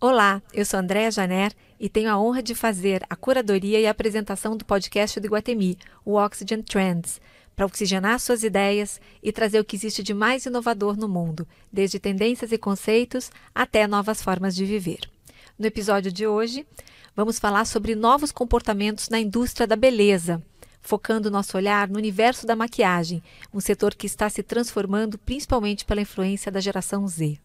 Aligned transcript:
Olá, 0.00 0.40
eu 0.54 0.64
sou 0.64 0.78
Andréa 0.78 1.10
Janer 1.10 1.52
e 1.80 1.88
tenho 1.88 2.08
a 2.08 2.16
honra 2.16 2.40
de 2.40 2.54
fazer 2.54 3.04
a 3.10 3.16
curadoria 3.16 3.80
e 3.80 3.86
a 3.88 3.90
apresentação 3.90 4.56
do 4.56 4.64
podcast 4.64 5.18
do 5.18 5.26
Iguatemi, 5.26 5.76
o 6.04 6.14
Oxygen 6.14 6.62
Trends, 6.62 7.20
para 7.56 7.66
oxigenar 7.66 8.20
suas 8.20 8.44
ideias 8.44 9.00
e 9.20 9.32
trazer 9.32 9.58
o 9.58 9.64
que 9.64 9.74
existe 9.74 10.00
de 10.00 10.14
mais 10.14 10.46
inovador 10.46 10.96
no 10.96 11.08
mundo, 11.08 11.44
desde 11.72 11.98
tendências 11.98 12.52
e 12.52 12.58
conceitos 12.58 13.32
até 13.52 13.88
novas 13.88 14.22
formas 14.22 14.54
de 14.54 14.64
viver. 14.64 15.00
No 15.58 15.66
episódio 15.66 16.12
de 16.12 16.28
hoje, 16.28 16.64
vamos 17.16 17.40
falar 17.40 17.64
sobre 17.64 17.96
novos 17.96 18.30
comportamentos 18.30 19.08
na 19.08 19.18
indústria 19.18 19.66
da 19.66 19.74
beleza, 19.74 20.40
focando 20.80 21.28
nosso 21.28 21.56
olhar 21.56 21.88
no 21.88 21.98
universo 21.98 22.46
da 22.46 22.54
maquiagem, 22.54 23.20
um 23.52 23.58
setor 23.58 23.96
que 23.96 24.06
está 24.06 24.30
se 24.30 24.44
transformando 24.44 25.18
principalmente 25.18 25.84
pela 25.84 26.02
influência 26.02 26.52
da 26.52 26.60
geração 26.60 27.04
Z. 27.08 27.36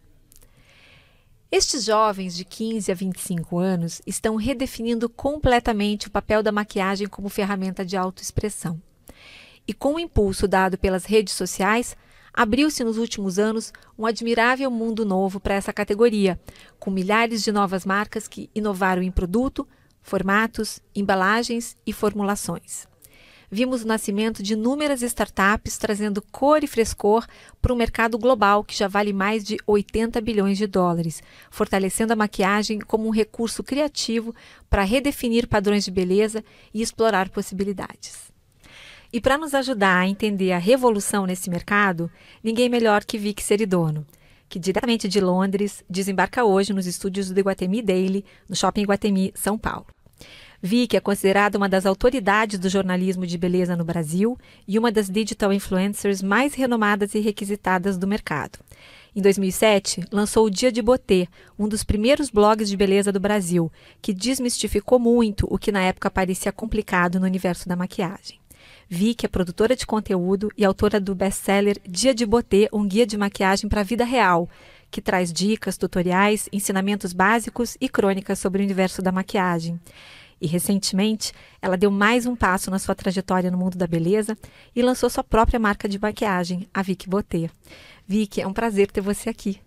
Estes 1.55 1.85
jovens 1.85 2.35
de 2.35 2.43
15 2.43 2.91
a 2.91 2.95
25 2.95 3.59
anos 3.59 4.01
estão 4.07 4.35
redefinindo 4.37 5.07
completamente 5.07 6.07
o 6.07 6.09
papel 6.09 6.41
da 6.41 6.51
maquiagem 6.51 7.05
como 7.05 7.29
ferramenta 7.29 7.85
de 7.85 7.95
autoexpressão. 7.95 8.81
E 9.67 9.71
com 9.71 9.93
o 9.93 9.99
impulso 9.99 10.47
dado 10.47 10.79
pelas 10.79 11.05
redes 11.05 11.35
sociais, 11.35 11.95
abriu-se 12.33 12.83
nos 12.83 12.97
últimos 12.97 13.37
anos 13.37 13.71
um 13.95 14.07
admirável 14.07 14.71
mundo 14.71 15.05
novo 15.05 15.39
para 15.39 15.53
essa 15.53 15.71
categoria, 15.71 16.41
com 16.79 16.89
milhares 16.89 17.43
de 17.43 17.51
novas 17.51 17.85
marcas 17.85 18.27
que 18.27 18.49
inovaram 18.55 19.03
em 19.03 19.11
produto, 19.11 19.67
formatos, 20.01 20.79
embalagens 20.95 21.77
e 21.85 21.93
formulações 21.93 22.91
vimos 23.53 23.83
o 23.83 23.87
nascimento 23.87 24.41
de 24.41 24.53
inúmeras 24.53 25.03
startups 25.03 25.77
trazendo 25.77 26.23
cor 26.31 26.63
e 26.63 26.67
frescor 26.67 27.27
para 27.61 27.71
um 27.71 27.75
mercado 27.75 28.17
global 28.17 28.63
que 28.63 28.75
já 28.75 28.87
vale 28.87 29.13
mais 29.13 29.43
de 29.43 29.57
80 29.67 30.19
bilhões 30.21 30.57
de 30.57 30.65
dólares, 30.65 31.21
fortalecendo 31.51 32.11
a 32.13 32.15
maquiagem 32.15 32.79
como 32.79 33.07
um 33.07 33.11
recurso 33.11 33.63
criativo 33.63 34.33
para 34.67 34.83
redefinir 34.83 35.47
padrões 35.47 35.85
de 35.85 35.91
beleza 35.91 36.43
e 36.73 36.81
explorar 36.81 37.29
possibilidades. 37.29 38.33
E 39.13 39.21
para 39.21 39.37
nos 39.37 39.53
ajudar 39.53 39.99
a 39.99 40.07
entender 40.07 40.51
a 40.51 40.57
revolução 40.57 41.27
nesse 41.27 41.47
mercado, 41.47 42.09
ninguém 42.43 42.67
melhor 42.67 43.05
que 43.05 43.19
Vic 43.19 43.43
Seridono, 43.43 44.03
que 44.49 44.57
diretamente 44.57 45.07
de 45.07 45.21
Londres 45.21 45.83
desembarca 45.87 46.43
hoje 46.43 46.73
nos 46.73 46.87
estúdios 46.87 47.29
do 47.29 47.39
Iguatemi 47.39 47.83
Daily, 47.83 48.25
no 48.49 48.55
Shopping 48.55 48.81
Iguatemi, 48.81 49.31
São 49.35 49.59
Paulo. 49.59 49.85
Vicky 50.65 50.95
é 50.95 51.01
considerada 51.01 51.57
uma 51.57 51.67
das 51.67 51.85
autoridades 51.85 52.57
do 52.57 52.69
jornalismo 52.69 53.27
de 53.27 53.37
beleza 53.37 53.75
no 53.75 53.83
Brasil 53.83 54.39
e 54.65 54.79
uma 54.79 54.93
das 54.93 55.09
digital 55.09 55.51
influencers 55.51 56.21
mais 56.21 56.53
renomadas 56.53 57.13
e 57.15 57.19
requisitadas 57.19 57.97
do 57.97 58.07
mercado. 58.07 58.59
Em 59.13 59.21
2007, 59.21 60.05
lançou 60.09 60.45
o 60.45 60.49
Dia 60.49 60.71
de 60.71 60.81
Botê, 60.81 61.27
um 61.59 61.67
dos 61.67 61.83
primeiros 61.83 62.29
blogs 62.29 62.69
de 62.69 62.77
beleza 62.77 63.11
do 63.11 63.19
Brasil, 63.19 63.69
que 64.01 64.13
desmistificou 64.13 64.97
muito 64.97 65.45
o 65.49 65.57
que 65.57 65.69
na 65.69 65.81
época 65.81 66.09
parecia 66.09 66.53
complicado 66.53 67.19
no 67.19 67.25
universo 67.25 67.67
da 67.67 67.75
maquiagem. 67.75 68.39
Vicky 68.87 69.25
é 69.25 69.29
produtora 69.29 69.75
de 69.75 69.85
conteúdo 69.85 70.49
e 70.57 70.63
autora 70.63 70.97
do 70.97 71.13
best-seller 71.13 71.77
Dia 71.85 72.15
de 72.15 72.25
Botê, 72.25 72.69
um 72.71 72.87
guia 72.87 73.05
de 73.05 73.17
maquiagem 73.17 73.69
para 73.69 73.81
a 73.81 73.83
vida 73.83 74.05
real, 74.05 74.47
que 74.89 75.01
traz 75.01 75.33
dicas, 75.33 75.75
tutoriais, 75.75 76.47
ensinamentos 76.53 77.11
básicos 77.11 77.75
e 77.81 77.89
crônicas 77.89 78.39
sobre 78.39 78.61
o 78.61 78.65
universo 78.65 79.01
da 79.01 79.11
maquiagem. 79.11 79.77
E 80.43 80.45
recentemente, 80.45 81.31
ela 81.61 81.77
deu 81.77 81.89
mais 81.89 82.25
um 82.25 82.35
passo 82.35 82.69
na 82.69 82.77
sua 82.77 82.93
trajetória 82.93 83.49
no 83.49 83.57
mundo 83.57 83.77
da 83.77 83.87
beleza 83.87 84.37
e 84.75 84.81
lançou 84.81 85.09
sua 85.09 85.23
própria 85.23 85.57
marca 85.57 85.87
de 85.87 85.97
maquiagem, 85.97 86.67
a 86.73 86.81
Vicky 86.81 87.07
Botê. 87.07 87.49
Vicky, 88.05 88.41
é 88.41 88.45
um 88.45 88.51
prazer 88.51 88.91
ter 88.91 88.99
você 88.99 89.29
aqui. 89.29 89.61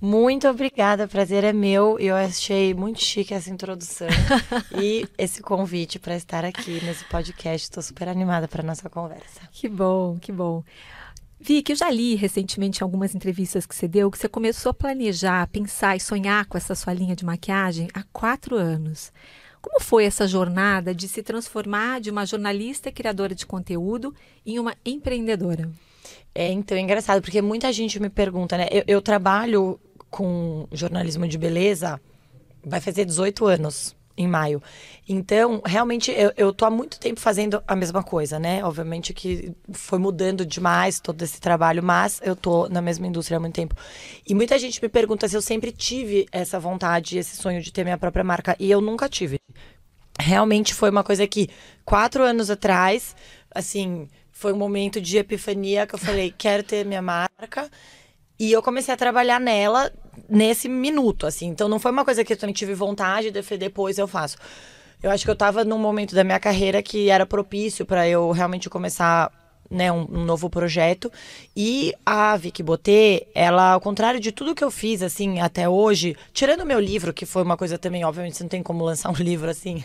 Muito 0.00 0.48
obrigada, 0.48 1.06
prazer 1.06 1.44
é 1.44 1.52
meu. 1.52 2.00
Eu 2.00 2.16
achei 2.16 2.74
muito 2.74 3.00
chique 3.00 3.32
essa 3.32 3.48
introdução 3.48 4.08
e 4.76 5.08
esse 5.16 5.40
convite 5.40 6.00
para 6.00 6.16
estar 6.16 6.44
aqui 6.44 6.84
nesse 6.84 7.04
podcast. 7.04 7.68
Estou 7.68 7.82
super 7.84 8.08
animada 8.08 8.48
para 8.48 8.60
nossa 8.60 8.90
conversa. 8.90 9.42
Que 9.52 9.68
bom, 9.68 10.18
que 10.18 10.32
bom. 10.32 10.64
Vicky, 11.38 11.70
eu 11.70 11.76
já 11.76 11.88
li 11.88 12.16
recentemente 12.16 12.80
em 12.80 12.82
algumas 12.82 13.14
entrevistas 13.14 13.64
que 13.64 13.74
você 13.76 13.86
deu 13.86 14.10
que 14.10 14.18
você 14.18 14.28
começou 14.28 14.70
a 14.70 14.74
planejar, 14.74 15.46
pensar 15.46 15.94
e 15.94 16.00
sonhar 16.00 16.44
com 16.46 16.58
essa 16.58 16.74
sua 16.74 16.92
linha 16.92 17.14
de 17.14 17.24
maquiagem 17.24 17.86
há 17.94 18.02
quatro 18.12 18.56
anos. 18.56 19.12
Como 19.60 19.80
foi 19.80 20.04
essa 20.04 20.26
jornada 20.26 20.94
de 20.94 21.08
se 21.08 21.22
transformar 21.22 22.00
de 22.00 22.10
uma 22.10 22.24
jornalista 22.24 22.92
criadora 22.92 23.34
de 23.34 23.44
conteúdo 23.44 24.14
em 24.46 24.58
uma 24.58 24.74
empreendedora? 24.84 25.70
É, 26.34 26.50
então, 26.52 26.76
é 26.76 26.80
engraçado, 26.80 27.20
porque 27.20 27.42
muita 27.42 27.72
gente 27.72 28.00
me 28.00 28.08
pergunta, 28.08 28.56
né? 28.56 28.68
Eu, 28.70 28.84
eu 28.86 29.02
trabalho 29.02 29.80
com 30.10 30.66
jornalismo 30.72 31.26
de 31.26 31.36
beleza, 31.36 32.00
vai 32.64 32.80
fazer 32.80 33.04
18 33.04 33.46
anos 33.46 33.97
em 34.18 34.26
maio. 34.26 34.60
Então, 35.08 35.62
realmente, 35.64 36.10
eu, 36.10 36.32
eu 36.36 36.52
tô 36.52 36.64
há 36.64 36.70
muito 36.70 36.98
tempo 36.98 37.20
fazendo 37.20 37.62
a 37.66 37.76
mesma 37.76 38.02
coisa, 38.02 38.38
né? 38.38 38.62
Obviamente 38.64 39.14
que 39.14 39.54
foi 39.72 39.98
mudando 39.98 40.44
demais 40.44 40.98
todo 40.98 41.22
esse 41.22 41.40
trabalho, 41.40 41.82
mas 41.82 42.20
eu 42.22 42.34
tô 42.34 42.68
na 42.68 42.82
mesma 42.82 43.06
indústria 43.06 43.36
há 43.36 43.40
muito 43.40 43.54
tempo. 43.54 43.76
E 44.26 44.34
muita 44.34 44.58
gente 44.58 44.82
me 44.82 44.88
pergunta 44.88 45.28
se 45.28 45.36
eu 45.36 45.40
sempre 45.40 45.70
tive 45.70 46.26
essa 46.32 46.58
vontade, 46.58 47.16
esse 47.16 47.36
sonho 47.36 47.62
de 47.62 47.72
ter 47.72 47.84
minha 47.84 47.96
própria 47.96 48.24
marca, 48.24 48.56
e 48.58 48.70
eu 48.70 48.80
nunca 48.80 49.08
tive. 49.08 49.38
Realmente 50.20 50.74
foi 50.74 50.90
uma 50.90 51.04
coisa 51.04 51.26
que, 51.28 51.48
quatro 51.84 52.24
anos 52.24 52.50
atrás, 52.50 53.14
assim, 53.54 54.08
foi 54.32 54.52
um 54.52 54.56
momento 54.56 55.00
de 55.00 55.16
epifania 55.16 55.86
que 55.86 55.94
eu 55.94 55.98
falei, 55.98 56.34
quero 56.36 56.64
ter 56.64 56.84
minha 56.84 57.02
marca. 57.02 57.70
E 58.38 58.52
eu 58.52 58.62
comecei 58.62 58.94
a 58.94 58.96
trabalhar 58.96 59.40
nela 59.40 59.92
nesse 60.28 60.68
minuto, 60.68 61.26
assim. 61.26 61.46
Então 61.48 61.68
não 61.68 61.78
foi 61.78 61.90
uma 61.90 62.04
coisa 62.04 62.24
que 62.24 62.32
eu 62.32 62.36
também 62.36 62.54
tive 62.54 62.74
vontade 62.74 63.30
de 63.30 63.56
depois 63.56 63.98
eu 63.98 64.06
faço. 64.06 64.36
Eu 65.02 65.10
acho 65.10 65.24
que 65.24 65.30
eu 65.30 65.36
tava 65.36 65.64
num 65.64 65.78
momento 65.78 66.14
da 66.14 66.24
minha 66.24 66.40
carreira 66.40 66.82
que 66.82 67.08
era 67.08 67.24
propício 67.24 67.86
para 67.86 68.08
eu 68.08 68.30
realmente 68.30 68.68
começar 68.68 69.30
né, 69.70 69.92
um, 69.92 70.06
um, 70.10 70.24
novo 70.24 70.48
projeto. 70.48 71.10
E 71.56 71.94
a 72.04 72.36
Vicky 72.36 72.62
Botê, 72.62 73.26
ela, 73.34 73.72
ao 73.72 73.80
contrário 73.80 74.20
de 74.20 74.32
tudo 74.32 74.54
que 74.54 74.64
eu 74.64 74.70
fiz, 74.70 75.02
assim, 75.02 75.40
até 75.40 75.68
hoje, 75.68 76.16
tirando 76.32 76.62
o 76.62 76.66
meu 76.66 76.80
livro, 76.80 77.12
que 77.12 77.26
foi 77.26 77.42
uma 77.42 77.56
coisa 77.56 77.78
também, 77.78 78.04
obviamente, 78.04 78.36
você 78.36 78.44
não 78.44 78.48
tem 78.48 78.62
como 78.62 78.84
lançar 78.84 79.10
um 79.10 79.16
livro 79.22 79.50
assim. 79.50 79.84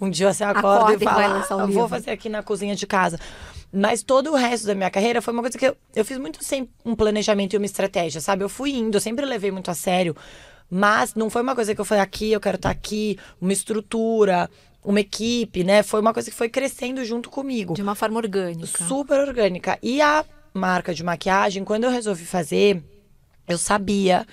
Um 0.00 0.10
dia 0.10 0.32
você 0.32 0.44
acorda, 0.44 0.94
acorda 0.94 0.94
e 0.94 1.04
fala, 1.04 1.46
ah, 1.48 1.56
um 1.64 1.70
vou 1.70 1.88
fazer 1.88 2.10
aqui 2.10 2.28
na 2.28 2.42
cozinha 2.42 2.74
de 2.74 2.86
casa. 2.86 3.18
Mas 3.72 4.02
todo 4.02 4.32
o 4.32 4.34
resto 4.34 4.66
da 4.66 4.74
minha 4.74 4.90
carreira 4.90 5.22
foi 5.22 5.32
uma 5.32 5.42
coisa 5.42 5.56
que 5.56 5.66
eu, 5.66 5.76
eu 5.94 6.04
fiz 6.04 6.18
muito 6.18 6.44
sem 6.44 6.68
um 6.84 6.94
planejamento 6.94 7.54
e 7.54 7.56
uma 7.56 7.64
estratégia, 7.64 8.20
sabe? 8.20 8.44
Eu 8.44 8.48
fui 8.48 8.72
indo, 8.72 8.96
eu 8.96 9.00
sempre 9.00 9.24
levei 9.24 9.50
muito 9.50 9.70
a 9.70 9.74
sério. 9.74 10.14
Mas 10.74 11.14
não 11.14 11.28
foi 11.28 11.42
uma 11.42 11.54
coisa 11.54 11.74
que 11.74 11.80
eu 11.80 11.84
falei 11.84 12.02
aqui, 12.02 12.32
eu 12.32 12.40
quero 12.40 12.56
estar 12.56 12.70
tá 12.70 12.72
aqui, 12.72 13.18
uma 13.40 13.52
estrutura, 13.52 14.48
uma 14.84 15.00
equipe, 15.00 15.62
né? 15.62 15.82
Foi 15.82 16.00
uma 16.00 16.12
coisa 16.12 16.30
que 16.30 16.36
foi 16.36 16.48
crescendo 16.48 17.04
junto 17.04 17.30
comigo. 17.30 17.74
De 17.74 17.82
uma 17.82 17.94
forma 17.94 18.18
orgânica. 18.18 18.84
Super 18.84 19.20
orgânica. 19.20 19.78
E 19.82 20.00
a 20.00 20.24
marca 20.52 20.92
de 20.94 21.02
maquiagem, 21.02 21.64
quando 21.64 21.84
eu 21.84 21.90
resolvi 21.90 22.24
fazer, 22.24 22.82
eu 23.48 23.56
sabia 23.58 24.26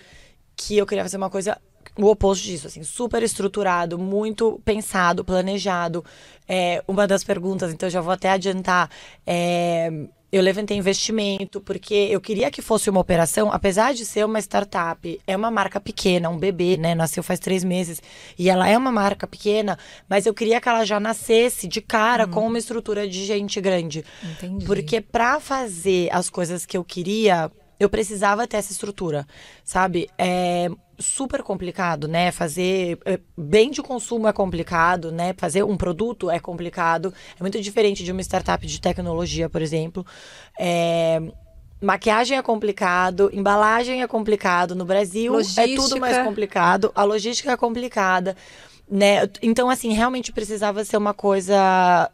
que 0.55 0.77
eu 0.77 0.85
queria 0.85 1.03
fazer 1.03 1.17
uma 1.17 1.29
coisa 1.29 1.57
o 1.97 2.05
oposto 2.05 2.45
disso, 2.45 2.67
assim, 2.67 2.81
super 2.81 3.21
estruturado, 3.23 3.97
muito 3.97 4.61
pensado, 4.63 5.23
planejado. 5.25 6.03
É, 6.47 6.81
uma 6.87 7.05
das 7.05 7.23
perguntas, 7.23 7.73
então 7.73 7.89
já 7.89 7.99
vou 7.99 8.13
até 8.13 8.29
adiantar, 8.29 8.89
é, 9.27 9.91
eu 10.31 10.41
levantei 10.41 10.77
investimento 10.77 11.59
porque 11.59 11.93
eu 11.93 12.21
queria 12.21 12.51
que 12.51 12.61
fosse 12.61 12.89
uma 12.89 12.99
operação, 12.99 13.51
apesar 13.51 13.93
de 13.93 14.05
ser 14.05 14.25
uma 14.25 14.39
startup, 14.39 15.19
é 15.25 15.35
uma 15.35 15.49
marca 15.49 15.79
pequena, 15.79 16.29
um 16.29 16.37
bebê, 16.37 16.77
né? 16.77 16.93
Nasceu 16.93 17.23
faz 17.23 17.39
três 17.39 17.63
meses 17.63 18.01
e 18.37 18.49
ela 18.49 18.67
é 18.69 18.77
uma 18.77 18.91
marca 18.91 19.25
pequena, 19.25 19.77
mas 20.07 20.25
eu 20.25 20.33
queria 20.33 20.61
que 20.61 20.69
ela 20.69 20.85
já 20.85 20.99
nascesse 20.99 21.67
de 21.67 21.81
cara 21.81 22.25
hum. 22.25 22.31
com 22.31 22.47
uma 22.47 22.59
estrutura 22.59 23.07
de 23.07 23.25
gente 23.25 23.59
grande. 23.59 24.05
Entendi. 24.23 24.65
Porque 24.65 25.01
para 25.01 25.39
fazer 25.39 26.09
as 26.11 26.29
coisas 26.29 26.65
que 26.65 26.77
eu 26.77 26.83
queria, 26.83 27.51
eu 27.79 27.89
precisava 27.89 28.45
ter 28.47 28.57
essa 28.57 28.71
estrutura, 28.71 29.25
sabe? 29.63 30.09
É 30.17 30.69
super 30.99 31.41
complicado, 31.41 32.07
né? 32.07 32.31
Fazer 32.31 32.99
é, 33.05 33.19
bem 33.37 33.71
de 33.71 33.81
consumo 33.81 34.27
é 34.27 34.33
complicado, 34.33 35.11
né? 35.11 35.33
Fazer 35.37 35.63
um 35.63 35.77
produto 35.77 36.29
é 36.29 36.39
complicado. 36.39 37.13
É 37.39 37.41
muito 37.41 37.59
diferente 37.61 38.03
de 38.03 38.11
uma 38.11 38.21
startup 38.21 38.65
de 38.65 38.81
tecnologia, 38.81 39.49
por 39.49 39.61
exemplo. 39.61 40.05
É, 40.59 41.21
maquiagem 41.81 42.37
é 42.37 42.41
complicado, 42.41 43.29
embalagem 43.33 44.01
é 44.01 44.07
complicado. 44.07 44.75
No 44.75 44.85
Brasil 44.85 45.31
logística. 45.31 45.61
é 45.61 45.75
tudo 45.75 45.99
mais 45.99 46.17
complicado. 46.23 46.91
A 46.93 47.03
logística 47.03 47.51
é 47.51 47.57
complicada, 47.57 48.35
né? 48.89 49.29
Então, 49.41 49.69
assim, 49.69 49.93
realmente 49.93 50.31
precisava 50.31 50.83
ser 50.83 50.97
uma 50.97 51.13
coisa 51.13 52.11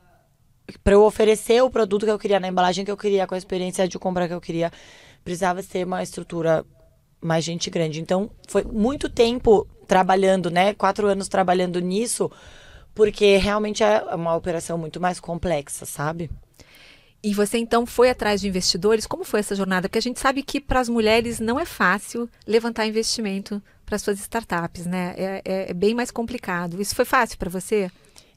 para 0.83 0.93
eu 0.93 1.03
oferecer 1.03 1.61
o 1.61 1.69
produto 1.69 2.05
que 2.05 2.11
eu 2.11 2.17
queria 2.19 2.39
na 2.39 2.47
embalagem 2.47 2.83
que 2.83 2.91
eu 2.91 2.97
queria, 2.97 3.27
com 3.27 3.35
a 3.35 3.37
experiência 3.37 3.87
de 3.87 3.99
compra 3.99 4.27
que 4.27 4.33
eu 4.33 4.41
queria 4.41 4.71
precisava 5.25 5.63
ser 5.63 5.85
uma 5.85 6.03
estrutura 6.03 6.63
mais 7.19 7.43
gente 7.43 7.69
grande. 7.69 7.99
Então, 7.99 8.29
foi 8.47 8.63
muito 8.63 9.09
tempo 9.09 9.67
trabalhando, 9.87 10.51
né? 10.51 10.73
Quatro 10.75 11.07
anos 11.07 11.27
trabalhando 11.27 11.79
nisso, 11.79 12.31
porque 12.93 13.37
realmente 13.37 13.83
é 13.83 14.01
uma 14.15 14.35
operação 14.35 14.77
muito 14.77 15.01
mais 15.01 15.19
complexa, 15.19 15.85
sabe? 15.85 16.29
E 17.23 17.33
você 17.33 17.57
então 17.57 17.87
foi 17.87 18.11
atrás 18.11 18.39
de 18.39 18.47
investidores? 18.47 19.07
Como 19.07 19.23
foi 19.23 19.39
essa 19.39 19.55
jornada? 19.55 19.89
Porque 19.89 19.97
a 19.97 20.01
gente 20.01 20.19
sabe 20.19 20.43
que 20.43 20.61
para 20.61 20.79
as 20.79 20.87
mulheres 20.87 21.39
não 21.39 21.59
é 21.59 21.65
fácil 21.65 22.29
levantar 22.45 22.85
investimento 22.85 23.59
para 23.83 23.97
suas 23.97 24.19
startups, 24.19 24.85
né? 24.85 25.15
É, 25.17 25.41
é, 25.43 25.71
é, 25.71 25.73
bem 25.73 25.95
mais 25.95 26.11
complicado. 26.11 26.79
Isso 26.79 26.95
foi 26.95 27.03
fácil 27.03 27.39
para 27.39 27.49
você? 27.49 27.89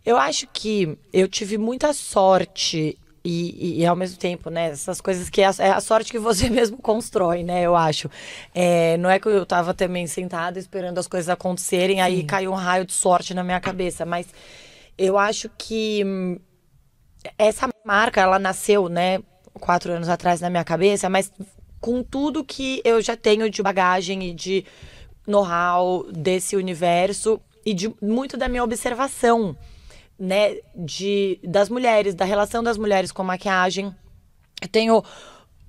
Eu 0.06 0.16
acho 0.16 0.46
que 0.50 0.96
eu 1.12 1.28
tive 1.28 1.58
muita 1.58 1.92
sorte 1.92 2.96
e, 3.24 3.78
e, 3.78 3.80
e, 3.80 3.86
ao 3.86 3.96
mesmo 3.96 4.18
tempo, 4.18 4.50
né, 4.50 4.70
essas 4.70 5.00
coisas 5.00 5.28
que 5.28 5.40
é 5.40 5.46
a, 5.46 5.54
é 5.58 5.70
a, 5.70 5.80
sorte 5.80 6.10
que 6.10 6.18
você 6.18 6.48
mesmo 6.50 6.78
constrói, 6.78 7.42
né, 7.42 7.62
eu 7.62 7.76
acho. 7.76 8.10
É, 8.54 8.96
não 8.98 9.10
é 9.10 9.18
que 9.18 9.28
eu 9.28 9.42
estava 9.42 9.74
também 9.74 10.06
sentada 10.06 10.58
esperando 10.58 10.98
as 10.98 11.06
coisas 11.06 11.28
acontecerem, 11.28 11.96
Sim. 11.96 12.02
aí 12.02 12.24
caiu 12.24 12.52
um 12.52 12.56
raio 12.56 12.84
de 12.84 12.92
sorte 12.92 13.34
na 13.34 13.44
minha 13.44 13.60
cabeça, 13.60 14.04
mas 14.06 14.26
eu 14.96 15.18
acho 15.18 15.50
que 15.56 16.02
hum, 16.04 16.38
essa 17.38 17.68
marca, 17.84 18.20
ela 18.20 18.38
nasceu, 18.38 18.88
né, 18.88 19.20
quatro 19.54 19.92
anos 19.92 20.08
atrás 20.08 20.40
na 20.40 20.50
minha 20.50 20.64
cabeça, 20.64 21.08
mas 21.08 21.32
com 21.80 22.02
tudo 22.02 22.44
que 22.44 22.80
eu 22.84 23.00
já 23.00 23.16
tenho 23.16 23.48
de 23.50 23.62
bagagem 23.62 24.30
e 24.30 24.34
de 24.34 24.64
know-how 25.26 26.04
desse 26.10 26.56
universo 26.56 27.40
e 27.64 27.74
de 27.74 27.94
muito 28.00 28.36
da 28.36 28.48
minha 28.48 28.64
observação 28.64 29.56
né, 30.18 30.56
de, 30.74 31.38
das 31.44 31.68
mulheres, 31.68 32.14
da 32.14 32.24
relação 32.24 32.62
das 32.62 32.76
mulheres 32.76 33.12
com 33.12 33.22
maquiagem. 33.22 33.94
Eu 34.60 34.68
tenho 34.68 35.02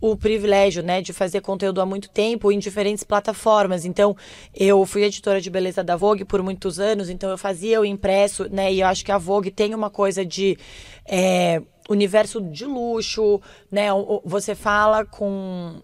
o 0.02 0.16
privilégio, 0.16 0.82
né, 0.82 1.02
de 1.02 1.12
fazer 1.12 1.42
conteúdo 1.42 1.82
há 1.82 1.86
muito 1.86 2.10
tempo 2.10 2.52
em 2.52 2.58
diferentes 2.58 3.04
plataformas. 3.04 3.84
Então, 3.84 4.16
eu 4.56 4.86
fui 4.86 5.04
editora 5.04 5.42
de 5.42 5.50
beleza 5.50 5.84
da 5.84 5.96
Vogue 5.96 6.24
por 6.24 6.42
muitos 6.42 6.80
anos, 6.80 7.10
então 7.10 7.30
eu 7.30 7.38
fazia 7.38 7.82
o 7.82 7.86
impresso, 7.86 8.48
né, 8.50 8.72
e 8.72 8.80
eu 8.80 8.88
acho 8.88 9.04
que 9.04 9.12
a 9.12 9.18
Vogue 9.18 9.52
tem 9.52 9.76
uma 9.76 9.90
coisa 9.90 10.26
de 10.26 10.58
é, 11.06 11.62
universo 11.90 12.40
de 12.40 12.66
luxo, 12.66 13.42
né, 13.70 13.88
você 14.24 14.56
fala 14.56 15.06
com 15.06 15.82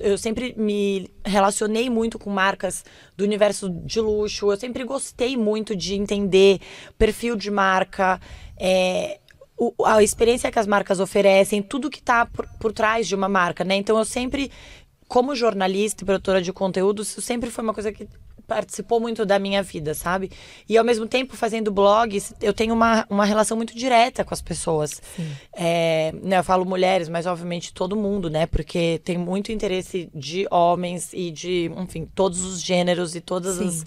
eu 0.00 0.18
sempre 0.18 0.54
me 0.56 1.10
relacionei 1.24 1.88
muito 1.88 2.18
com 2.18 2.30
marcas 2.30 2.84
do 3.16 3.24
universo 3.24 3.70
de 3.70 4.00
luxo. 4.00 4.50
Eu 4.50 4.56
sempre 4.56 4.84
gostei 4.84 5.36
muito 5.36 5.74
de 5.74 5.94
entender 5.94 6.60
perfil 6.98 7.36
de 7.36 7.50
marca, 7.50 8.20
é, 8.58 9.20
o, 9.56 9.72
a 9.84 10.02
experiência 10.02 10.50
que 10.50 10.58
as 10.58 10.66
marcas 10.66 11.00
oferecem, 11.00 11.62
tudo 11.62 11.90
que 11.90 12.00
está 12.00 12.26
por, 12.26 12.46
por 12.58 12.72
trás 12.72 13.06
de 13.06 13.14
uma 13.14 13.28
marca, 13.28 13.64
né? 13.64 13.76
Então 13.76 13.96
eu 13.96 14.04
sempre, 14.04 14.50
como 15.08 15.34
jornalista 15.36 16.02
e 16.02 16.06
produtora 16.06 16.42
de 16.42 16.52
conteúdo, 16.52 17.02
isso 17.02 17.22
sempre 17.22 17.50
foi 17.50 17.62
uma 17.62 17.74
coisa 17.74 17.92
que 17.92 18.08
participou 18.52 19.00
muito 19.00 19.24
da 19.24 19.38
minha 19.38 19.62
vida, 19.62 19.94
sabe? 19.94 20.30
E 20.68 20.76
ao 20.76 20.84
mesmo 20.84 21.06
tempo, 21.06 21.36
fazendo 21.36 21.72
blogs, 21.72 22.34
eu 22.40 22.52
tenho 22.52 22.74
uma, 22.74 23.06
uma 23.08 23.24
relação 23.24 23.56
muito 23.56 23.74
direta 23.74 24.24
com 24.24 24.34
as 24.34 24.42
pessoas. 24.42 25.00
É, 25.56 26.12
né, 26.22 26.38
eu 26.38 26.44
falo 26.44 26.64
mulheres, 26.66 27.08
mas 27.08 27.26
obviamente 27.26 27.72
todo 27.72 27.96
mundo, 27.96 28.28
né? 28.28 28.46
Porque 28.46 29.00
tem 29.04 29.16
muito 29.16 29.50
interesse 29.50 30.10
de 30.14 30.46
homens 30.50 31.12
e 31.14 31.30
de, 31.30 31.70
enfim, 31.78 32.06
todos 32.14 32.44
os 32.44 32.60
gêneros 32.60 33.14
e 33.14 33.20
todas 33.20 33.56
Sim. 33.56 33.68
as 33.68 33.84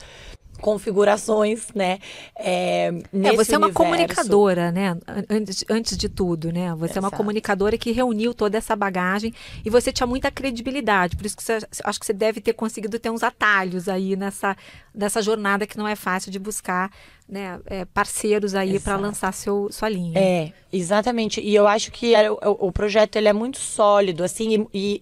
configurações, 0.65 1.67
né? 1.75 2.00
É, 2.35 2.88
é 2.88 3.33
você 3.33 3.53
é 3.53 3.57
uma 3.59 3.71
comunicadora, 3.71 4.71
né? 4.71 4.97
Antes, 5.29 5.63
antes 5.69 5.95
de 5.95 6.09
tudo, 6.09 6.51
né? 6.51 6.73
Você 6.73 6.94
Exato. 6.94 6.97
é 6.97 7.01
uma 7.01 7.12
comunicadora 7.12 7.77
que 7.77 7.91
reuniu 7.91 8.33
toda 8.33 8.57
essa 8.57 8.75
bagagem 8.75 9.31
e 9.63 9.69
você 9.69 9.91
tinha 9.91 10.07
muita 10.07 10.31
credibilidade. 10.31 11.15
Por 11.15 11.23
isso 11.23 11.38
que 11.38 11.44
você, 11.44 11.59
acho 11.83 12.00
que 12.00 12.06
você 12.07 12.13
deve 12.13 12.41
ter 12.41 12.53
conseguido 12.53 12.97
ter 12.97 13.12
uns 13.12 13.21
atalhos 13.21 13.88
aí 13.88 14.15
nessa, 14.15 14.57
nessa 14.91 15.21
jornada 15.21 15.67
que 15.67 15.77
não 15.77 15.88
é 15.88 15.95
fácil 15.95 16.31
de 16.31 16.39
buscar. 16.39 16.91
Né, 17.27 17.59
é, 17.65 17.85
parceiros 17.85 18.53
aí 18.53 18.79
para 18.79 18.97
lançar 18.97 19.33
seu, 19.33 19.67
sua 19.71 19.89
linha. 19.89 20.13
É, 20.15 20.53
exatamente. 20.71 21.41
E 21.41 21.56
eu 21.56 21.67
acho 21.67 21.91
que 21.91 22.13
era, 22.13 22.31
o, 22.31 22.67
o 22.67 22.71
projeto 22.71 23.15
ele 23.15 23.27
é 23.27 23.33
muito 23.33 23.57
sólido, 23.57 24.23
assim, 24.23 24.67
e, 24.71 25.01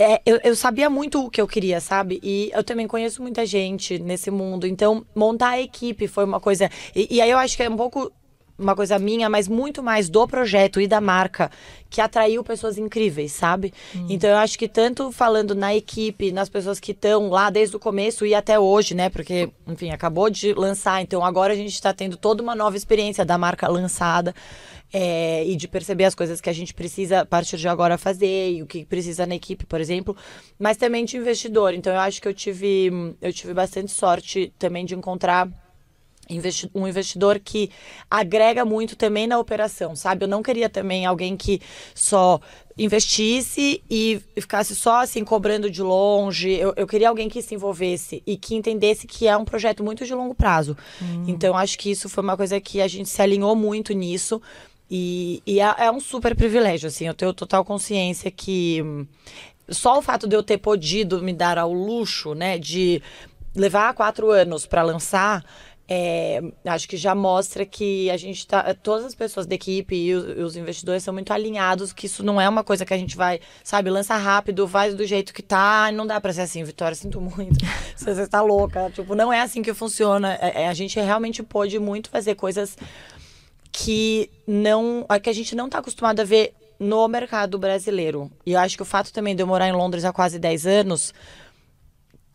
é, 0.00 0.22
eu, 0.24 0.40
eu, 0.42 0.56
sabia 0.56 0.88
muito 0.88 1.22
o 1.22 1.28
que 1.28 1.38
eu 1.38 1.46
queria, 1.46 1.78
sabe? 1.78 2.18
E 2.22 2.50
eu 2.54 2.64
também 2.64 2.88
conheço 2.88 3.20
muita 3.20 3.44
gente 3.44 3.98
nesse 3.98 4.30
mundo. 4.30 4.66
Então, 4.66 5.04
montar 5.14 5.50
a 5.50 5.60
equipe 5.60 6.08
foi 6.08 6.24
uma 6.24 6.40
coisa. 6.40 6.70
E, 6.96 7.16
e 7.16 7.20
aí 7.20 7.30
eu 7.30 7.36
acho 7.36 7.54
que 7.54 7.62
é 7.62 7.68
um 7.68 7.76
pouco 7.76 8.10
uma 8.60 8.76
coisa 8.76 8.98
minha, 8.98 9.28
mas 9.28 9.48
muito 9.48 9.82
mais 9.82 10.08
do 10.08 10.26
projeto 10.28 10.80
e 10.80 10.86
da 10.86 11.00
marca 11.00 11.50
que 11.88 12.00
atraiu 12.00 12.44
pessoas 12.44 12.78
incríveis, 12.78 13.32
sabe? 13.32 13.72
Hum. 13.96 14.06
Então 14.08 14.30
eu 14.30 14.36
acho 14.36 14.58
que 14.58 14.68
tanto 14.68 15.10
falando 15.10 15.54
na 15.54 15.74
equipe, 15.74 16.30
nas 16.30 16.48
pessoas 16.48 16.78
que 16.78 16.92
estão 16.92 17.28
lá 17.28 17.50
desde 17.50 17.74
o 17.74 17.80
começo 17.80 18.24
e 18.24 18.34
até 18.34 18.58
hoje, 18.58 18.94
né? 18.94 19.08
Porque, 19.10 19.50
enfim, 19.66 19.90
acabou 19.90 20.30
de 20.30 20.52
lançar, 20.54 21.02
então 21.02 21.24
agora 21.24 21.52
a 21.52 21.56
gente 21.56 21.72
está 21.72 21.92
tendo 21.92 22.16
toda 22.16 22.42
uma 22.42 22.54
nova 22.54 22.76
experiência 22.76 23.24
da 23.24 23.36
marca 23.36 23.66
lançada 23.68 24.34
é, 24.92 25.44
e 25.44 25.56
de 25.56 25.68
perceber 25.68 26.04
as 26.04 26.14
coisas 26.14 26.40
que 26.40 26.50
a 26.50 26.52
gente 26.52 26.74
precisa 26.74 27.20
a 27.20 27.26
partir 27.26 27.56
de 27.56 27.68
agora 27.68 27.96
fazer 27.96 28.52
e 28.52 28.62
o 28.62 28.66
que 28.66 28.84
precisa 28.84 29.26
na 29.26 29.34
equipe, 29.34 29.64
por 29.66 29.80
exemplo, 29.80 30.16
mas 30.58 30.76
também 30.76 31.04
de 31.04 31.16
investidor. 31.16 31.74
Então 31.74 31.92
eu 31.92 32.00
acho 32.00 32.20
que 32.20 32.28
eu 32.28 32.34
tive, 32.34 33.16
eu 33.20 33.32
tive 33.32 33.54
bastante 33.54 33.90
sorte 33.90 34.52
também 34.58 34.84
de 34.84 34.94
encontrar 34.94 35.48
um 36.74 36.86
investidor 36.86 37.38
que 37.38 37.70
agrega 38.10 38.64
muito 38.64 38.96
também 38.96 39.26
na 39.26 39.38
operação, 39.38 39.96
sabe? 39.96 40.24
Eu 40.24 40.28
não 40.28 40.42
queria 40.42 40.68
também 40.68 41.06
alguém 41.06 41.36
que 41.36 41.60
só 41.94 42.40
investisse 42.78 43.82
e 43.90 44.20
ficasse 44.36 44.74
só 44.74 45.02
assim 45.02 45.24
cobrando 45.24 45.70
de 45.70 45.82
longe. 45.82 46.50
Eu, 46.50 46.72
eu 46.76 46.86
queria 46.86 47.08
alguém 47.08 47.28
que 47.28 47.42
se 47.42 47.54
envolvesse 47.54 48.22
e 48.26 48.36
que 48.36 48.54
entendesse 48.54 49.06
que 49.06 49.26
é 49.26 49.36
um 49.36 49.44
projeto 49.44 49.84
muito 49.84 50.06
de 50.06 50.14
longo 50.14 50.34
prazo. 50.34 50.76
Hum. 51.02 51.24
Então 51.28 51.56
acho 51.56 51.78
que 51.78 51.90
isso 51.90 52.08
foi 52.08 52.22
uma 52.22 52.36
coisa 52.36 52.60
que 52.60 52.80
a 52.80 52.88
gente 52.88 53.08
se 53.08 53.20
alinhou 53.20 53.54
muito 53.54 53.92
nisso. 53.92 54.40
E, 54.90 55.40
e 55.46 55.60
é, 55.60 55.74
é, 55.78 55.90
um 55.90 56.00
super 56.00 56.34
privilégio, 56.34 56.88
assim, 56.88 57.06
eu 57.06 57.14
tenho 57.14 57.32
total 57.32 57.64
consciência 57.64 58.28
que 58.28 58.82
só 59.68 59.98
o 59.98 60.02
fato 60.02 60.26
de 60.26 60.34
eu 60.34 60.42
ter 60.42 60.58
podido 60.58 61.22
me 61.22 61.32
dar 61.32 61.58
ao 61.58 61.72
luxo, 61.72 62.34
né, 62.34 62.58
de 62.58 63.00
levar 63.54 63.94
quatro 63.94 64.30
anos 64.30 64.66
para 64.66 64.82
lançar, 64.82 65.44
é, 65.92 66.40
acho 66.66 66.88
que 66.88 66.96
já 66.96 67.16
mostra 67.16 67.66
que 67.66 68.08
a 68.10 68.16
gente 68.16 68.46
tá. 68.46 68.72
Todas 68.74 69.04
as 69.06 69.12
pessoas 69.12 69.44
da 69.44 69.56
equipe 69.56 69.96
e 69.96 70.14
os, 70.14 70.38
os, 70.38 70.56
investidores 70.56 71.02
são 71.02 71.12
muito 71.12 71.32
alinhados, 71.32 71.92
que 71.92 72.06
isso 72.06 72.22
não 72.22 72.40
é 72.40 72.48
uma 72.48 72.62
coisa 72.62 72.86
que 72.86 72.94
a 72.94 72.96
gente 72.96 73.16
vai, 73.16 73.40
sabe, 73.64 73.90
lança 73.90 74.14
rápido, 74.14 74.68
faz 74.68 74.94
do 74.94 75.04
jeito 75.04 75.34
que 75.34 75.42
tá. 75.42 75.90
Não 75.90 76.06
dá 76.06 76.20
pra 76.20 76.32
ser 76.32 76.42
assim, 76.42 76.62
Vitória, 76.62 76.94
sinto 76.94 77.20
muito. 77.20 77.58
Você 77.96 78.22
está 78.22 78.40
louca. 78.40 78.88
Tipo, 78.90 79.16
não 79.16 79.32
é 79.32 79.40
assim 79.40 79.62
que 79.62 79.74
funciona. 79.74 80.38
É, 80.40 80.62
é, 80.62 80.68
a 80.68 80.74
gente 80.74 81.00
realmente 81.00 81.42
pôde 81.42 81.76
muito 81.80 82.08
fazer 82.08 82.36
coisas 82.36 82.78
que 83.72 84.30
não 84.46 85.04
que 85.20 85.28
a 85.28 85.32
gente 85.32 85.56
não 85.56 85.66
está 85.66 85.78
acostumado 85.78 86.20
a 86.20 86.24
ver 86.24 86.54
no 86.78 87.08
mercado 87.08 87.58
brasileiro. 87.58 88.30
E 88.46 88.52
eu 88.52 88.60
acho 88.60 88.76
que 88.76 88.82
o 88.82 88.86
fato 88.86 89.12
também 89.12 89.34
de 89.34 89.42
eu 89.42 89.46
morar 89.48 89.66
em 89.66 89.72
Londres 89.72 90.04
há 90.04 90.12
quase 90.12 90.38
10 90.38 90.66
anos, 90.66 91.12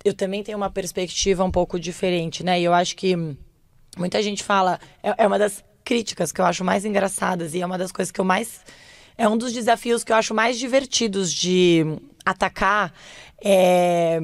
eu 0.04 0.14
também 0.14 0.44
tenho 0.44 0.58
uma 0.58 0.70
perspectiva 0.70 1.42
um 1.42 1.52
pouco 1.52 1.80
diferente, 1.80 2.44
né? 2.44 2.60
E 2.60 2.66
eu 2.66 2.74
acho 2.74 2.98
que 2.98 3.16
muita 3.96 4.22
gente 4.22 4.44
fala, 4.44 4.80
é, 5.02 5.14
é 5.18 5.28
uma 5.28 5.40
das 5.40 5.64
críticas 5.84 6.32
que 6.32 6.42
eu 6.42 6.46
acho 6.46 6.64
mais 6.64 6.86
engraçadas 6.86 7.54
e 7.54 7.62
é 7.62 7.66
uma 7.66 7.78
das 7.78 7.92
coisas 7.92 8.12
que 8.12 8.20
eu 8.20 8.26
mais 8.26 8.62
é 9.18 9.30
um 9.30 9.38
dos 9.38 9.54
desafios 9.54 10.04
que 10.04 10.12
eu 10.12 10.16
acho 10.16 10.34
mais 10.34 10.60
divertidos 10.60 11.32
de 11.32 11.86
atacar 12.26 12.92
é, 13.42 14.20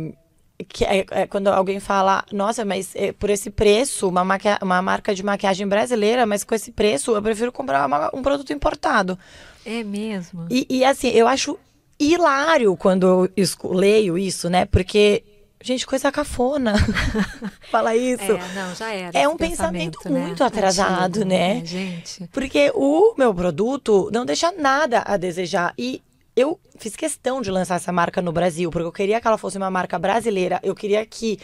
que 0.68 0.84
é, 0.86 1.06
é, 1.12 1.28
quando 1.28 1.48
alguém 1.48 1.80
fala, 1.80 2.24
nossa, 2.32 2.66
mas 2.66 2.96
é, 2.96 3.12
por 3.12 3.30
esse 3.30 3.50
preço, 3.50 4.08
uma, 4.08 4.24
uma 4.62 4.82
marca 4.82 5.14
de 5.14 5.24
maquiagem 5.24 5.68
brasileira, 5.68 6.26
mas 6.26 6.44
com 6.44 6.56
esse 6.56 6.72
preço 6.72 7.16
eu 7.16 7.22
prefiro 7.22 7.52
comprar 7.52 7.86
uma, 7.86 8.10
um 8.14 8.22
produto 8.22 8.52
importado. 8.54 9.18
É 9.66 9.84
mesmo? 9.84 10.48
E, 10.50 10.66
e, 10.70 10.84
assim, 10.84 11.10
eu 11.10 11.28
acho 11.28 11.58
hilário 12.00 12.76
quando 12.76 13.08
eu 13.08 13.30
leio 13.70 14.18
isso, 14.18 14.50
né? 14.50 14.66
Porque, 14.66 15.24
gente, 15.62 15.86
coisa 15.86 16.12
cafona. 16.12 16.74
Fala 17.72 17.96
isso. 17.96 18.32
É, 18.32 18.54
não, 18.54 18.76
já 18.76 18.94
era. 18.94 19.18
É 19.18 19.28
um 19.28 19.38
pensamento, 19.38 20.00
pensamento 20.00 20.10
né? 20.10 20.28
muito 20.28 20.44
atrasado, 20.44 21.18
Antigo, 21.18 21.26
né? 21.26 21.54
né? 21.56 21.66
Gente. 21.66 22.28
Porque 22.32 22.72
o 22.76 23.14
meu 23.18 23.34
produto 23.34 24.10
não 24.12 24.26
deixa 24.26 24.52
nada 24.52 25.04
a 25.06 25.18
desejar. 25.18 25.74
E 25.78 26.02
eu 26.36 26.60
fiz 26.78 26.96
questão 26.96 27.42
de 27.42 27.52
lançar 27.52 27.76
essa 27.76 27.92
marca 27.92 28.22
no 28.22 28.32
Brasil, 28.32 28.70
porque 28.70 28.86
eu 28.88 28.92
queria 28.92 29.22
que 29.22 29.28
ela 29.28 29.38
fosse 29.38 29.58
uma 29.58 29.70
marca 29.70 29.98
brasileira. 29.98 30.60
Eu 30.64 30.76
queria 30.76 31.06
que. 31.06 31.40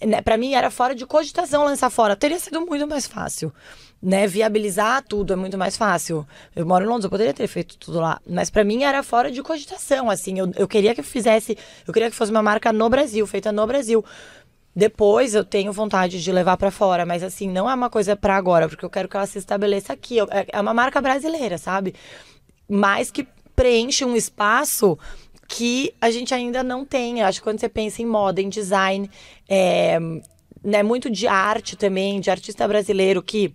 Né, 0.00 0.22
para 0.22 0.36
mim 0.36 0.54
era 0.54 0.70
fora 0.70 0.94
de 0.94 1.04
cogitação 1.04 1.64
lançar 1.64 1.90
fora. 1.90 2.14
Teria 2.14 2.38
sido 2.38 2.64
muito 2.64 2.86
mais 2.86 3.06
fácil. 3.06 3.52
Né, 4.02 4.26
viabilizar 4.26 5.04
tudo 5.04 5.32
é 5.32 5.36
muito 5.36 5.56
mais 5.56 5.76
fácil. 5.76 6.26
Eu 6.56 6.66
moro 6.66 6.84
em 6.84 6.88
Londres, 6.88 7.04
eu 7.04 7.10
poderia 7.10 7.32
ter 7.32 7.46
feito 7.46 7.78
tudo 7.78 8.00
lá. 8.00 8.20
Mas 8.28 8.50
para 8.50 8.64
mim 8.64 8.82
era 8.82 9.00
fora 9.00 9.30
de 9.30 9.40
cogitação, 9.44 10.10
assim. 10.10 10.40
Eu, 10.40 10.50
eu 10.56 10.66
queria 10.66 10.92
que 10.92 11.04
fizesse. 11.04 11.56
Eu 11.86 11.92
queria 11.92 12.10
que 12.10 12.16
fosse 12.16 12.32
uma 12.32 12.42
marca 12.42 12.72
no 12.72 12.88
Brasil, 12.90 13.24
feita 13.28 13.52
no 13.52 13.64
Brasil. 13.64 14.04
Depois 14.74 15.34
eu 15.34 15.44
tenho 15.44 15.72
vontade 15.72 16.22
de 16.22 16.32
levar 16.32 16.56
para 16.56 16.70
fora, 16.70 17.04
mas 17.04 17.22
assim, 17.22 17.48
não 17.48 17.70
é 17.70 17.74
uma 17.74 17.90
coisa 17.90 18.16
para 18.16 18.34
agora, 18.36 18.68
porque 18.68 18.84
eu 18.84 18.90
quero 18.90 19.06
que 19.06 19.16
ela 19.16 19.26
se 19.26 19.38
estabeleça 19.38 19.92
aqui. 19.92 20.18
É, 20.18 20.46
é 20.48 20.60
uma 20.60 20.74
marca 20.74 21.00
brasileira, 21.00 21.56
sabe? 21.56 21.94
Mais 22.68 23.10
que 23.10 23.28
preenche 23.54 24.04
um 24.04 24.16
espaço 24.16 24.98
que 25.46 25.94
a 26.00 26.10
gente 26.10 26.34
ainda 26.34 26.62
não 26.62 26.84
tem. 26.84 27.20
Eu 27.20 27.26
acho 27.26 27.40
que 27.40 27.44
quando 27.44 27.60
você 27.60 27.68
pensa 27.68 28.00
em 28.00 28.06
moda, 28.06 28.40
em 28.40 28.48
design, 28.48 29.10
é, 29.46 30.00
né, 30.64 30.82
muito 30.82 31.10
de 31.10 31.26
arte 31.26 31.76
também, 31.76 32.20
de 32.20 32.30
artista 32.30 32.66
brasileiro 32.66 33.22
que 33.22 33.54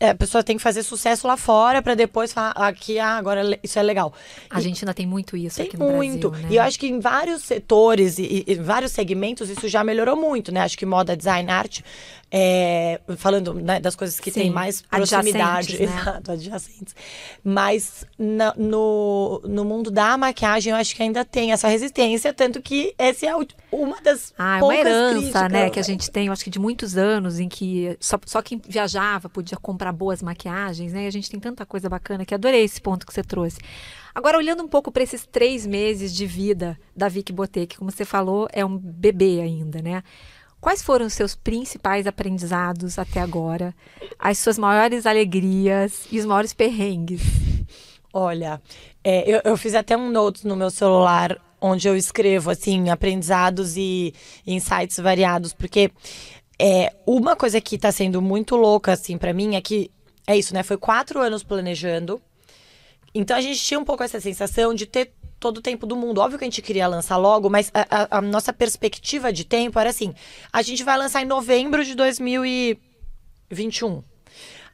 a 0.00 0.14
pessoa 0.14 0.42
tem 0.42 0.56
que 0.56 0.62
fazer 0.62 0.82
sucesso 0.82 1.26
lá 1.26 1.36
fora 1.36 1.80
para 1.82 1.94
depois 1.94 2.32
falar 2.32 2.50
aqui, 2.50 2.98
ah, 2.98 3.16
agora 3.16 3.58
isso 3.62 3.78
é 3.78 3.82
legal. 3.82 4.12
A 4.50 4.58
e 4.58 4.62
gente 4.62 4.84
ainda 4.84 4.94
tem 4.94 5.06
muito 5.06 5.36
isso 5.36 5.56
tem 5.56 5.66
aqui 5.66 5.76
no 5.76 5.90
muito. 5.90 6.30
Brasil, 6.30 6.48
né? 6.48 6.54
E 6.54 6.56
eu 6.56 6.62
acho 6.62 6.78
que 6.78 6.86
em 6.86 7.00
vários 7.00 7.42
setores 7.42 8.18
e, 8.18 8.44
e, 8.46 8.54
vários 8.56 8.92
segmentos 8.92 9.48
isso 9.48 9.68
já 9.68 9.84
melhorou 9.84 10.16
muito, 10.16 10.52
né? 10.52 10.60
Acho 10.60 10.76
que 10.76 10.86
moda, 10.86 11.16
design, 11.16 11.50
arte, 11.50 11.84
é, 12.36 13.00
falando 13.16 13.54
né, 13.54 13.78
das 13.78 13.94
coisas 13.94 14.18
que 14.18 14.30
têm 14.30 14.50
mais 14.50 14.82
proximidade, 14.82 15.74
adjacentes, 15.74 15.80
né? 15.80 15.86
exato, 16.02 16.32
adjacentes. 16.32 16.96
Mas 17.44 18.04
na, 18.18 18.52
no, 18.56 19.40
no 19.44 19.64
mundo 19.64 19.90
da 19.90 20.16
maquiagem, 20.16 20.72
eu 20.72 20.76
acho 20.76 20.96
que 20.96 21.02
ainda 21.02 21.24
tem 21.24 21.52
essa 21.52 21.68
resistência, 21.68 22.32
tanto 22.32 22.60
que 22.60 22.92
essa 22.98 23.26
é 23.26 23.32
uma 23.70 24.00
das 24.00 24.34
ah, 24.36 24.56
é 24.56 24.60
poucas 24.60 24.78
uma 24.78 24.88
herança, 24.90 25.18
críticas. 25.18 25.52
né, 25.52 25.70
que 25.70 25.78
a 25.78 25.82
gente 25.82 26.10
tem, 26.10 26.26
eu 26.26 26.32
acho 26.32 26.42
que 26.42 26.50
de 26.50 26.58
muitos 26.58 26.96
anos 26.96 27.38
em 27.38 27.48
que 27.48 27.96
só, 28.00 28.18
só 28.26 28.42
quem 28.42 28.60
viajava 28.66 29.28
podia 29.28 29.56
comprar 29.56 29.83
boas 29.92 30.22
maquiagens, 30.22 30.92
né? 30.92 31.06
A 31.06 31.10
gente 31.10 31.30
tem 31.30 31.40
tanta 31.40 31.64
coisa 31.66 31.88
bacana 31.88 32.24
que 32.24 32.34
adorei 32.34 32.62
esse 32.64 32.80
ponto 32.80 33.06
que 33.06 33.12
você 33.12 33.22
trouxe. 33.22 33.58
Agora, 34.14 34.38
olhando 34.38 34.62
um 34.62 34.68
pouco 34.68 34.92
para 34.92 35.02
esses 35.02 35.26
três 35.26 35.66
meses 35.66 36.14
de 36.14 36.26
vida 36.26 36.78
da 36.96 37.08
Vicky 37.08 37.32
Botec, 37.32 37.76
como 37.76 37.90
você 37.90 38.04
falou, 38.04 38.48
é 38.52 38.64
um 38.64 38.78
bebê 38.78 39.40
ainda, 39.40 39.82
né? 39.82 40.02
Quais 40.60 40.82
foram 40.82 41.04
os 41.06 41.12
seus 41.12 41.34
principais 41.34 42.06
aprendizados 42.06 42.98
até 42.98 43.20
agora? 43.20 43.74
As 44.18 44.38
suas 44.38 44.56
maiores 44.56 45.04
alegrias 45.04 46.06
e 46.10 46.18
os 46.18 46.24
maiores 46.24 46.54
perrengues? 46.54 47.20
Olha, 48.12 48.62
é, 49.02 49.28
eu, 49.28 49.40
eu, 49.44 49.56
fiz 49.56 49.74
até 49.74 49.96
um 49.96 50.08
note 50.10 50.46
no 50.46 50.56
meu 50.56 50.70
celular 50.70 51.36
onde 51.60 51.88
eu 51.88 51.96
escrevo 51.96 52.50
assim 52.50 52.88
aprendizados 52.90 53.76
e 53.76 54.14
insights 54.46 54.98
variados, 54.98 55.52
porque 55.52 55.90
é 56.58 56.92
uma 57.06 57.34
coisa 57.34 57.60
que 57.60 57.76
está 57.76 57.90
sendo 57.90 58.22
muito 58.22 58.56
louca 58.56 58.92
assim 58.92 59.18
para 59.18 59.32
mim 59.32 59.56
é 59.56 59.60
que 59.60 59.90
é 60.26 60.36
isso, 60.36 60.54
né? 60.54 60.62
Foi 60.62 60.76
quatro 60.76 61.20
anos 61.20 61.42
planejando. 61.42 62.20
Então 63.14 63.36
a 63.36 63.40
gente 63.40 63.60
tinha 63.60 63.78
um 63.78 63.84
pouco 63.84 64.02
essa 64.02 64.20
sensação 64.20 64.74
de 64.74 64.86
ter 64.86 65.12
todo 65.38 65.58
o 65.58 65.62
tempo 65.62 65.86
do 65.86 65.94
mundo. 65.94 66.20
Óbvio 66.20 66.38
que 66.38 66.44
a 66.44 66.46
gente 66.46 66.62
queria 66.62 66.88
lançar 66.88 67.18
logo, 67.18 67.50
mas 67.50 67.70
a, 67.74 67.86
a, 67.90 68.18
a 68.18 68.22
nossa 68.22 68.52
perspectiva 68.52 69.32
de 69.32 69.44
tempo 69.44 69.78
era 69.78 69.90
assim: 69.90 70.14
a 70.52 70.62
gente 70.62 70.82
vai 70.82 70.96
lançar 70.96 71.22
em 71.22 71.26
novembro 71.26 71.84
de 71.84 71.94
2021. 71.94 74.02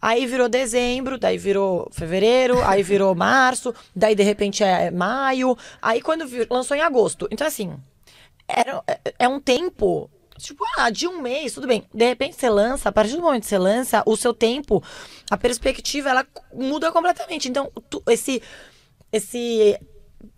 Aí 0.02 0.24
virou 0.24 0.48
dezembro, 0.48 1.18
daí 1.18 1.36
virou 1.36 1.90
fevereiro, 1.92 2.62
aí 2.64 2.82
virou 2.82 3.14
março, 3.14 3.74
daí 3.94 4.14
de 4.14 4.22
repente 4.22 4.64
é 4.64 4.90
maio, 4.90 5.58
aí 5.82 6.00
quando 6.00 6.26
vir, 6.26 6.46
lançou 6.48 6.74
em 6.76 6.80
agosto. 6.80 7.28
Então, 7.30 7.46
assim, 7.46 7.76
era, 8.48 8.82
é, 8.86 8.98
é 9.18 9.28
um 9.28 9.40
tempo 9.40 10.08
Tipo, 10.42 10.64
ah, 10.76 10.90
de 10.90 11.06
um 11.06 11.20
mês, 11.20 11.54
tudo 11.54 11.66
bem. 11.66 11.84
De 11.92 12.06
repente 12.06 12.36
você 12.36 12.48
lança, 12.48 12.88
a 12.88 12.92
partir 12.92 13.16
do 13.16 13.22
momento 13.22 13.42
que 13.42 13.48
você 13.48 13.58
lança, 13.58 14.02
o 14.06 14.16
seu 14.16 14.34
tempo, 14.34 14.82
a 15.30 15.36
perspectiva, 15.36 16.10
ela 16.10 16.26
muda 16.52 16.90
completamente. 16.92 17.48
Então, 17.48 17.70
tu, 17.88 18.02
esse, 18.06 18.42
esse 19.12 19.78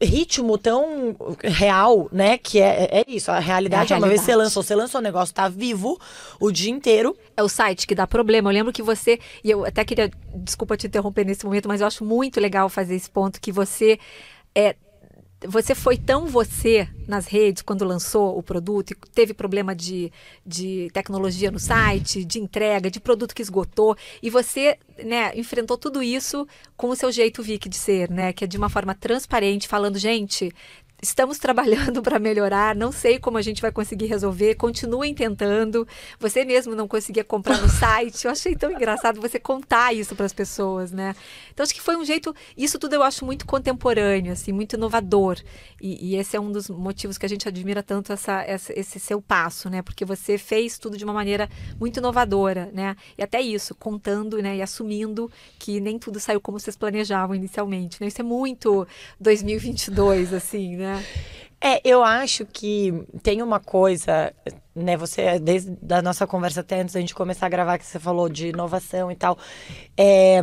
ritmo 0.01 0.57
tão 0.59 1.17
real, 1.43 2.09
né? 2.13 2.39
Que 2.39 2.61
é, 2.61 3.01
é 3.01 3.05
isso. 3.09 3.31
A 3.31 3.39
realidade 3.39 3.93
é, 3.93 3.97
a 3.97 3.99
uma 3.99 4.09
vez 4.09 4.21
você 4.21 4.35
lançou, 4.35 4.63
você 4.63 4.75
lançou 4.75 5.01
o 5.01 5.05
negócio, 5.05 5.35
tá 5.35 5.49
vivo 5.49 5.99
o 6.41 6.51
dia 6.51 6.71
inteiro. 6.71 7.17
É 7.37 7.43
o 7.43 7.49
site 7.49 7.87
que 7.87 7.95
dá 7.95 8.07
problema. 8.07 8.51
Eu 8.51 8.55
lembro 8.55 8.73
que 8.73 8.83
você. 8.83 9.19
E 9.43 9.51
eu 9.51 9.65
até 9.65 9.85
queria. 9.85 10.11
Desculpa 10.35 10.77
te 10.77 10.87
interromper 10.87 11.25
nesse 11.25 11.45
momento, 11.45 11.69
mas 11.69 11.81
eu 11.81 11.87
acho 11.87 12.05
muito 12.05 12.41
legal 12.41 12.69
fazer 12.69 12.95
esse 12.95 13.11
ponto 13.11 13.41
que 13.41 13.53
você. 13.53 13.99
É, 14.55 14.77
você 15.47 15.75
foi 15.75 15.97
tão 15.97 16.27
você 16.27 16.89
nas 17.07 17.27
redes 17.27 17.63
quando 17.63 17.85
lançou 17.85 18.39
o 18.39 18.43
produto 18.43 18.93
e 18.93 18.97
teve 19.13 19.35
problema 19.35 19.75
de, 19.75 20.13
de 20.47 20.89
tecnologia 20.93 21.51
no 21.51 21.59
site, 21.59 22.25
de 22.25 22.39
entrega, 22.39 22.91
de 22.91 23.01
produto 23.01 23.35
que 23.35 23.43
esgotou, 23.43 23.97
e 24.23 24.31
você 24.31 24.79
né, 25.05 25.33
enfrentou 25.35 25.77
tudo 25.77 26.03
isso 26.03 26.47
com 26.77 26.89
o 26.89 26.97
seu 26.97 27.11
jeito 27.11 27.43
Vic 27.43 27.69
de 27.69 27.77
ser, 27.77 28.11
né? 28.11 28.33
Que 28.33 28.45
é 28.45 28.47
de 28.47 28.57
uma 28.57 28.69
forma 28.69 28.95
transparente, 28.95 29.69
falando, 29.69 29.99
gente, 29.99 30.53
Estamos 31.05 31.37
trabalhando 31.37 32.01
para 32.01 32.21
melhorar, 32.21 32.77
não 32.77 32.93
sei 32.93 33.19
como 33.19 33.37
a 33.37 33.43
gente 33.43 33.61
vai 33.61 33.73
conseguir 33.73 34.07
resolver, 34.07 34.55
continuem 34.55 35.13
tentando. 35.13 35.85
Você 36.21 36.45
mesmo 36.45 36.77
não 36.77 36.87
conseguia 36.87 37.25
comprar 37.25 37.61
no 37.61 37.67
site. 37.69 38.25
Eu 38.25 38.31
achei 38.31 38.55
tão 38.55 38.71
engraçado 38.71 39.21
você 39.21 39.37
contar 39.41 39.93
isso 39.93 40.15
para 40.15 40.27
as 40.27 40.33
pessoas, 40.33 40.93
né? 40.93 41.17
Então 41.53 41.65
acho 41.65 41.75
que 41.75 41.81
foi 41.81 41.97
um 41.97 42.05
jeito, 42.05 42.33
isso 42.57 42.79
tudo 42.79 42.95
eu 42.95 43.03
acho 43.03 43.25
muito 43.25 43.45
contemporâneo, 43.47 44.33
assim, 44.33 44.53
muito 44.53 44.77
inovador. 44.77 45.41
E, 45.81 46.13
e 46.13 46.17
esse 46.17 46.37
é 46.37 46.41
um 46.41 46.53
dos 46.53 46.69
motivos 46.69 47.19
que 47.19 47.27
a 47.27 47.29
gente 47.29 47.49
admira 47.49 47.83
tanto 47.83 48.13
essa, 48.13 48.41
essa, 48.43 48.73
esse 48.79 49.01
seu 49.01 49.21
passo, 49.21 49.69
né? 49.69 49.83
Porque 49.83 50.05
você 50.05 50.39
fez 50.39 50.79
tudo 50.79 50.97
de 50.97 51.03
uma 51.03 51.13
maneira 51.13 51.51
muito 51.81 51.97
inovadora, 51.97 52.71
né? 52.73 52.95
E 53.19 53.25
até 53.25 53.41
isso, 53.41 53.75
contando, 53.75 54.41
né, 54.41 54.59
e 54.59 54.63
assumindo 54.63 55.29
que 55.59 55.81
nem 55.81 55.99
tudo 55.99 56.21
saiu 56.21 56.41
como 56.41 56.61
vocês 56.61 56.77
planejavam 56.77 57.35
inicialmente, 57.35 58.01
né? 58.01 58.07
Isso 58.07 58.21
é 58.21 58.25
muito 58.25 58.87
2022 59.19 60.33
assim, 60.33 60.77
né? 60.77 60.92
É, 61.65 61.81
eu 61.85 62.03
acho 62.03 62.45
que 62.45 62.93
tem 63.23 63.41
uma 63.41 63.61
coisa, 63.61 64.33
né? 64.75 64.97
Você, 64.97 65.39
desde 65.39 65.77
a 65.91 66.03
nossa 66.03 66.27
conversa 66.27 66.61
até 66.61 66.81
antes 66.81 66.95
da 66.95 67.01
gente 67.01 67.15
começar 67.15 67.47
a 67.47 67.49
gravar, 67.49 67.79
que 67.79 67.87
você 67.87 68.01
falou 68.01 68.29
de 68.29 68.49
inovação 68.49 69.13
e 69.13 69.15
tal. 69.15 69.39
É, 69.97 70.43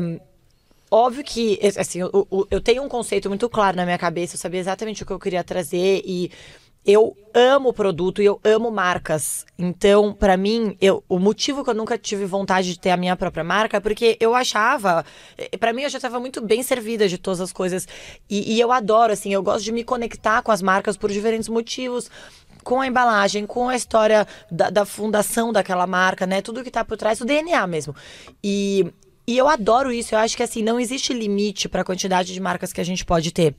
óbvio 0.89 1.21
que, 1.21 1.59
assim, 1.77 1.99
eu, 1.99 2.47
eu 2.49 2.61
tenho 2.61 2.83
um 2.83 2.87
conceito 2.87 3.27
muito 3.27 3.49
claro 3.49 3.75
na 3.75 3.83
minha 3.83 3.97
cabeça, 3.97 4.35
eu 4.35 4.39
sabia 4.39 4.61
exatamente 4.61 5.03
o 5.03 5.05
que 5.05 5.11
eu 5.11 5.19
queria 5.19 5.43
trazer 5.43 6.01
e 6.05 6.31
eu 6.89 7.15
amo 7.35 7.71
produto 7.71 8.19
e 8.19 8.25
eu 8.25 8.39
amo 8.43 8.71
marcas. 8.71 9.45
Então, 9.59 10.11
para 10.11 10.35
mim, 10.35 10.75
eu, 10.81 11.03
o 11.07 11.19
motivo 11.19 11.63
que 11.63 11.69
eu 11.69 11.75
nunca 11.75 11.99
tive 11.99 12.25
vontade 12.25 12.73
de 12.73 12.79
ter 12.79 12.89
a 12.89 12.97
minha 12.97 13.15
própria 13.15 13.43
marca 13.43 13.77
é 13.77 13.79
porque 13.79 14.17
eu 14.19 14.33
achava, 14.33 15.05
eh, 15.37 15.55
para 15.55 15.71
mim 15.71 15.83
eu 15.83 15.89
já 15.89 15.99
estava 15.99 16.19
muito 16.19 16.41
bem 16.41 16.63
servida 16.63 17.07
de 17.07 17.19
todas 17.19 17.41
as 17.41 17.51
coisas 17.51 17.87
e, 18.27 18.55
e 18.55 18.59
eu 18.59 18.71
adoro 18.71 19.13
assim, 19.13 19.31
eu 19.31 19.43
gosto 19.43 19.65
de 19.65 19.71
me 19.71 19.83
conectar 19.83 20.41
com 20.41 20.51
as 20.51 20.63
marcas 20.63 20.97
por 20.97 21.11
diferentes 21.11 21.47
motivos 21.47 22.09
com 22.63 22.81
a 22.81 22.87
embalagem, 22.87 23.45
com 23.45 23.69
a 23.69 23.75
história 23.75 24.27
da, 24.49 24.71
da, 24.71 24.85
fundação 24.85 25.53
daquela 25.53 25.85
marca, 25.85 26.25
né? 26.25 26.41
Tudo 26.41 26.63
que 26.63 26.71
tá 26.71 26.83
por 26.83 26.97
trás, 26.97 27.21
o 27.21 27.25
DNA 27.25 27.65
mesmo. 27.67 27.95
E, 28.43 28.91
e 29.27 29.37
eu 29.37 29.47
adoro 29.47 29.91
isso. 29.91 30.13
Eu 30.13 30.19
acho 30.19 30.35
que 30.35 30.43
assim, 30.43 30.61
não 30.61 30.79
existe 30.79 31.13
limite 31.13 31.69
para 31.69 31.81
a 31.81 31.85
quantidade 31.85 32.33
de 32.33 32.39
marcas 32.39 32.73
que 32.73 32.81
a 32.81 32.83
gente 32.83 33.05
pode 33.05 33.31
ter. 33.31 33.55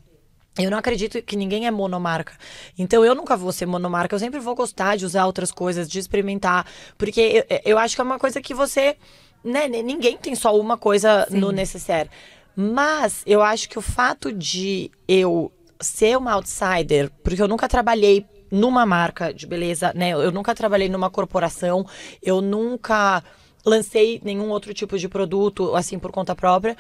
Eu 0.65 0.71
não 0.71 0.79
acredito 0.79 1.23
que 1.23 1.37
ninguém 1.37 1.67
é 1.67 1.71
monomarca. 1.71 2.33
Então 2.79 3.05
eu 3.05 3.15
nunca 3.15 3.37
vou 3.37 3.53
ser 3.53 3.67
monomarca. 3.67 4.15
Eu 4.15 4.19
sempre 4.19 4.41
vou 4.41 4.55
gostar 4.55 4.97
de 4.97 5.05
usar 5.05 5.27
outras 5.27 5.51
coisas, 5.51 5.89
de 5.89 5.99
experimentar. 5.99 6.67
Porque 6.97 7.45
eu, 7.49 7.61
eu 7.65 7.79
acho 7.79 7.95
que 7.95 8.01
é 8.01 8.05
uma 8.05 8.19
coisa 8.19 8.41
que 8.41 8.55
você. 8.55 8.97
Né, 9.43 9.69
ninguém 9.69 10.19
tem 10.19 10.35
só 10.35 10.59
uma 10.59 10.77
coisa 10.77 11.27
Sim. 11.31 11.39
no 11.39 11.51
necessaire. 11.51 12.11
Mas 12.55 13.23
eu 13.25 13.41
acho 13.41 13.69
que 13.69 13.79
o 13.79 13.83
fato 13.83 14.33
de 14.33 14.91
eu 15.09 15.51
ser 15.81 16.19
uma 16.19 16.33
outsider, 16.33 17.11
porque 17.23 17.41
eu 17.41 17.49
nunca 17.49 17.67
trabalhei 17.67 18.27
numa 18.51 18.85
marca 18.85 19.33
de 19.33 19.47
beleza, 19.47 19.93
né? 19.95 20.11
Eu 20.11 20.31
nunca 20.31 20.55
trabalhei 20.55 20.89
numa 20.89 21.09
corporação, 21.09 21.87
eu 22.23 22.41
nunca 22.41 23.23
lancei 23.65 24.21
nenhum 24.25 24.51
outro 24.51 24.75
tipo 24.75 24.99
de 24.99 25.09
produto 25.09 25.75
assim 25.75 25.99
por 25.99 26.11
conta 26.11 26.35
própria 26.35 26.77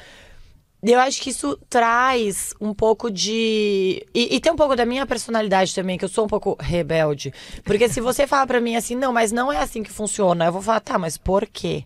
eu 0.82 0.98
acho 0.98 1.20
que 1.20 1.30
isso 1.30 1.58
traz 1.68 2.54
um 2.60 2.72
pouco 2.72 3.10
de. 3.10 4.06
E, 4.14 4.36
e, 4.36 4.40
tem 4.40 4.50
um 4.50 4.56
pouco 4.56 4.74
da 4.74 4.86
minha 4.86 5.04
personalidade 5.04 5.74
também, 5.74 5.98
que 5.98 6.04
eu 6.04 6.08
sou 6.08 6.24
um 6.24 6.28
pouco 6.28 6.56
rebelde. 6.58 7.32
Porque 7.64 7.88
se 7.88 8.00
você 8.00 8.26
falar 8.26 8.46
para 8.46 8.60
mim 8.60 8.76
assim, 8.76 8.94
não, 8.94 9.12
mas 9.12 9.30
não 9.30 9.52
é 9.52 9.58
assim 9.58 9.82
que 9.82 9.92
funciona, 9.92 10.46
eu 10.46 10.52
vou 10.52 10.62
falar, 10.62 10.80
tá, 10.80 10.98
mas 10.98 11.18
por 11.18 11.46
quê? 11.46 11.84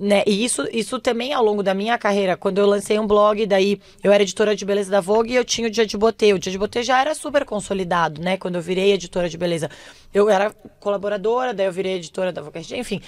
Né? 0.00 0.24
E 0.26 0.44
isso, 0.44 0.66
isso 0.72 0.98
também 0.98 1.32
ao 1.32 1.44
longo 1.44 1.62
da 1.62 1.72
minha 1.72 1.96
carreira, 1.96 2.36
quando 2.36 2.58
eu 2.58 2.66
lancei 2.66 2.98
um 2.98 3.06
blog, 3.06 3.46
daí 3.46 3.80
eu 4.02 4.10
era 4.10 4.22
editora 4.22 4.56
de 4.56 4.64
beleza 4.64 4.90
da 4.90 5.00
Vogue 5.00 5.32
e 5.32 5.36
eu 5.36 5.44
tinha 5.44 5.68
o 5.68 5.70
Dia 5.70 5.86
de 5.86 5.96
Botê. 5.96 6.32
O 6.32 6.38
Dia 6.38 6.50
de 6.50 6.58
Botê 6.58 6.82
já 6.82 7.00
era 7.00 7.14
super 7.14 7.44
consolidado, 7.44 8.20
né? 8.20 8.36
Quando 8.36 8.56
eu 8.56 8.62
virei 8.62 8.92
editora 8.92 9.28
de 9.28 9.38
beleza. 9.38 9.70
Eu 10.12 10.28
era 10.28 10.50
colaboradora, 10.80 11.54
daí 11.54 11.66
eu 11.66 11.72
virei 11.72 11.94
editora 11.94 12.32
da 12.32 12.42
Vogue, 12.42 12.60
enfim. 12.72 13.00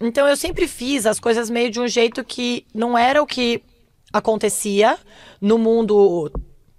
Então 0.00 0.26
eu 0.28 0.36
sempre 0.36 0.68
fiz 0.68 1.06
as 1.06 1.18
coisas 1.18 1.50
meio 1.50 1.70
de 1.70 1.80
um 1.80 1.88
jeito 1.88 2.22
que 2.22 2.64
não 2.72 2.96
era 2.96 3.20
o 3.20 3.26
que 3.26 3.62
acontecia 4.12 4.98
no 5.40 5.58
mundo 5.58 6.30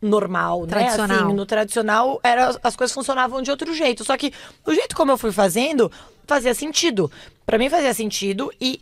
normal, 0.01 0.67
tradicional. 0.67 1.07
né? 1.07 1.23
Assim, 1.23 1.33
no 1.33 1.45
tradicional, 1.45 2.19
era, 2.23 2.59
as 2.61 2.75
coisas 2.75 2.93
funcionavam 2.93 3.41
de 3.41 3.49
outro 3.49 3.73
jeito. 3.73 4.03
Só 4.03 4.17
que 4.17 4.33
o 4.65 4.73
jeito 4.73 4.95
como 4.95 5.11
eu 5.11 5.17
fui 5.17 5.31
fazendo 5.31 5.91
fazia 6.27 6.53
sentido. 6.53 7.11
para 7.45 7.57
mim 7.57 7.69
fazia 7.69 7.93
sentido 7.93 8.51
e 8.59 8.81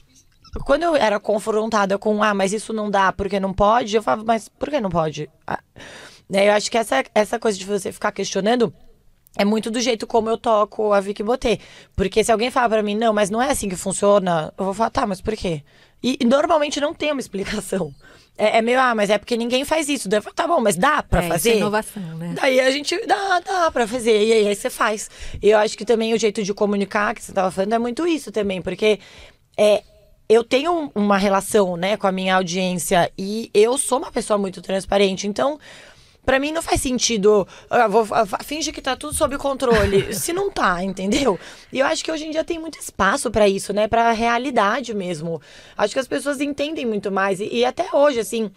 quando 0.65 0.83
eu 0.83 0.95
era 0.95 1.19
confrontada 1.19 1.97
com, 1.97 2.21
ah, 2.21 2.33
mas 2.33 2.51
isso 2.51 2.73
não 2.73 2.89
dá 2.89 3.11
porque 3.11 3.39
não 3.39 3.53
pode, 3.53 3.95
eu 3.95 4.03
falava, 4.03 4.23
mas 4.25 4.49
por 4.49 4.69
que 4.69 4.81
não 4.81 4.89
pode? 4.89 5.29
Ah, 5.47 5.59
né? 6.29 6.49
Eu 6.49 6.53
acho 6.53 6.69
que 6.69 6.77
essa, 6.77 7.03
essa 7.15 7.39
coisa 7.39 7.57
de 7.57 7.65
você 7.65 7.91
ficar 7.91 8.11
questionando 8.11 8.73
é 9.37 9.45
muito 9.45 9.71
do 9.71 9.79
jeito 9.79 10.05
como 10.05 10.29
eu 10.29 10.37
toco 10.37 10.91
a 10.91 10.99
Vicky 10.99 11.23
Botê. 11.23 11.59
Porque 11.95 12.23
se 12.23 12.31
alguém 12.31 12.51
falar 12.51 12.69
para 12.69 12.83
mim, 12.83 12.95
não, 12.95 13.13
mas 13.13 13.29
não 13.29 13.41
é 13.41 13.49
assim 13.49 13.69
que 13.69 13.77
funciona, 13.77 14.53
eu 14.57 14.65
vou 14.65 14.73
falar, 14.73 14.89
tá, 14.89 15.07
mas 15.07 15.21
por 15.21 15.35
quê? 15.35 15.63
E, 16.03 16.17
e 16.19 16.25
normalmente 16.25 16.81
não 16.81 16.93
tem 16.93 17.11
uma 17.11 17.21
explicação. 17.21 17.93
É, 18.37 18.57
é, 18.57 18.61
meio, 18.61 18.79
ah, 18.79 18.95
mas 18.95 19.09
é 19.09 19.17
porque 19.17 19.37
ninguém 19.37 19.63
faz 19.65 19.87
isso. 19.87 20.09
Daí 20.09 20.19
eu 20.19 20.23
falo, 20.23 20.35
tá 20.35 20.47
bom, 20.47 20.59
mas 20.59 20.75
dá 20.75 21.03
pra 21.03 21.23
é, 21.23 21.27
fazer? 21.27 21.49
Isso 21.49 21.57
é 21.57 21.61
inovação, 21.61 22.17
né? 22.17 22.33
Daí 22.35 22.59
a 22.59 22.71
gente, 22.71 23.05
dá, 23.05 23.39
dá 23.39 23.71
pra 23.71 23.87
fazer. 23.87 24.25
E 24.25 24.33
aí, 24.33 24.47
aí 24.47 24.55
você 24.55 24.69
faz. 24.69 25.09
E 25.41 25.49
eu 25.49 25.57
acho 25.57 25.77
que 25.77 25.85
também 25.85 26.13
o 26.13 26.19
jeito 26.19 26.43
de 26.43 26.53
comunicar 26.53 27.13
que 27.13 27.23
você 27.23 27.31
tava 27.31 27.51
falando 27.51 27.73
é 27.73 27.79
muito 27.79 28.07
isso 28.07 28.31
também, 28.31 28.61
porque 28.61 28.99
é, 29.57 29.83
eu 30.27 30.43
tenho 30.43 30.89
uma 30.95 31.17
relação, 31.17 31.75
né, 31.75 31.97
com 31.97 32.07
a 32.07 32.11
minha 32.11 32.35
audiência 32.35 33.11
e 33.17 33.51
eu 33.53 33.77
sou 33.77 33.97
uma 33.97 34.11
pessoa 34.11 34.37
muito 34.37 34.61
transparente. 34.61 35.27
Então, 35.27 35.59
Pra 36.25 36.39
mim 36.39 36.51
não 36.51 36.61
faz 36.61 36.81
sentido. 36.81 37.47
Ah, 37.69 37.87
vou, 37.87 38.07
finge 38.43 38.71
que 38.71 38.81
tá 38.81 38.95
tudo 38.95 39.13
sob 39.13 39.37
controle. 39.37 40.13
se 40.15 40.31
não 40.31 40.51
tá, 40.51 40.83
entendeu? 40.83 41.39
E 41.71 41.79
eu 41.79 41.85
acho 41.85 42.03
que 42.03 42.11
hoje 42.11 42.25
em 42.25 42.31
dia 42.31 42.43
tem 42.43 42.59
muito 42.59 42.79
espaço 42.79 43.31
para 43.31 43.47
isso, 43.47 43.73
né? 43.73 43.87
Pra 43.87 44.11
realidade 44.11 44.93
mesmo. 44.93 45.41
Acho 45.77 45.93
que 45.93 45.99
as 45.99 46.07
pessoas 46.07 46.39
entendem 46.39 46.85
muito 46.85 47.11
mais. 47.11 47.39
E, 47.39 47.49
e 47.51 47.65
até 47.65 47.87
hoje, 47.93 48.19
assim 48.19 48.51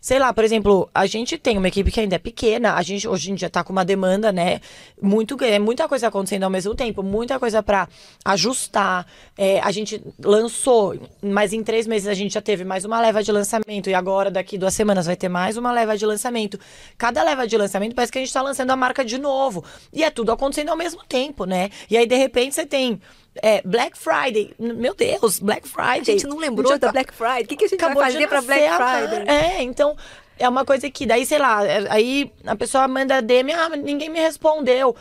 sei 0.00 0.18
lá, 0.18 0.32
por 0.32 0.42
exemplo, 0.44 0.88
a 0.94 1.06
gente 1.06 1.36
tem 1.36 1.58
uma 1.58 1.68
equipe 1.68 1.90
que 1.90 2.00
ainda 2.00 2.16
é 2.16 2.18
pequena, 2.18 2.74
a 2.74 2.82
gente 2.82 3.06
hoje 3.06 3.30
em 3.30 3.34
dia 3.34 3.50
tá 3.50 3.62
com 3.62 3.72
uma 3.72 3.84
demanda, 3.84 4.32
né, 4.32 4.60
muito 5.00 5.36
é 5.44 5.58
muita 5.58 5.86
coisa 5.86 6.08
acontecendo 6.08 6.44
ao 6.44 6.50
mesmo 6.50 6.74
tempo, 6.74 7.02
muita 7.02 7.38
coisa 7.38 7.62
para 7.62 7.88
ajustar. 8.24 9.06
É, 9.36 9.60
a 9.60 9.70
gente 9.70 10.02
lançou, 10.22 10.96
mas 11.22 11.52
em 11.52 11.62
três 11.62 11.86
meses 11.86 12.08
a 12.08 12.14
gente 12.14 12.32
já 12.32 12.40
teve 12.40 12.64
mais 12.64 12.84
uma 12.84 13.00
leva 13.00 13.22
de 13.22 13.30
lançamento 13.30 13.90
e 13.90 13.94
agora 13.94 14.30
daqui 14.30 14.56
duas 14.56 14.74
semanas 14.74 15.06
vai 15.06 15.16
ter 15.16 15.28
mais 15.28 15.56
uma 15.56 15.72
leva 15.72 15.96
de 15.96 16.06
lançamento. 16.06 16.58
Cada 16.96 17.22
leva 17.22 17.46
de 17.46 17.56
lançamento 17.56 17.94
parece 17.94 18.12
que 18.12 18.18
a 18.18 18.22
gente 18.22 18.32
tá 18.32 18.42
lançando 18.42 18.70
a 18.70 18.76
marca 18.76 19.04
de 19.04 19.18
novo 19.18 19.64
e 19.92 20.02
é 20.02 20.10
tudo 20.10 20.32
acontecendo 20.32 20.70
ao 20.70 20.76
mesmo 20.76 21.02
tempo, 21.08 21.44
né? 21.44 21.70
E 21.90 21.96
aí 21.96 22.06
de 22.06 22.16
repente 22.16 22.54
você 22.54 22.64
tem 22.64 23.00
é, 23.36 23.62
Black 23.62 23.96
Friday. 23.96 24.54
Meu 24.58 24.94
Deus, 24.94 25.38
Black 25.38 25.68
Friday. 25.68 26.00
A 26.00 26.04
gente 26.04 26.26
não 26.26 26.38
lembrou 26.38 26.70
da 26.72 26.78
tá... 26.78 26.92
Black 26.92 27.12
Friday. 27.12 27.42
O 27.42 27.46
que, 27.46 27.56
que 27.56 27.64
a 27.64 27.68
gente 27.68 27.82
Acabou 27.82 28.02
vai 28.02 28.12
fazer 28.12 28.28
pra 28.28 28.42
Black 28.42 28.68
Friday? 28.76 29.28
É, 29.28 29.62
então. 29.62 29.96
É 30.38 30.48
uma 30.48 30.64
coisa 30.64 30.90
que, 30.90 31.04
daí, 31.04 31.26
sei 31.26 31.38
lá, 31.38 31.62
é, 31.66 31.86
aí 31.90 32.32
a 32.46 32.56
pessoa 32.56 32.88
manda 32.88 33.20
DM, 33.20 33.52
ah, 33.52 33.68
ninguém 33.76 34.08
me 34.08 34.18
respondeu. 34.18 34.96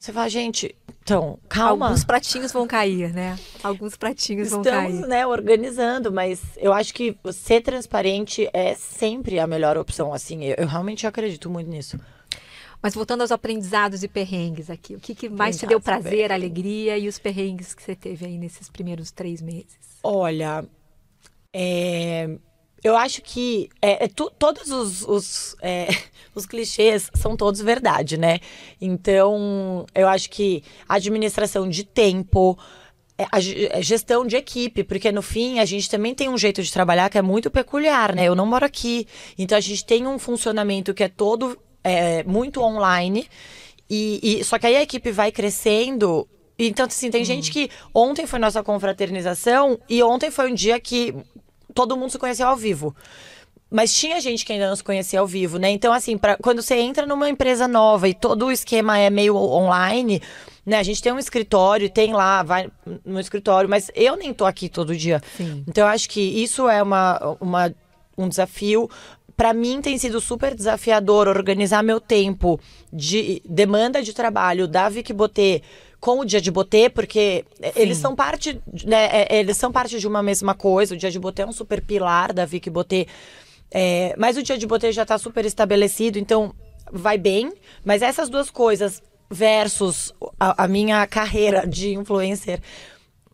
Você 0.00 0.10
fala, 0.14 0.30
gente, 0.30 0.74
então, 1.02 1.38
calma. 1.48 1.86
Alguns 1.86 2.04
pratinhos 2.04 2.52
vão 2.52 2.66
cair, 2.66 3.12
né? 3.12 3.38
Alguns 3.62 3.96
pratinhos 3.96 4.48
Estamos, 4.48 4.66
vão 4.66 4.74
cair. 4.74 4.86
Estamos, 4.88 5.08
né, 5.08 5.26
organizando, 5.26 6.12
mas 6.12 6.40
eu 6.56 6.72
acho 6.72 6.92
que 6.92 7.16
ser 7.32 7.62
transparente 7.62 8.48
é 8.52 8.74
sempre 8.74 9.38
a 9.38 9.46
melhor 9.46 9.78
opção, 9.78 10.12
assim. 10.12 10.44
Eu, 10.44 10.56
eu 10.58 10.66
realmente 10.66 11.06
acredito 11.06 11.48
muito 11.48 11.70
nisso. 11.70 11.98
Mas 12.80 12.94
voltando 12.94 13.22
aos 13.22 13.32
aprendizados 13.32 14.02
e 14.02 14.08
perrengues 14.08 14.70
aqui, 14.70 14.94
o 14.94 15.00
que, 15.00 15.14
que 15.14 15.28
mais 15.28 15.58
te 15.58 15.66
deu 15.66 15.80
prazer, 15.80 16.30
alegria 16.30 16.96
e 16.96 17.08
os 17.08 17.18
perrengues 17.18 17.74
que 17.74 17.82
você 17.82 17.94
teve 17.94 18.24
aí 18.24 18.38
nesses 18.38 18.68
primeiros 18.68 19.10
três 19.10 19.42
meses? 19.42 19.78
Olha, 20.02 20.64
é, 21.52 22.38
eu 22.82 22.96
acho 22.96 23.20
que 23.22 23.68
é, 23.82 24.04
é 24.04 24.08
tu, 24.08 24.30
todos 24.38 24.70
os, 24.70 25.02
os, 25.02 25.56
é, 25.60 25.88
os, 26.34 26.46
clichês 26.46 27.10
são 27.14 27.36
todos 27.36 27.60
verdade, 27.60 28.16
né? 28.16 28.38
Então, 28.80 29.84
eu 29.94 30.06
acho 30.06 30.30
que 30.30 30.62
administração 30.88 31.68
de 31.68 31.82
tempo, 31.82 32.56
é, 33.18 33.24
a 33.32 33.38
é, 33.38 33.82
gestão 33.82 34.24
de 34.24 34.36
equipe, 34.36 34.84
porque 34.84 35.10
no 35.10 35.22
fim 35.22 35.58
a 35.58 35.64
gente 35.64 35.90
também 35.90 36.14
tem 36.14 36.28
um 36.28 36.38
jeito 36.38 36.62
de 36.62 36.72
trabalhar 36.72 37.10
que 37.10 37.18
é 37.18 37.22
muito 37.22 37.50
peculiar, 37.50 38.14
né? 38.14 38.24
Eu 38.26 38.36
não 38.36 38.46
moro 38.46 38.64
aqui, 38.64 39.06
então 39.36 39.58
a 39.58 39.60
gente 39.60 39.84
tem 39.84 40.06
um 40.06 40.18
funcionamento 40.18 40.94
que 40.94 41.02
é 41.02 41.08
todo 41.08 41.58
é, 41.82 42.22
muito 42.24 42.60
online. 42.62 43.28
E, 43.88 44.40
e, 44.40 44.44
só 44.44 44.58
que 44.58 44.66
aí 44.66 44.76
a 44.76 44.82
equipe 44.82 45.10
vai 45.10 45.32
crescendo. 45.32 46.28
Então, 46.58 46.86
assim, 46.86 47.10
tem 47.10 47.24
gente 47.24 47.50
que 47.50 47.70
ontem 47.94 48.26
foi 48.26 48.38
nossa 48.38 48.62
confraternização 48.62 49.78
e 49.88 50.02
ontem 50.02 50.30
foi 50.30 50.50
um 50.50 50.54
dia 50.54 50.78
que 50.80 51.14
todo 51.72 51.96
mundo 51.96 52.10
se 52.10 52.18
conheceu 52.18 52.48
ao 52.48 52.56
vivo. 52.56 52.94
Mas 53.70 53.94
tinha 53.94 54.20
gente 54.20 54.44
que 54.46 54.52
ainda 54.52 54.68
não 54.68 54.76
se 54.76 54.82
conhecia 54.82 55.20
ao 55.20 55.26
vivo, 55.26 55.58
né? 55.58 55.70
Então, 55.70 55.92
assim, 55.92 56.16
pra, 56.16 56.36
quando 56.36 56.62
você 56.62 56.76
entra 56.76 57.06
numa 57.06 57.28
empresa 57.28 57.68
nova 57.68 58.08
e 58.08 58.14
todo 58.14 58.46
o 58.46 58.52
esquema 58.52 58.98
é 58.98 59.10
meio 59.10 59.36
online, 59.36 60.22
né? 60.64 60.78
A 60.78 60.82
gente 60.82 61.02
tem 61.02 61.12
um 61.12 61.18
escritório, 61.18 61.90
tem 61.90 62.14
lá, 62.14 62.42
vai 62.42 62.70
no 63.04 63.20
escritório, 63.20 63.68
mas 63.68 63.90
eu 63.94 64.16
nem 64.16 64.32
tô 64.32 64.46
aqui 64.46 64.70
todo 64.70 64.96
dia. 64.96 65.22
Sim. 65.36 65.64
Então, 65.68 65.84
eu 65.84 65.88
acho 65.88 66.08
que 66.08 66.20
isso 66.20 66.66
é 66.66 66.82
uma, 66.82 67.36
uma, 67.40 67.74
um 68.16 68.26
desafio 68.26 68.88
para 69.38 69.54
mim 69.54 69.80
tem 69.80 69.96
sido 69.96 70.20
super 70.20 70.52
desafiador 70.52 71.28
organizar 71.28 71.80
meu 71.80 72.00
tempo 72.00 72.58
de 72.92 73.40
demanda 73.48 74.02
de 74.02 74.12
trabalho 74.12 74.66
da 74.66 74.88
Vic 74.88 75.12
Botê 75.12 75.62
com 76.00 76.18
o 76.18 76.24
dia 76.24 76.40
de 76.40 76.50
botê, 76.50 76.90
porque 76.90 77.44
Sim. 77.54 77.70
eles 77.76 77.98
são 77.98 78.16
parte, 78.16 78.60
né, 78.84 79.06
é, 79.12 79.38
eles 79.38 79.56
são 79.56 79.70
parte 79.70 80.00
de 80.00 80.08
uma 80.08 80.24
mesma 80.24 80.54
coisa. 80.54 80.94
O 80.94 80.98
dia 80.98 81.10
de 81.10 81.20
botê 81.20 81.42
é 81.42 81.46
um 81.46 81.52
super 81.52 81.80
pilar 81.80 82.32
da 82.32 82.44
Vic 82.44 82.68
Botê. 82.68 83.06
É, 83.70 84.12
mas 84.18 84.36
o 84.36 84.42
dia 84.42 84.58
de 84.58 84.66
botê 84.66 84.90
já 84.90 85.02
está 85.02 85.16
super 85.18 85.44
estabelecido, 85.44 86.18
então 86.18 86.52
vai 86.92 87.16
bem. 87.16 87.52
Mas 87.84 88.02
essas 88.02 88.28
duas 88.28 88.50
coisas 88.50 89.00
versus 89.30 90.12
a, 90.38 90.64
a 90.64 90.68
minha 90.68 91.06
carreira 91.06 91.64
de 91.64 91.94
influencer 91.94 92.60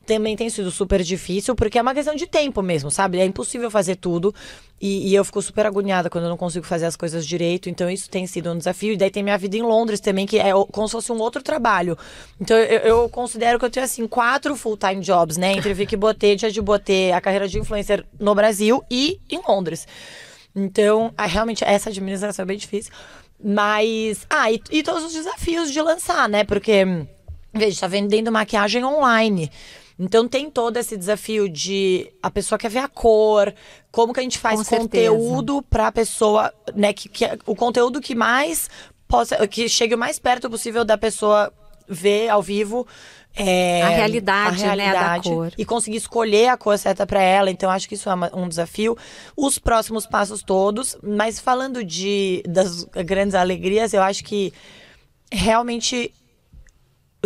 também 0.05 0.37
tem 0.37 0.49
sido 0.49 0.71
super 0.71 1.03
difícil, 1.03 1.55
porque 1.55 1.79
é 1.79 1.83
uma 1.83 1.95
questão 1.95 2.14
de 2.14 2.27
tempo 2.27 2.62
mesmo, 2.62 2.90
sabe? 2.90 3.19
É 3.19 3.25
impossível 3.25 3.71
fazer 3.71 3.97
tudo. 3.97 4.35
E, 4.81 5.11
e, 5.11 5.14
eu 5.14 5.25
fico 5.25 5.40
super 5.40 5.64
agoniada 5.64 6.11
quando 6.11 6.25
eu 6.25 6.31
não 6.31 6.37
consigo 6.37 6.67
fazer 6.67 6.87
as 6.87 6.95
coisas 6.95 7.27
direito. 7.27 7.71
Então, 7.71 7.88
isso 7.88 8.11
tem 8.11 8.27
sido 8.27 8.51
um 8.53 8.59
desafio. 8.59 8.93
E 8.93 8.97
daí 8.97 9.11
tem 9.11 9.23
minha 9.23 9.38
vida 9.38 9.57
em 9.57 9.62
Londres 9.62 9.99
também, 10.01 10.27
que 10.27 10.38
é 10.38 10.51
como 10.71 10.87
se 10.87 10.93
fosse 10.93 11.11
um 11.11 11.19
outro 11.19 11.43
trabalho. 11.43 11.97
Então, 12.40 12.57
eu, 12.57 12.81
eu 12.81 13.09
considero 13.09 13.59
que 13.59 13.64
eu 13.64 13.71
tenho, 13.71 13.85
assim, 13.85 14.07
quatro 14.07 14.55
full-time 14.57 15.01
jobs, 15.01 15.37
né? 15.37 15.53
Entre 15.53 15.73
Vicky 15.73 15.97
Botê, 15.97 16.37
Dia 16.37 16.51
de 16.51 16.61
Botê, 16.61 17.12
a 17.12 17.21
carreira 17.21 17.49
de 17.49 17.59
influencer 17.59 18.05
no 18.21 18.35
Brasil 18.35 18.85
e 18.90 19.19
em 19.31 19.40
Londres. 19.49 19.87
Então, 20.55 21.12
realmente, 21.19 21.64
essa 21.64 21.88
administração 21.88 22.43
é 22.43 22.47
bem 22.47 22.59
difícil. 22.59 22.93
Mas. 23.43 24.27
Ah, 24.31 24.51
e, 24.53 24.61
e 24.71 24.83
todos 24.83 25.05
os 25.05 25.12
desafios 25.12 25.73
de 25.73 25.81
lançar, 25.81 26.29
né? 26.29 26.45
Porque, 26.45 26.85
veja, 27.53 27.81
tá 27.81 27.87
vendendo 27.87 28.31
maquiagem 28.31 28.85
online. 28.85 29.51
Então 29.99 30.27
tem 30.27 30.51
todo 30.51 30.77
esse 30.77 30.97
desafio 30.97 31.49
de 31.49 32.13
a 32.23 32.31
pessoa 32.31 32.59
quer 32.59 32.69
ver 32.69 32.81
a 32.81 32.89
cor, 32.89 33.55
como 33.93 34.13
que 34.13 34.21
a 34.21 34.23
gente 34.23 34.39
faz 34.39 34.69
Com 34.69 34.77
conteúdo 34.79 35.63
para 35.63 35.87
a 35.87 35.93
pessoa, 35.93 36.53
né, 36.75 36.93
que, 36.93 37.09
que 37.09 37.25
o 37.47 37.55
conteúdo 37.55 38.01
que 38.01 38.15
mais 38.15 38.69
possa, 39.07 39.47
que 39.47 39.69
chegue 39.69 39.95
o 39.95 39.99
mais 39.99 40.19
perto 40.19 40.51
possível 40.51 40.85
da 40.85 40.99
pessoa 40.99 41.53
ver 41.89 42.29
ao 42.29 42.43
vivo 42.43 42.87
é, 43.37 43.83
a 43.83 43.89
realidade, 43.89 44.63
a 44.63 44.67
realidade 44.67 45.29
né, 45.29 45.35
da 45.35 45.37
cor. 45.37 45.53
E 45.59 45.65
conseguir 45.65 45.97
escolher 45.97 46.49
a 46.49 46.57
cor 46.57 46.79
certa 46.79 47.05
para 47.05 47.21
ela. 47.21 47.51
Então, 47.51 47.69
acho 47.69 47.89
que 47.89 47.97
isso 47.97 48.09
é 48.09 48.15
um 48.33 48.49
desafio. 48.49 48.97
Os 49.37 49.59
próximos 49.59 50.07
passos 50.07 50.43
todos. 50.43 50.97
Mas 51.03 51.41
falando 51.41 51.85
de 51.85 52.43
das 52.47 52.85
grandes 52.85 53.35
alegrias, 53.35 53.93
eu 53.93 54.03
acho 54.03 54.23
que 54.23 54.53
realmente 55.33 56.15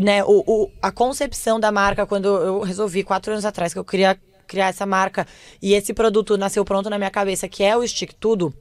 né, 0.01 0.25
o, 0.25 0.43
o, 0.47 0.71
a 0.81 0.91
concepção 0.91 1.59
da 1.59 1.73
marca, 1.73 2.07
quando 2.07 2.29
eu 2.29 2.61
resolvi 2.61 3.03
quatro 3.03 3.33
anos 3.33 3.45
atrás 3.45 3.73
que 3.73 3.79
eu 3.79 3.85
queria 3.85 4.19
criar 4.47 4.69
essa 4.69 4.87
marca 4.87 5.27
e 5.61 5.75
esse 5.75 5.93
produto 5.93 6.37
nasceu 6.37 6.65
pronto 6.65 6.89
na 6.89 6.99
minha 6.99 7.11
cabeça, 7.11 7.47
que 7.49 7.63
é 7.63 7.77
o 7.77 7.87
Stick 7.87 8.15
Tudo. 8.15 8.53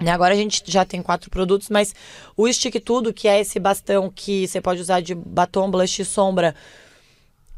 Né, 0.00 0.10
agora 0.10 0.34
a 0.34 0.36
gente 0.36 0.62
já 0.66 0.84
tem 0.84 1.00
quatro 1.00 1.30
produtos, 1.30 1.68
mas 1.70 1.94
o 2.36 2.52
Stick 2.52 2.80
Tudo, 2.80 3.12
que 3.12 3.28
é 3.28 3.40
esse 3.40 3.58
bastão 3.58 4.10
que 4.14 4.46
você 4.46 4.60
pode 4.60 4.80
usar 4.80 5.00
de 5.00 5.14
batom, 5.14 5.70
blush 5.70 6.00
e 6.00 6.04
sombra, 6.04 6.54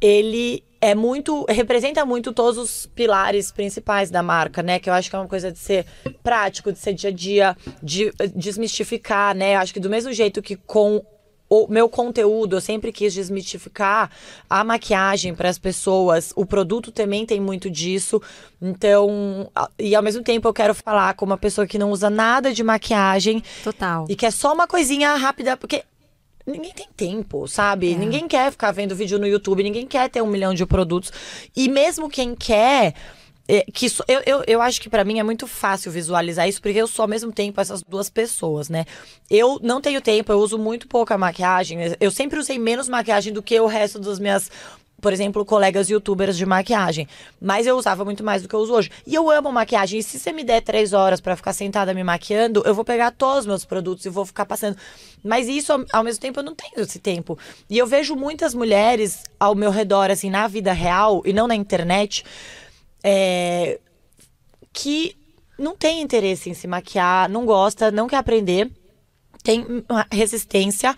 ele 0.00 0.62
é 0.80 0.94
muito. 0.94 1.46
representa 1.48 2.04
muito 2.04 2.30
todos 2.30 2.58
os 2.58 2.86
pilares 2.86 3.50
principais 3.50 4.10
da 4.10 4.22
marca, 4.22 4.62
né? 4.62 4.78
Que 4.78 4.90
eu 4.90 4.92
acho 4.92 5.08
que 5.08 5.16
é 5.16 5.18
uma 5.18 5.28
coisa 5.28 5.50
de 5.50 5.58
ser 5.58 5.86
prático, 6.22 6.70
de 6.70 6.78
ser 6.78 6.92
dia 6.92 7.08
a 7.08 7.12
dia, 7.12 7.56
de 7.82 8.12
desmistificar, 8.36 9.34
né? 9.34 9.54
Eu 9.54 9.60
acho 9.60 9.72
que 9.72 9.80
do 9.80 9.88
mesmo 9.88 10.12
jeito 10.12 10.42
que 10.42 10.56
com 10.56 11.02
o 11.48 11.66
meu 11.68 11.88
conteúdo, 11.88 12.56
eu 12.56 12.60
sempre 12.60 12.90
quis 12.90 13.12
desmitificar 13.12 14.10
a 14.48 14.64
maquiagem 14.64 15.34
para 15.34 15.48
as 15.48 15.58
pessoas. 15.58 16.32
O 16.34 16.46
produto 16.46 16.90
também 16.90 17.26
tem 17.26 17.40
muito 17.40 17.70
disso. 17.70 18.20
Então, 18.60 19.50
e 19.78 19.94
ao 19.94 20.02
mesmo 20.02 20.22
tempo 20.22 20.48
eu 20.48 20.54
quero 20.54 20.74
falar 20.74 21.14
com 21.14 21.24
uma 21.24 21.36
pessoa 21.36 21.66
que 21.66 21.78
não 21.78 21.90
usa 21.90 22.08
nada 22.08 22.52
de 22.52 22.62
maquiagem. 22.62 23.42
Total. 23.62 24.06
E 24.08 24.16
que 24.16 24.26
é 24.26 24.30
só 24.30 24.52
uma 24.52 24.66
coisinha 24.66 25.14
rápida, 25.16 25.56
porque 25.56 25.84
ninguém 26.46 26.72
tem 26.72 26.88
tempo, 26.96 27.46
sabe? 27.46 27.92
É. 27.92 27.96
Ninguém 27.96 28.26
quer 28.26 28.50
ficar 28.50 28.72
vendo 28.72 28.96
vídeo 28.96 29.18
no 29.18 29.26
YouTube, 29.26 29.62
ninguém 29.62 29.86
quer 29.86 30.08
ter 30.08 30.22
um 30.22 30.26
milhão 30.26 30.54
de 30.54 30.66
produtos. 30.66 31.12
E 31.54 31.68
mesmo 31.68 32.08
quem 32.08 32.34
quer 32.34 32.94
é, 33.46 33.62
que 33.72 33.86
eu, 34.08 34.20
eu, 34.24 34.44
eu 34.46 34.62
acho 34.62 34.80
que 34.80 34.88
para 34.88 35.04
mim 35.04 35.18
é 35.18 35.22
muito 35.22 35.46
fácil 35.46 35.92
visualizar 35.92 36.48
isso, 36.48 36.62
porque 36.62 36.78
eu 36.78 36.86
sou 36.86 37.02
ao 37.02 37.08
mesmo 37.08 37.30
tempo 37.30 37.60
essas 37.60 37.82
duas 37.82 38.08
pessoas, 38.08 38.68
né? 38.68 38.86
Eu 39.30 39.60
não 39.62 39.80
tenho 39.80 40.00
tempo, 40.00 40.32
eu 40.32 40.38
uso 40.38 40.58
muito 40.58 40.88
pouca 40.88 41.18
maquiagem. 41.18 41.78
Eu 42.00 42.10
sempre 42.10 42.38
usei 42.38 42.58
menos 42.58 42.88
maquiagem 42.88 43.32
do 43.32 43.42
que 43.42 43.58
o 43.60 43.66
resto 43.66 43.98
das 43.98 44.18
minhas 44.18 44.50
por 45.04 45.12
exemplo, 45.12 45.44
colegas 45.44 45.90
youtubers 45.90 46.34
de 46.34 46.46
maquiagem. 46.46 47.06
Mas 47.38 47.66
eu 47.66 47.76
usava 47.76 48.06
muito 48.06 48.24
mais 48.24 48.40
do 48.40 48.48
que 48.48 48.54
eu 48.54 48.60
uso 48.60 48.72
hoje. 48.72 48.90
E 49.06 49.14
eu 49.14 49.30
amo 49.30 49.52
maquiagem. 49.52 49.98
E 49.98 50.02
se 50.02 50.18
você 50.18 50.32
me 50.32 50.42
der 50.42 50.62
três 50.62 50.94
horas 50.94 51.20
para 51.20 51.36
ficar 51.36 51.52
sentada 51.52 51.92
me 51.92 52.02
maquiando, 52.02 52.62
eu 52.64 52.74
vou 52.74 52.86
pegar 52.86 53.10
todos 53.10 53.40
os 53.40 53.46
meus 53.46 53.66
produtos 53.66 54.06
e 54.06 54.08
vou 54.08 54.24
ficar 54.24 54.46
passando. 54.46 54.78
Mas 55.22 55.46
isso, 55.46 55.72
ao 55.92 56.02
mesmo 56.02 56.22
tempo, 56.22 56.40
eu 56.40 56.44
não 56.44 56.54
tenho 56.54 56.80
esse 56.80 56.98
tempo. 56.98 57.38
E 57.68 57.76
eu 57.76 57.86
vejo 57.86 58.16
muitas 58.16 58.54
mulheres 58.54 59.24
ao 59.38 59.54
meu 59.54 59.70
redor, 59.70 60.10
assim, 60.10 60.30
na 60.30 60.48
vida 60.48 60.72
real 60.72 61.20
e 61.26 61.34
não 61.34 61.46
na 61.46 61.54
internet 61.54 62.24
é, 63.04 63.78
que 64.72 65.14
não 65.58 65.76
tem 65.76 66.00
interesse 66.00 66.48
em 66.48 66.54
se 66.54 66.66
maquiar, 66.66 67.28
não 67.28 67.44
gosta, 67.44 67.90
não 67.90 68.08
quer 68.08 68.16
aprender, 68.16 68.72
tem 69.42 69.84
resistência, 70.10 70.96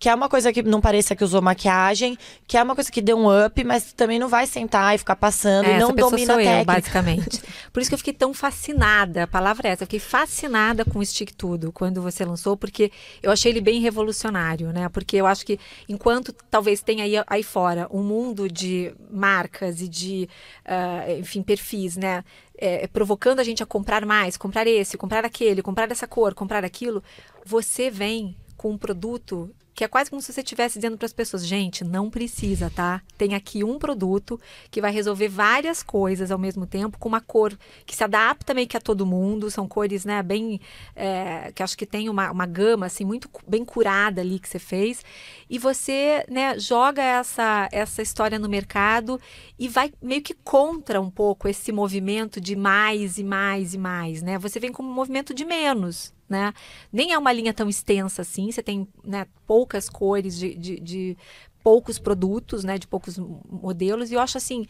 que 0.00 0.08
é 0.08 0.14
uma 0.14 0.28
coisa 0.28 0.52
que 0.52 0.62
não 0.62 0.80
pareça 0.80 1.16
que 1.16 1.24
usou 1.24 1.42
maquiagem, 1.42 2.16
que 2.46 2.56
é 2.56 2.62
uma 2.62 2.76
coisa 2.76 2.90
que 2.90 3.02
deu 3.02 3.18
um 3.18 3.46
up, 3.46 3.64
mas 3.64 3.92
também 3.92 4.16
não 4.16 4.28
vai 4.28 4.46
sentar 4.46 4.94
e 4.94 4.98
ficar 4.98 5.16
passando 5.16 5.66
É, 5.66 5.76
e 5.76 5.78
não 5.80 5.92
domina 5.92 6.24
sou 6.24 6.36
a 6.36 6.42
eu, 6.42 6.46
técnica. 6.46 6.64
basicamente. 6.64 7.42
Por 7.72 7.80
isso 7.80 7.90
que 7.90 7.94
eu 7.94 7.98
fiquei 7.98 8.12
tão 8.14 8.32
fascinada, 8.32 9.24
a 9.24 9.26
palavra 9.26 9.68
é 9.68 9.72
essa, 9.72 9.82
eu 9.82 9.86
fiquei 9.86 9.98
fascinada 9.98 10.84
com 10.84 11.00
o 11.00 11.04
Stick 11.04 11.32
Tudo 11.32 11.72
quando 11.72 12.00
você 12.00 12.24
lançou, 12.24 12.56
porque 12.56 12.92
eu 13.20 13.32
achei 13.32 13.50
ele 13.50 13.60
bem 13.60 13.80
revolucionário, 13.80 14.72
né? 14.72 14.88
Porque 14.88 15.16
eu 15.16 15.26
acho 15.26 15.44
que 15.44 15.58
enquanto 15.88 16.32
talvez 16.48 16.80
tenha 16.80 17.02
aí, 17.02 17.14
aí 17.26 17.42
fora 17.42 17.88
um 17.90 18.02
mundo 18.04 18.48
de 18.48 18.94
marcas 19.10 19.80
e 19.80 19.88
de, 19.88 20.28
ah, 20.64 21.06
enfim, 21.18 21.42
perfis, 21.42 21.96
né? 21.96 22.22
É, 22.56 22.86
provocando 22.86 23.40
a 23.40 23.44
gente 23.44 23.64
a 23.64 23.66
comprar 23.66 24.06
mais, 24.06 24.36
comprar 24.36 24.66
esse, 24.68 24.96
comprar 24.96 25.24
aquele, 25.24 25.60
comprar 25.60 25.90
essa 25.90 26.06
cor, 26.06 26.34
comprar 26.34 26.64
aquilo, 26.64 27.02
você 27.44 27.90
vem 27.90 28.36
com 28.56 28.70
um 28.70 28.78
produto 28.78 29.50
que 29.78 29.84
é 29.84 29.88
quase 29.88 30.10
como 30.10 30.20
se 30.20 30.32
você 30.32 30.40
estivesse 30.40 30.76
dizendo 30.76 30.98
para 30.98 31.06
as 31.06 31.12
pessoas, 31.12 31.46
gente, 31.46 31.84
não 31.84 32.10
precisa, 32.10 32.68
tá? 32.68 33.00
Tem 33.16 33.36
aqui 33.36 33.62
um 33.62 33.78
produto 33.78 34.40
que 34.72 34.80
vai 34.80 34.90
resolver 34.90 35.28
várias 35.28 35.84
coisas 35.84 36.32
ao 36.32 36.38
mesmo 36.38 36.66
tempo, 36.66 36.98
com 36.98 37.08
uma 37.08 37.20
cor 37.20 37.56
que 37.86 37.94
se 37.94 38.02
adapta 38.02 38.52
meio 38.52 38.66
que 38.66 38.76
a 38.76 38.80
todo 38.80 39.06
mundo, 39.06 39.48
são 39.52 39.68
cores, 39.68 40.04
né, 40.04 40.20
bem, 40.20 40.60
é, 40.96 41.52
que 41.54 41.62
acho 41.62 41.78
que 41.78 41.86
tem 41.86 42.08
uma, 42.08 42.28
uma 42.32 42.44
gama, 42.44 42.86
assim, 42.86 43.04
muito 43.04 43.30
bem 43.46 43.64
curada 43.64 44.20
ali 44.20 44.40
que 44.40 44.48
você 44.48 44.58
fez, 44.58 45.04
e 45.48 45.60
você, 45.60 46.24
né, 46.28 46.58
joga 46.58 47.00
essa, 47.00 47.68
essa 47.70 48.02
história 48.02 48.36
no 48.36 48.48
mercado 48.48 49.20
e 49.56 49.68
vai 49.68 49.92
meio 50.02 50.22
que 50.22 50.34
contra 50.34 51.00
um 51.00 51.08
pouco 51.08 51.46
esse 51.46 51.70
movimento 51.70 52.40
de 52.40 52.56
mais 52.56 53.16
e 53.16 53.22
mais 53.22 53.74
e 53.74 53.78
mais, 53.78 54.22
né? 54.22 54.38
Você 54.38 54.58
vem 54.58 54.72
com 54.72 54.82
um 54.82 54.92
movimento 54.92 55.32
de 55.32 55.44
menos, 55.44 56.12
né? 56.28 56.52
Nem 56.92 57.12
é 57.12 57.18
uma 57.18 57.32
linha 57.32 57.54
tão 57.54 57.68
extensa 57.68 58.22
assim, 58.22 58.50
você 58.50 58.62
tem 58.62 58.86
né, 59.04 59.26
poucas 59.46 59.88
cores 59.88 60.36
de, 60.38 60.54
de, 60.54 60.80
de 60.80 61.16
poucos 61.62 61.98
produtos, 61.98 62.64
né? 62.64 62.78
De 62.78 62.86
poucos 62.86 63.18
modelos, 63.18 64.10
e 64.10 64.14
eu 64.14 64.20
acho 64.20 64.38
assim. 64.38 64.66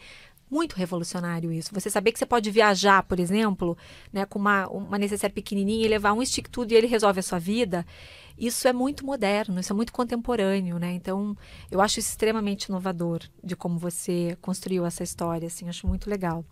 Muito 0.51 0.73
revolucionário 0.73 1.51
isso. 1.51 1.69
Você 1.71 1.91
saber 1.91 2.11
que 2.11 2.17
você 2.17 2.25
pode 2.25 2.49
viajar, 2.49 3.03
por 3.03 3.19
exemplo, 3.19 3.77
né, 4.11 4.25
com 4.25 4.39
uma, 4.39 4.67
uma 4.67 4.97
necessaire 4.97 5.31
pequenininha 5.31 5.85
e 5.85 5.87
levar 5.87 6.11
um 6.13 6.25
stick 6.25 6.49
tudo 6.49 6.71
e 6.71 6.75
ele 6.75 6.87
resolve 6.87 7.19
a 7.19 7.21
sua 7.21 7.37
vida. 7.37 7.85
Isso 8.39 8.67
é 8.67 8.73
muito 8.73 9.05
moderno, 9.05 9.59
isso 9.59 9.73
é 9.73 9.75
muito 9.75 9.91
contemporâneo, 9.91 10.79
né? 10.79 10.93
Então, 10.93 11.35
eu 11.69 11.81
acho 11.81 11.99
extremamente 11.99 12.65
inovador 12.65 13.19
de 13.43 13.55
como 13.55 13.77
você 13.77 14.37
construiu 14.41 14.85
essa 14.85 15.03
história, 15.03 15.47
assim, 15.47 15.67
acho 15.67 15.85
muito 15.85 16.09
legal. 16.09 16.45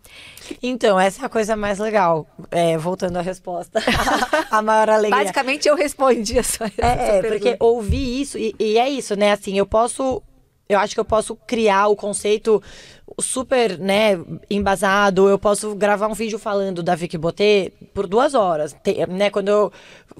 Então, 0.62 1.00
essa 1.00 1.22
é 1.22 1.26
a 1.26 1.28
coisa 1.28 1.56
mais 1.56 1.78
legal. 1.78 2.26
É, 2.50 2.76
voltando 2.76 3.16
à 3.16 3.22
resposta. 3.22 3.80
a 4.50 4.60
maior 4.60 4.90
alegria. 4.90 5.18
Basicamente, 5.18 5.66
eu 5.66 5.74
respondi 5.74 6.38
a 6.38 6.42
sua, 6.42 6.66
É, 6.78 7.18
é, 7.18 7.22
porque 7.22 7.56
ouvir 7.58 8.20
isso, 8.20 8.36
e, 8.36 8.54
e 8.58 8.78
é 8.78 8.88
isso, 8.88 9.16
né? 9.16 9.32
Assim, 9.32 9.56
eu 9.56 9.66
posso. 9.66 10.22
Eu 10.68 10.78
acho 10.78 10.92
que 10.92 11.00
eu 11.00 11.04
posso 11.04 11.34
criar 11.34 11.88
o 11.88 11.96
conceito 11.96 12.62
super, 13.20 13.78
né, 13.78 14.18
embasado. 14.50 15.28
Eu 15.28 15.38
posso 15.38 15.74
gravar 15.74 16.06
um 16.08 16.14
vídeo 16.14 16.38
falando 16.38 16.82
da 16.82 16.94
Vicky 16.94 17.18
Botê 17.18 17.72
por 17.92 18.06
duas 18.06 18.34
horas. 18.34 18.74
Tem- 18.82 19.06
né, 19.06 19.30
quando 19.30 19.48
eu 19.48 19.72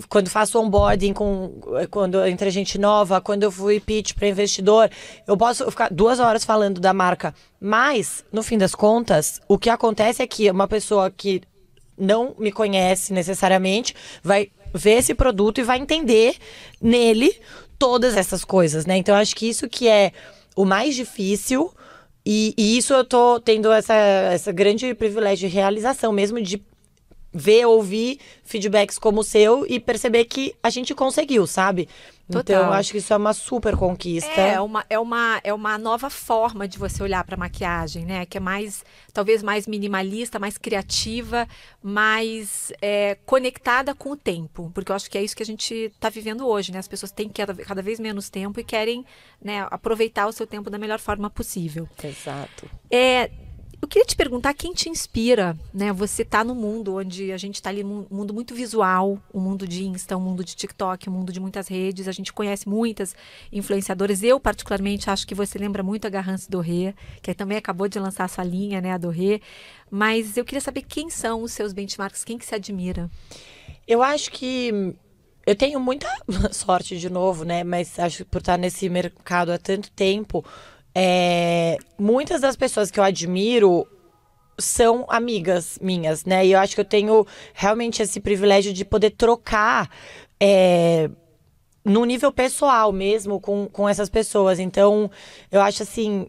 quando 0.08 0.30
faço 0.30 0.60
onboarding 0.60 1.12
com 1.12 1.60
quando 1.90 2.24
entra 2.24 2.50
gente 2.50 2.78
nova, 2.78 3.20
quando 3.20 3.42
eu 3.42 3.50
fui 3.50 3.80
pitch 3.80 4.14
para 4.14 4.28
investidor, 4.28 4.90
eu 5.26 5.36
posso 5.36 5.68
ficar 5.70 5.90
duas 5.90 6.20
horas 6.20 6.44
falando 6.44 6.80
da 6.80 6.92
marca. 6.92 7.34
Mas, 7.60 8.24
no 8.32 8.42
fim 8.42 8.56
das 8.56 8.74
contas, 8.74 9.40
o 9.48 9.58
que 9.58 9.68
acontece 9.70 10.22
é 10.22 10.26
que 10.26 10.48
uma 10.50 10.68
pessoa 10.68 11.10
que 11.10 11.42
não 11.96 12.34
me 12.38 12.52
conhece 12.52 13.12
necessariamente, 13.12 13.94
vai 14.22 14.50
ver 14.72 14.98
esse 14.98 15.14
produto 15.14 15.58
e 15.58 15.64
vai 15.64 15.78
entender 15.78 16.36
nele 16.80 17.34
todas 17.78 18.16
essas 18.16 18.44
coisas, 18.44 18.86
né? 18.86 18.96
Então, 18.96 19.16
acho 19.16 19.34
que 19.34 19.48
isso 19.48 19.68
que 19.68 19.88
é 19.88 20.12
o 20.54 20.64
mais 20.64 20.94
difícil. 20.94 21.72
E, 22.30 22.52
e 22.58 22.76
isso 22.76 22.92
eu 22.92 23.02
tô 23.04 23.40
tendo 23.40 23.72
essa, 23.72 23.94
essa 23.94 24.52
grande 24.52 24.92
privilégio 24.92 25.48
de 25.48 25.54
realização 25.54 26.12
mesmo, 26.12 26.38
de 26.42 26.62
ver, 27.32 27.66
ouvir 27.66 28.18
feedbacks 28.44 28.98
como 28.98 29.20
o 29.20 29.24
seu 29.24 29.66
e 29.68 29.78
perceber 29.78 30.24
que 30.24 30.54
a 30.62 30.70
gente 30.70 30.94
conseguiu, 30.94 31.46
sabe? 31.46 31.88
Então, 32.28 32.42
Total. 32.42 32.64
eu 32.64 32.72
acho 32.74 32.92
que 32.92 32.98
isso 32.98 33.12
é 33.12 33.16
uma 33.16 33.32
super 33.32 33.74
conquista. 33.74 34.28
É 34.28 34.60
uma, 34.60 34.84
é, 34.90 34.98
uma, 34.98 35.40
é 35.42 35.52
uma 35.52 35.78
nova 35.78 36.10
forma 36.10 36.68
de 36.68 36.78
você 36.78 37.02
olhar 37.02 37.24
para 37.24 37.38
maquiagem, 37.38 38.04
né? 38.04 38.26
Que 38.26 38.36
é 38.36 38.40
mais, 38.40 38.84
talvez 39.14 39.42
mais 39.42 39.66
minimalista, 39.66 40.38
mais 40.38 40.58
criativa, 40.58 41.48
mais 41.82 42.70
é, 42.82 43.16
conectada 43.24 43.94
com 43.94 44.10
o 44.10 44.16
tempo. 44.16 44.70
Porque 44.74 44.92
eu 44.92 44.96
acho 44.96 45.10
que 45.10 45.16
é 45.16 45.24
isso 45.24 45.34
que 45.34 45.42
a 45.42 45.46
gente 45.46 45.74
está 45.74 46.10
vivendo 46.10 46.46
hoje, 46.46 46.70
né? 46.70 46.78
As 46.78 46.88
pessoas 46.88 47.10
têm 47.10 47.30
cada, 47.30 47.54
cada 47.54 47.80
vez 47.80 47.98
menos 47.98 48.28
tempo 48.28 48.60
e 48.60 48.64
querem 48.64 49.06
né, 49.42 49.66
aproveitar 49.70 50.26
o 50.26 50.32
seu 50.32 50.46
tempo 50.46 50.68
da 50.68 50.76
melhor 50.76 50.98
forma 50.98 51.30
possível. 51.30 51.88
Exato. 52.04 52.68
É, 52.90 53.30
eu 53.80 53.86
queria 53.86 54.04
te 54.04 54.16
perguntar 54.16 54.54
quem 54.54 54.72
te 54.72 54.88
inspira, 54.88 55.56
né? 55.72 55.92
Você 55.92 56.24
tá 56.24 56.42
no 56.42 56.54
mundo 56.54 56.96
onde 56.96 57.30
a 57.30 57.36
gente 57.36 57.56
está 57.56 57.70
ali 57.70 57.84
num 57.84 58.06
mundo 58.10 58.34
muito 58.34 58.54
visual, 58.54 59.22
um 59.32 59.40
mundo 59.40 59.68
de 59.68 59.84
Insta, 59.84 60.16
um 60.16 60.20
mundo 60.20 60.44
de 60.44 60.56
TikTok, 60.56 61.08
um 61.08 61.12
mundo 61.12 61.32
de 61.32 61.38
muitas 61.38 61.68
redes. 61.68 62.08
A 62.08 62.12
gente 62.12 62.32
conhece 62.32 62.68
muitas 62.68 63.14
influenciadoras. 63.52 64.22
Eu, 64.22 64.40
particularmente, 64.40 65.08
acho 65.08 65.26
que 65.26 65.34
você 65.34 65.58
lembra 65.58 65.82
muito 65.82 66.06
a 66.06 66.10
Garrance 66.10 66.50
Doré, 66.50 66.92
que 67.22 67.32
também 67.32 67.56
acabou 67.56 67.86
de 67.86 68.00
lançar 68.00 68.24
a 68.24 68.28
sua 68.28 68.42
linha, 68.42 68.80
né? 68.80 68.92
A 68.92 68.98
Doré. 68.98 69.40
Mas 69.88 70.36
eu 70.36 70.44
queria 70.44 70.60
saber 70.60 70.82
quem 70.82 71.08
são 71.08 71.42
os 71.42 71.52
seus 71.52 71.72
benchmarks, 71.72 72.24
quem 72.24 72.36
que 72.36 72.44
se 72.44 72.54
admira. 72.54 73.08
Eu 73.86 74.02
acho 74.02 74.32
que 74.32 74.96
eu 75.46 75.54
tenho 75.54 75.78
muita 75.78 76.08
sorte 76.52 76.98
de 76.98 77.08
novo, 77.08 77.44
né? 77.44 77.62
Mas 77.62 77.98
acho 77.98 78.18
que 78.18 78.24
por 78.24 78.38
estar 78.38 78.58
nesse 78.58 78.88
mercado 78.88 79.52
há 79.52 79.56
tanto 79.56 79.90
tempo, 79.92 80.44
é, 80.94 81.76
muitas 81.98 82.40
das 82.40 82.56
pessoas 82.56 82.90
que 82.90 82.98
eu 82.98 83.04
admiro 83.04 83.86
são 84.58 85.06
amigas 85.08 85.78
minhas, 85.80 86.24
né? 86.24 86.44
E 86.44 86.52
eu 86.52 86.58
acho 86.58 86.74
que 86.74 86.80
eu 86.80 86.84
tenho 86.84 87.26
realmente 87.54 88.02
esse 88.02 88.20
privilégio 88.20 88.72
de 88.72 88.84
poder 88.84 89.10
trocar 89.10 89.88
é, 90.40 91.08
no 91.84 92.04
nível 92.04 92.32
pessoal 92.32 92.92
mesmo 92.92 93.40
com, 93.40 93.66
com 93.66 93.88
essas 93.88 94.08
pessoas. 94.08 94.58
Então, 94.58 95.10
eu 95.50 95.60
acho 95.60 95.82
assim. 95.82 96.26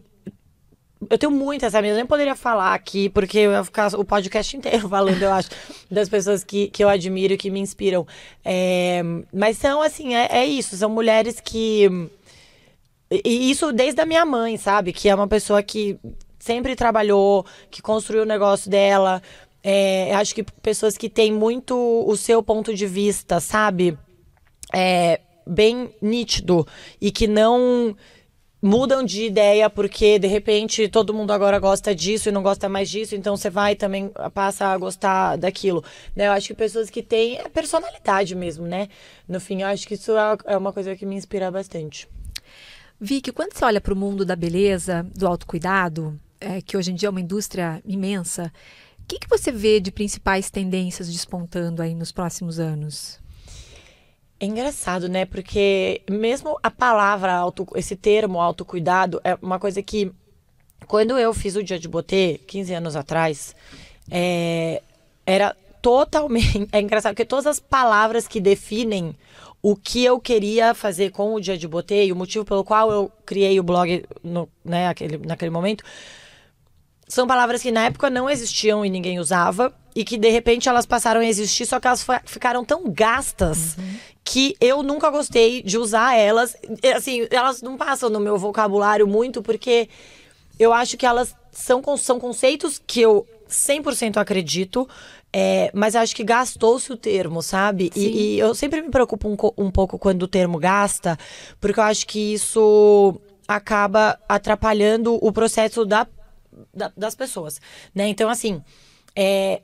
Eu 1.08 1.16
tenho 1.16 1.32
muitas 1.32 1.74
amigas, 1.74 1.96
eu 1.96 1.96
nem 1.96 2.06
poderia 2.06 2.36
falar 2.36 2.74
aqui, 2.74 3.08
porque 3.08 3.38
eu 3.38 3.52
ia 3.52 3.64
ficar 3.64 3.88
o 3.94 4.04
podcast 4.04 4.54
inteiro 4.56 4.86
falando, 4.86 5.22
eu 5.22 5.32
acho, 5.32 5.48
das 5.90 6.10
pessoas 6.10 6.44
que, 6.44 6.68
que 6.68 6.84
eu 6.84 6.90
admiro 6.90 7.32
e 7.32 7.38
que 7.38 7.50
me 7.50 7.58
inspiram. 7.58 8.06
É, 8.44 9.02
mas 9.32 9.56
são, 9.56 9.80
assim, 9.80 10.14
é, 10.14 10.28
é 10.30 10.46
isso, 10.46 10.76
são 10.76 10.90
mulheres 10.90 11.40
que. 11.40 11.88
E 13.10 13.50
isso 13.50 13.72
desde 13.72 14.00
a 14.00 14.06
minha 14.06 14.24
mãe, 14.24 14.56
sabe? 14.56 14.92
Que 14.92 15.08
é 15.08 15.14
uma 15.14 15.26
pessoa 15.26 15.62
que 15.62 15.98
sempre 16.38 16.76
trabalhou, 16.76 17.44
que 17.70 17.82
construiu 17.82 18.22
o 18.22 18.26
negócio 18.26 18.70
dela. 18.70 19.20
É, 19.62 20.14
acho 20.14 20.34
que 20.34 20.42
pessoas 20.42 20.96
que 20.96 21.08
têm 21.08 21.32
muito 21.32 21.74
o 22.06 22.16
seu 22.16 22.42
ponto 22.42 22.72
de 22.72 22.86
vista, 22.86 23.40
sabe? 23.40 23.98
É, 24.72 25.20
bem 25.44 25.92
nítido. 26.00 26.64
E 27.00 27.10
que 27.10 27.26
não 27.26 27.96
mudam 28.62 29.02
de 29.02 29.24
ideia 29.24 29.70
porque 29.70 30.18
de 30.18 30.26
repente 30.28 30.86
todo 30.86 31.14
mundo 31.14 31.30
agora 31.32 31.58
gosta 31.58 31.94
disso 31.94 32.28
e 32.28 32.32
não 32.32 32.42
gosta 32.42 32.68
mais 32.68 32.90
disso, 32.90 33.16
então 33.16 33.34
você 33.34 33.48
vai 33.48 33.74
também 33.74 34.12
passa 34.34 34.66
a 34.66 34.78
gostar 34.78 35.36
daquilo. 35.36 35.82
Né? 36.14 36.28
Eu 36.28 36.32
acho 36.32 36.48
que 36.48 36.54
pessoas 36.54 36.90
que 36.90 37.02
têm 37.02 37.38
é 37.38 37.48
personalidade 37.48 38.34
mesmo, 38.34 38.66
né? 38.66 38.88
No 39.26 39.40
fim, 39.40 39.62
eu 39.62 39.68
acho 39.68 39.88
que 39.88 39.94
isso 39.94 40.12
é 40.12 40.36
é 40.46 40.56
uma 40.56 40.72
coisa 40.72 40.94
que 40.94 41.06
me 41.06 41.16
inspira 41.16 41.50
bastante. 41.50 42.06
Vicky, 43.00 43.32
quando 43.32 43.54
você 43.54 43.64
olha 43.64 43.80
para 43.80 43.94
o 43.94 43.96
mundo 43.96 44.26
da 44.26 44.36
beleza, 44.36 45.06
do 45.14 45.26
autocuidado, 45.26 46.20
é, 46.38 46.60
que 46.60 46.76
hoje 46.76 46.92
em 46.92 46.94
dia 46.94 47.08
é 47.08 47.10
uma 47.10 47.20
indústria 47.20 47.80
imensa, 47.84 48.52
o 48.98 49.06
que, 49.08 49.18
que 49.18 49.28
você 49.28 49.50
vê 49.50 49.80
de 49.80 49.90
principais 49.90 50.50
tendências 50.50 51.10
despontando 51.10 51.80
aí 51.80 51.94
nos 51.94 52.12
próximos 52.12 52.60
anos? 52.60 53.18
É 54.38 54.44
engraçado, 54.44 55.08
né? 55.08 55.24
Porque 55.24 56.02
mesmo 56.10 56.58
a 56.62 56.70
palavra, 56.70 57.32
auto, 57.32 57.66
esse 57.74 57.96
termo 57.96 58.40
autocuidado, 58.40 59.20
é 59.24 59.36
uma 59.42 59.58
coisa 59.58 59.82
que. 59.82 60.12
Quando 60.86 61.18
eu 61.18 61.32
fiz 61.34 61.56
o 61.56 61.62
Dia 61.62 61.78
de 61.78 61.88
Botê, 61.88 62.40
15 62.46 62.74
anos 62.74 62.96
atrás, 62.96 63.54
é, 64.10 64.82
era 65.26 65.56
totalmente. 65.82 66.68
É 66.72 66.80
engraçado, 66.80 67.12
porque 67.12 67.24
todas 67.24 67.46
as 67.46 67.60
palavras 67.60 68.28
que 68.28 68.40
definem 68.40 69.14
o 69.62 69.76
que 69.76 70.04
eu 70.04 70.18
queria 70.18 70.74
fazer 70.74 71.10
com 71.10 71.34
o 71.34 71.40
Dia 71.40 71.56
de 71.56 71.68
Botê 71.68 72.06
e 72.06 72.12
o 72.12 72.16
motivo 72.16 72.44
pelo 72.44 72.64
qual 72.64 72.90
eu 72.90 73.12
criei 73.26 73.58
o 73.60 73.62
blog 73.62 74.04
no, 74.22 74.48
né, 74.64 74.88
aquele, 74.88 75.18
naquele 75.18 75.50
momento, 75.50 75.84
são 77.06 77.26
palavras 77.26 77.60
que 77.60 77.72
na 77.72 77.86
época 77.86 78.08
não 78.08 78.30
existiam 78.30 78.84
e 78.84 78.88
ninguém 78.88 79.18
usava, 79.18 79.74
e 79.94 80.04
que 80.04 80.16
de 80.16 80.30
repente 80.30 80.68
elas 80.68 80.86
passaram 80.86 81.20
a 81.20 81.26
existir, 81.26 81.66
só 81.66 81.80
que 81.80 81.86
elas 81.86 82.06
ficaram 82.24 82.64
tão 82.64 82.84
gastas 82.90 83.76
que 84.24 84.56
eu 84.60 84.82
nunca 84.82 85.10
gostei 85.10 85.62
de 85.62 85.76
usar 85.76 86.14
elas. 86.14 86.56
Assim, 86.94 87.26
elas 87.30 87.60
não 87.60 87.76
passam 87.76 88.08
no 88.08 88.20
meu 88.20 88.38
vocabulário 88.38 89.06
muito, 89.08 89.42
porque 89.42 89.88
eu 90.58 90.72
acho 90.72 90.96
que 90.96 91.04
elas 91.04 91.34
são, 91.50 91.82
são 91.96 92.20
conceitos 92.20 92.80
que 92.86 93.00
eu 93.00 93.26
100% 93.50 94.16
acredito, 94.16 94.88
é, 95.32 95.70
mas 95.74 95.94
acho 95.94 96.14
que 96.14 96.24
gastou-se 96.24 96.92
o 96.92 96.96
termo, 96.96 97.42
sabe? 97.42 97.90
E, 97.94 98.34
e, 98.34 98.38
eu 98.38 98.54
sempre 98.54 98.80
me 98.80 98.90
preocupo 98.90 99.28
um, 99.28 99.64
um 99.64 99.70
pouco 99.70 99.98
quando 99.98 100.22
o 100.22 100.28
termo 100.28 100.58
gasta, 100.58 101.18
porque 101.60 101.78
eu 101.78 101.84
acho 101.84 102.06
que 102.06 102.32
isso 102.34 103.20
acaba 103.46 104.18
atrapalhando 104.28 105.14
o 105.14 105.32
processo 105.32 105.84
da, 105.84 106.06
da 106.72 106.92
das 106.96 107.14
pessoas, 107.14 107.60
né? 107.94 108.08
Então, 108.08 108.28
assim, 108.30 108.62
é, 109.14 109.62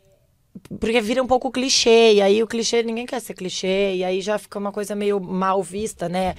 porque 0.81 1.01
vira 1.01 1.23
um 1.23 1.27
pouco 1.27 1.51
clichê, 1.51 2.15
e 2.15 2.23
aí 2.23 2.43
o 2.43 2.47
clichê, 2.47 2.83
ninguém 2.83 3.07
quer 3.07 3.21
ser 3.21 3.35
clichê, 3.35 3.97
e 3.97 4.05
aí 4.05 4.21
já 4.21 4.39
fica 4.39 4.59
uma 4.59 4.73
coisa 4.73 4.95
meio 4.95 5.21
mal 5.21 5.63
vista, 5.63 6.09
né? 6.09 6.35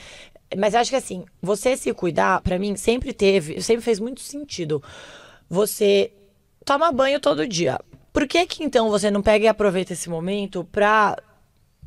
Mas 0.56 0.74
acho 0.76 0.90
que 0.90 0.96
assim, 0.96 1.26
você 1.42 1.76
se 1.76 1.94
cuidar, 1.94 2.42
para 2.42 2.58
mim, 2.58 2.76
sempre 2.76 3.14
teve, 3.14 3.62
sempre 3.62 3.84
fez 3.84 4.00
muito 4.00 4.22
sentido. 4.22 4.82
Você 5.50 6.12
toma 6.68 6.92
banho 6.92 7.18
todo 7.22 7.48
dia. 7.48 7.80
Por 8.12 8.28
que 8.28 8.46
que 8.46 8.62
então 8.62 8.90
você 8.90 9.10
não 9.10 9.22
pega 9.22 9.46
e 9.46 9.48
aproveita 9.48 9.94
esse 9.94 10.10
momento 10.10 10.68
pra 10.70 11.18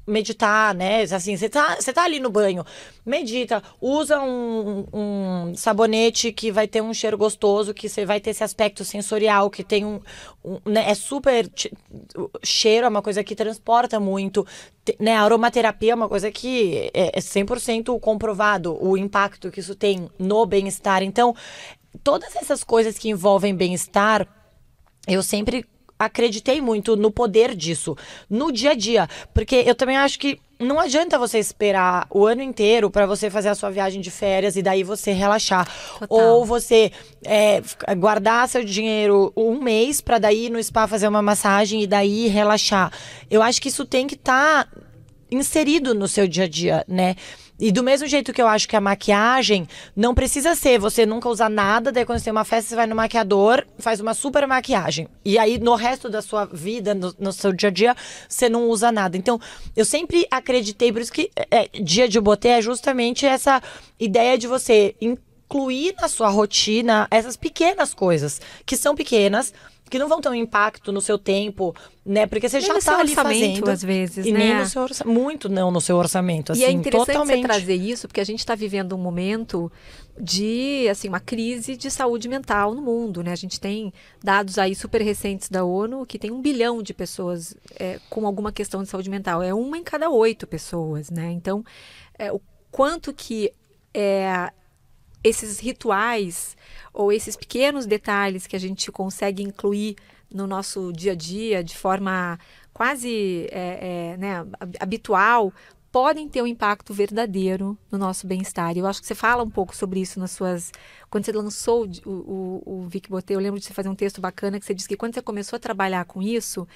meditar, 0.07 0.75
né? 0.75 1.03
Assim, 1.03 1.37
você 1.37 1.51
tá, 1.51 1.77
você 1.77 1.93
tá 1.93 2.03
ali 2.05 2.19
no 2.19 2.31
banho, 2.31 2.65
medita, 3.05 3.63
usa 3.79 4.19
um, 4.21 4.87
um, 4.91 5.55
sabonete 5.55 6.33
que 6.33 6.51
vai 6.51 6.67
ter 6.67 6.81
um 6.81 6.95
cheiro 6.95 7.19
gostoso, 7.19 7.75
que 7.75 7.91
você 7.91 8.07
vai 8.07 8.21
ter 8.21 8.31
esse 8.31 8.43
aspecto 8.43 8.83
sensorial, 8.83 9.51
que 9.51 9.63
tem 9.63 9.85
um. 9.85 10.01
um 10.43 10.59
né? 10.65 10.91
É 10.91 10.95
super. 10.95 11.49
Cheiro 12.43 12.87
é 12.87 12.89
uma 12.89 13.03
coisa 13.03 13.23
que 13.23 13.37
transporta 13.37 14.01
muito. 14.01 14.47
Né? 14.99 15.15
A 15.15 15.23
aromaterapia 15.23 15.93
é 15.93 15.95
uma 15.95 16.09
coisa 16.09 16.31
que 16.31 16.91
é 16.95 17.21
100% 17.21 17.95
é 17.95 18.01
comprovado, 18.01 18.77
o 18.83 18.97
impacto 18.97 19.51
que 19.51 19.61
isso 19.61 19.75
tem 19.75 20.09
no 20.19 20.47
bem-estar. 20.47 21.03
Então, 21.03 21.37
todas 22.03 22.35
essas 22.35 22.65
coisas 22.65 22.99
que 22.99 23.11
envolvem 23.11 23.55
bem-estar, 23.55 24.27
eu 25.07 25.23
sempre 25.23 25.65
acreditei 25.99 26.61
muito 26.63 26.97
no 26.97 27.11
poder 27.11 27.55
disso 27.55 27.95
no 28.29 28.51
dia 28.51 28.71
a 28.71 28.75
dia, 28.75 29.09
porque 29.35 29.65
eu 29.67 29.75
também 29.75 29.99
acho 29.99 30.19
que 30.19 30.41
não 30.59 30.79
adianta 30.79 31.19
você 31.19 31.39
esperar 31.39 32.07
o 32.11 32.27
ano 32.27 32.43
inteiro 32.43 32.91
para 32.91 33.07
você 33.07 33.31
fazer 33.31 33.49
a 33.49 33.55
sua 33.55 33.71
viagem 33.71 34.01
de 34.01 34.11
férias 34.11 34.57
e 34.57 34.63
daí 34.63 34.85
você 34.85 35.13
relaxar. 35.13 35.67
Total. 35.99 36.19
Ou 36.19 36.45
você 36.45 36.93
é, 37.25 37.63
guardar 37.97 38.47
seu 38.47 38.63
dinheiro 38.63 39.33
um 39.35 39.59
mês 39.59 40.03
para 40.03 40.19
daí 40.19 40.51
no 40.51 40.63
spa 40.63 40.87
fazer 40.87 41.09
uma 41.09 41.23
massagem 41.23 41.83
e 41.83 41.87
daí 41.87 42.29
relaxar. 42.29 42.93
Eu 43.31 43.43
acho 43.43 43.61
que 43.61 43.69
isso 43.69 43.87
tem 43.87 44.07
que 44.07 44.17
estar 44.17 44.67
tá 44.67 44.81
inserido 45.31 45.95
no 45.95 46.07
seu 46.07 46.29
dia 46.29 46.45
a 46.45 46.49
dia, 46.49 46.85
né? 46.87 47.17
E 47.61 47.71
do 47.71 47.83
mesmo 47.83 48.07
jeito 48.07 48.33
que 48.33 48.41
eu 48.41 48.49
acho 48.49 48.67
que 48.67 48.75
a 48.75 48.81
maquiagem 48.81 49.69
não 49.95 50.15
precisa 50.15 50.55
ser 50.55 50.79
você 50.79 51.05
nunca 51.05 51.29
usar 51.29 51.51
nada, 51.51 51.93
daí 51.93 52.07
quando 52.07 52.19
você 52.19 52.25
tem 52.25 52.33
uma 52.33 52.45
festa, 52.45 52.71
você 52.71 52.77
vai 52.77 52.87
no 52.87 52.97
maquiador, 52.97 53.67
faz 53.79 54.01
uma 54.01 54.15
super 54.15 54.47
maquiagem. 54.47 55.07
E 55.23 55.39
aí 55.39 55.59
no 55.59 55.75
resto 55.75 56.09
da 56.09 56.23
sua 56.23 56.47
vida, 56.47 56.95
no, 56.95 57.15
no 57.19 57.33
seu 57.33 57.53
dia 57.53 57.69
a 57.69 57.73
dia, 57.73 57.97
você 58.27 58.49
não 58.49 58.69
usa 58.69 58.91
nada. 58.91 59.17
Então, 59.17 59.39
eu 59.77 59.85
sempre 59.85 60.27
acreditei, 60.31 60.91
por 60.91 61.03
isso 61.03 61.13
que 61.13 61.31
é, 61.51 61.69
dia 61.81 62.09
de 62.09 62.19
botê 62.19 62.49
é 62.49 62.63
justamente 62.63 63.27
essa 63.27 63.63
ideia 63.99 64.39
de 64.39 64.47
você 64.47 64.95
incluir 65.01 65.95
na 66.01 66.09
sua 66.09 66.31
rotina 66.31 67.07
essas 67.11 67.37
pequenas 67.37 67.93
coisas, 67.93 68.41
que 68.65 68.77
são 68.77 68.95
pequenas, 68.95 69.53
que 69.91 69.99
não 69.99 70.09
vão 70.09 70.21
ter 70.21 70.29
um 70.29 70.35
impacto 70.35 70.93
no 70.93 71.01
seu 71.01 71.19
tempo, 71.19 71.75
né? 72.07 72.27
Porque 72.27 72.49
você 72.49 72.59
nem 72.59 72.67
já 72.67 72.79
está 72.79 72.99
ali 73.01 73.15
fazendo. 73.15 73.69
às 73.69 73.83
vezes, 73.83 74.25
e 74.25 74.33
né? 74.33 74.39
nem 74.39 74.59
no 74.59 74.67
seu 74.67 74.83
orçamento. 74.83 75.21
Muito 75.21 75.49
não 75.49 75.71
no 75.71 75.81
seu 75.81 75.97
orçamento, 75.97 76.53
assim, 76.53 76.63
E 76.63 76.65
é 76.65 76.71
interessante 76.71 77.07
totalmente. 77.09 77.41
você 77.41 77.49
trazer 77.49 77.75
isso, 77.75 78.07
porque 78.07 78.21
a 78.21 78.25
gente 78.25 78.39
está 78.39 78.55
vivendo 78.55 78.95
um 78.95 78.99
momento 78.99 79.71
de, 80.19 80.87
assim, 80.89 81.09
uma 81.09 81.19
crise 81.19 81.77
de 81.77 81.91
saúde 81.91 82.29
mental 82.29 82.73
no 82.73 82.81
mundo, 82.81 83.23
né? 83.23 83.33
A 83.33 83.37
gente 83.37 83.61
tem 83.61 83.93
dados 84.23 84.59
aí 84.59 84.75
super 84.75 85.03
recentes 85.03 85.49
da 85.49 85.65
ONU 85.65 86.07
que 86.07 86.19
tem 86.19 86.31
um 86.31 86.41
bilhão 86.41 86.83
de 86.83 86.95
pessoas 86.95 87.55
é, 87.79 87.99
com 88.09 88.27
alguma 88.27 88.53
questão 88.53 88.83
de 88.83 88.89
saúde 88.89 89.11
mental. 89.11 89.43
É 89.43 89.53
uma 89.53 89.77
em 89.77 89.83
cada 89.83 90.09
oito 90.09 90.47
pessoas, 90.47 91.11
né? 91.11 91.33
Então, 91.33 91.65
é, 92.17 92.33
o 92.33 92.41
quanto 92.71 93.13
que 93.13 93.53
é, 93.93 94.53
esses 95.25 95.59
rituais 95.59 96.57
ou 96.93 97.13
esses 97.13 97.37
pequenos 97.37 97.87
detalhes 97.87 98.47
que 98.47 98.57
a 98.57 98.61
gente 98.61 98.91
consegue 98.91 99.43
incluir 99.43 99.97
no 100.33 100.47
nosso 100.47 100.93
dia 100.93 101.13
a 101.13 101.15
dia 101.15 101.63
de 101.63 101.77
forma 101.77 102.39
quase 102.73 103.49
é, 103.51 104.13
é, 104.13 104.17
né, 104.17 104.47
habitual 104.79 105.53
podem 105.93 106.29
ter 106.29 106.41
um 106.41 106.47
impacto 106.47 106.95
verdadeiro 106.95 107.77
no 107.91 107.99
nosso 107.99 108.27
bem-estar. 108.27 108.77
Eu 108.77 108.87
acho 108.87 109.01
que 109.01 109.07
você 109.07 109.15
fala 109.15 109.43
um 109.43 109.51
pouco 109.51 109.75
sobre 109.75 110.01
isso 110.01 110.21
nas 110.21 110.31
suas. 110.31 110.71
Quando 111.11 111.25
você 111.25 111.33
lançou 111.33 111.87
o, 112.07 112.11
o, 112.11 112.63
o 112.65 112.89
Vic 112.89 113.11
Botê, 113.11 113.35
eu 113.35 113.41
lembro 113.41 113.59
de 113.59 113.67
você 113.67 113.75
fazer 113.75 113.89
um 113.89 113.95
texto 113.95 114.21
bacana 114.21 114.61
que 114.61 114.65
você 114.65 114.73
disse 114.73 114.89
que 114.89 114.97
quando 114.97 115.15
você 115.15 115.23
começou 115.23 115.57
a 115.57 115.61
trabalhar 115.61 116.05
com 116.05 116.23
isso, 116.23 116.67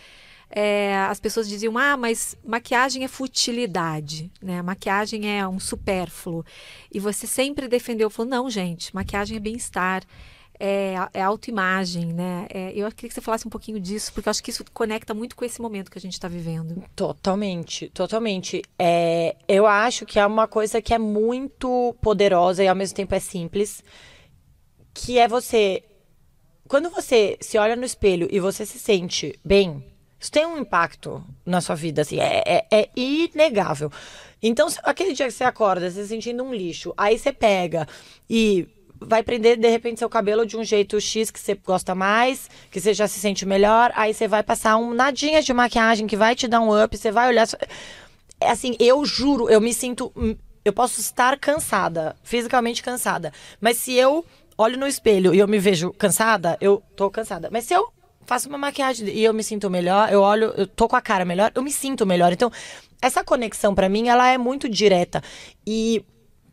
é, 0.56 0.94
as 1.10 1.18
pessoas 1.18 1.48
diziam: 1.48 1.76
ah, 1.76 1.96
mas 1.96 2.36
maquiagem 2.44 3.02
é 3.02 3.08
futilidade, 3.08 4.30
né? 4.40 4.62
Maquiagem 4.62 5.38
é 5.38 5.46
um 5.48 5.58
supérfluo. 5.58 6.44
E 6.92 7.00
você 7.00 7.26
sempre 7.26 7.66
defendeu, 7.66 8.08
falou: 8.08 8.30
não, 8.30 8.48
gente, 8.48 8.94
maquiagem 8.94 9.36
é 9.36 9.40
bem-estar. 9.40 10.04
É, 10.56 10.94
é 11.12 11.20
autoimagem, 11.20 12.12
né? 12.12 12.46
É, 12.48 12.70
eu 12.70 12.88
queria 12.92 13.08
que 13.08 13.14
você 13.14 13.20
falasse 13.20 13.44
um 13.44 13.50
pouquinho 13.50 13.80
disso, 13.80 14.12
porque 14.12 14.28
eu 14.28 14.30
acho 14.30 14.40
que 14.40 14.50
isso 14.50 14.64
conecta 14.72 15.12
muito 15.12 15.34
com 15.34 15.44
esse 15.44 15.60
momento 15.60 15.90
que 15.90 15.98
a 15.98 16.00
gente 16.00 16.12
está 16.12 16.28
vivendo. 16.28 16.84
Totalmente, 16.94 17.88
totalmente. 17.88 18.62
É, 18.78 19.34
eu 19.48 19.66
acho 19.66 20.06
que 20.06 20.20
é 20.20 20.24
uma 20.24 20.46
coisa 20.46 20.80
que 20.80 20.94
é 20.94 20.98
muito 20.98 21.96
poderosa 22.00 22.62
e 22.62 22.68
ao 22.68 22.76
mesmo 22.76 22.94
tempo 22.94 23.12
é 23.16 23.18
simples, 23.18 23.82
que 24.94 25.18
é 25.18 25.26
você. 25.26 25.82
Quando 26.68 26.88
você 26.88 27.36
se 27.40 27.58
olha 27.58 27.74
no 27.74 27.84
espelho 27.84 28.28
e 28.30 28.38
você 28.38 28.64
se 28.64 28.78
sente 28.78 29.36
bem, 29.44 29.84
isso 30.24 30.32
tem 30.32 30.46
um 30.46 30.56
impacto 30.56 31.22
na 31.44 31.60
sua 31.60 31.74
vida, 31.74 32.00
assim, 32.00 32.18
é, 32.18 32.42
é, 32.46 32.66
é 32.70 32.88
inegável. 32.96 33.92
Então, 34.42 34.66
aquele 34.82 35.12
dia 35.12 35.26
que 35.26 35.32
você 35.32 35.44
acorda 35.44 35.90
se 35.90 36.06
sentindo 36.08 36.42
um 36.42 36.54
lixo, 36.54 36.94
aí 36.96 37.18
você 37.18 37.30
pega 37.30 37.86
e 38.28 38.66
vai 38.98 39.22
prender 39.22 39.58
de 39.58 39.68
repente 39.68 39.98
seu 39.98 40.08
cabelo 40.08 40.46
de 40.46 40.56
um 40.56 40.64
jeito 40.64 40.98
X 40.98 41.30
que 41.30 41.38
você 41.38 41.54
gosta 41.54 41.94
mais, 41.94 42.48
que 42.70 42.80
você 42.80 42.94
já 42.94 43.06
se 43.06 43.20
sente 43.20 43.44
melhor, 43.44 43.92
aí 43.94 44.14
você 44.14 44.26
vai 44.26 44.42
passar 44.42 44.78
um 44.78 44.94
nadinha 44.94 45.42
de 45.42 45.52
maquiagem 45.52 46.06
que 46.06 46.16
vai 46.16 46.34
te 46.34 46.48
dar 46.48 46.60
um 46.60 46.82
up, 46.82 46.96
você 46.96 47.10
vai 47.10 47.28
olhar. 47.28 47.46
É 48.40 48.48
assim, 48.48 48.76
eu 48.80 49.04
juro, 49.04 49.50
eu 49.50 49.60
me 49.60 49.74
sinto. 49.74 50.10
Hum, 50.16 50.34
eu 50.64 50.72
posso 50.72 51.00
estar 51.00 51.38
cansada, 51.38 52.16
fisicamente 52.22 52.82
cansada, 52.82 53.30
mas 53.60 53.76
se 53.76 53.92
eu 53.92 54.24
olho 54.56 54.78
no 54.78 54.86
espelho 54.86 55.34
e 55.34 55.38
eu 55.38 55.46
me 55.46 55.58
vejo 55.58 55.92
cansada, 55.92 56.56
eu 56.62 56.82
tô 56.96 57.10
cansada. 57.10 57.50
Mas 57.52 57.64
se 57.64 57.74
eu 57.74 57.92
faço 58.24 58.48
uma 58.48 58.58
maquiagem 58.58 59.08
e 59.08 59.24
eu 59.24 59.32
me 59.34 59.42
sinto 59.42 59.70
melhor, 59.70 60.12
eu 60.12 60.20
olho, 60.20 60.52
eu 60.56 60.66
tô 60.66 60.88
com 60.88 60.96
a 60.96 61.00
cara 61.00 61.24
melhor, 61.24 61.52
eu 61.54 61.62
me 61.62 61.72
sinto 61.72 62.06
melhor. 62.06 62.32
Então, 62.32 62.50
essa 63.00 63.22
conexão 63.22 63.74
para 63.74 63.88
mim, 63.88 64.08
ela 64.08 64.28
é 64.30 64.38
muito 64.38 64.68
direta. 64.68 65.22
E 65.66 66.04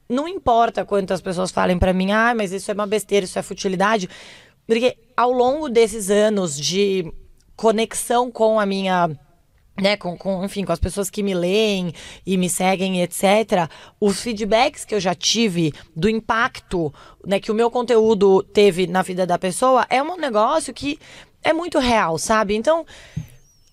não 0.10 0.28
importa 0.28 0.86
quantas 0.86 1.22
pessoas 1.22 1.52
falem 1.52 1.80
para 1.80 1.94
mim, 1.94 2.12
ah, 2.12 2.34
mas 2.36 2.52
isso 2.52 2.70
é 2.70 2.74
uma 2.74 2.86
besteira, 2.86 3.26
isso 3.26 3.40
é 3.40 3.42
futilidade, 3.42 4.10
porque 4.68 4.98
ao 5.16 5.32
longo 5.32 5.70
desses 5.70 6.10
anos 6.10 6.60
de 6.60 7.12
conexão 7.56 8.32
com 8.32 8.60
a 8.60 8.66
minha 8.66 9.10
né, 9.80 9.98
com, 9.98 10.18
com, 10.18 10.44
enfim, 10.44 10.64
com 10.64 10.72
as 10.72 10.80
pessoas 10.80 11.10
que 11.10 11.24
me 11.24 11.34
leem 11.34 11.94
e 12.26 12.38
me 12.38 12.50
seguem, 12.50 13.02
etc., 13.02 13.70
os 14.00 14.22
feedbacks 14.22 14.86
que 14.86 14.94
eu 14.94 15.00
já 15.00 15.16
tive 15.16 15.74
do 15.96 16.10
impacto 16.10 16.94
né, 17.26 17.40
que 17.40 17.52
o 17.52 17.56
meu 17.56 17.72
conteúdo 17.72 18.44
teve 18.44 18.86
na 18.86 19.02
vida 19.02 19.26
da 19.26 19.40
pessoa 19.40 19.86
é 19.90 20.02
um 20.04 20.18
negócio 20.18 20.74
que 20.74 21.00
é 21.44 21.54
muito 21.54 21.80
real, 21.80 22.18
sabe? 22.18 22.56
Então, 22.56 22.86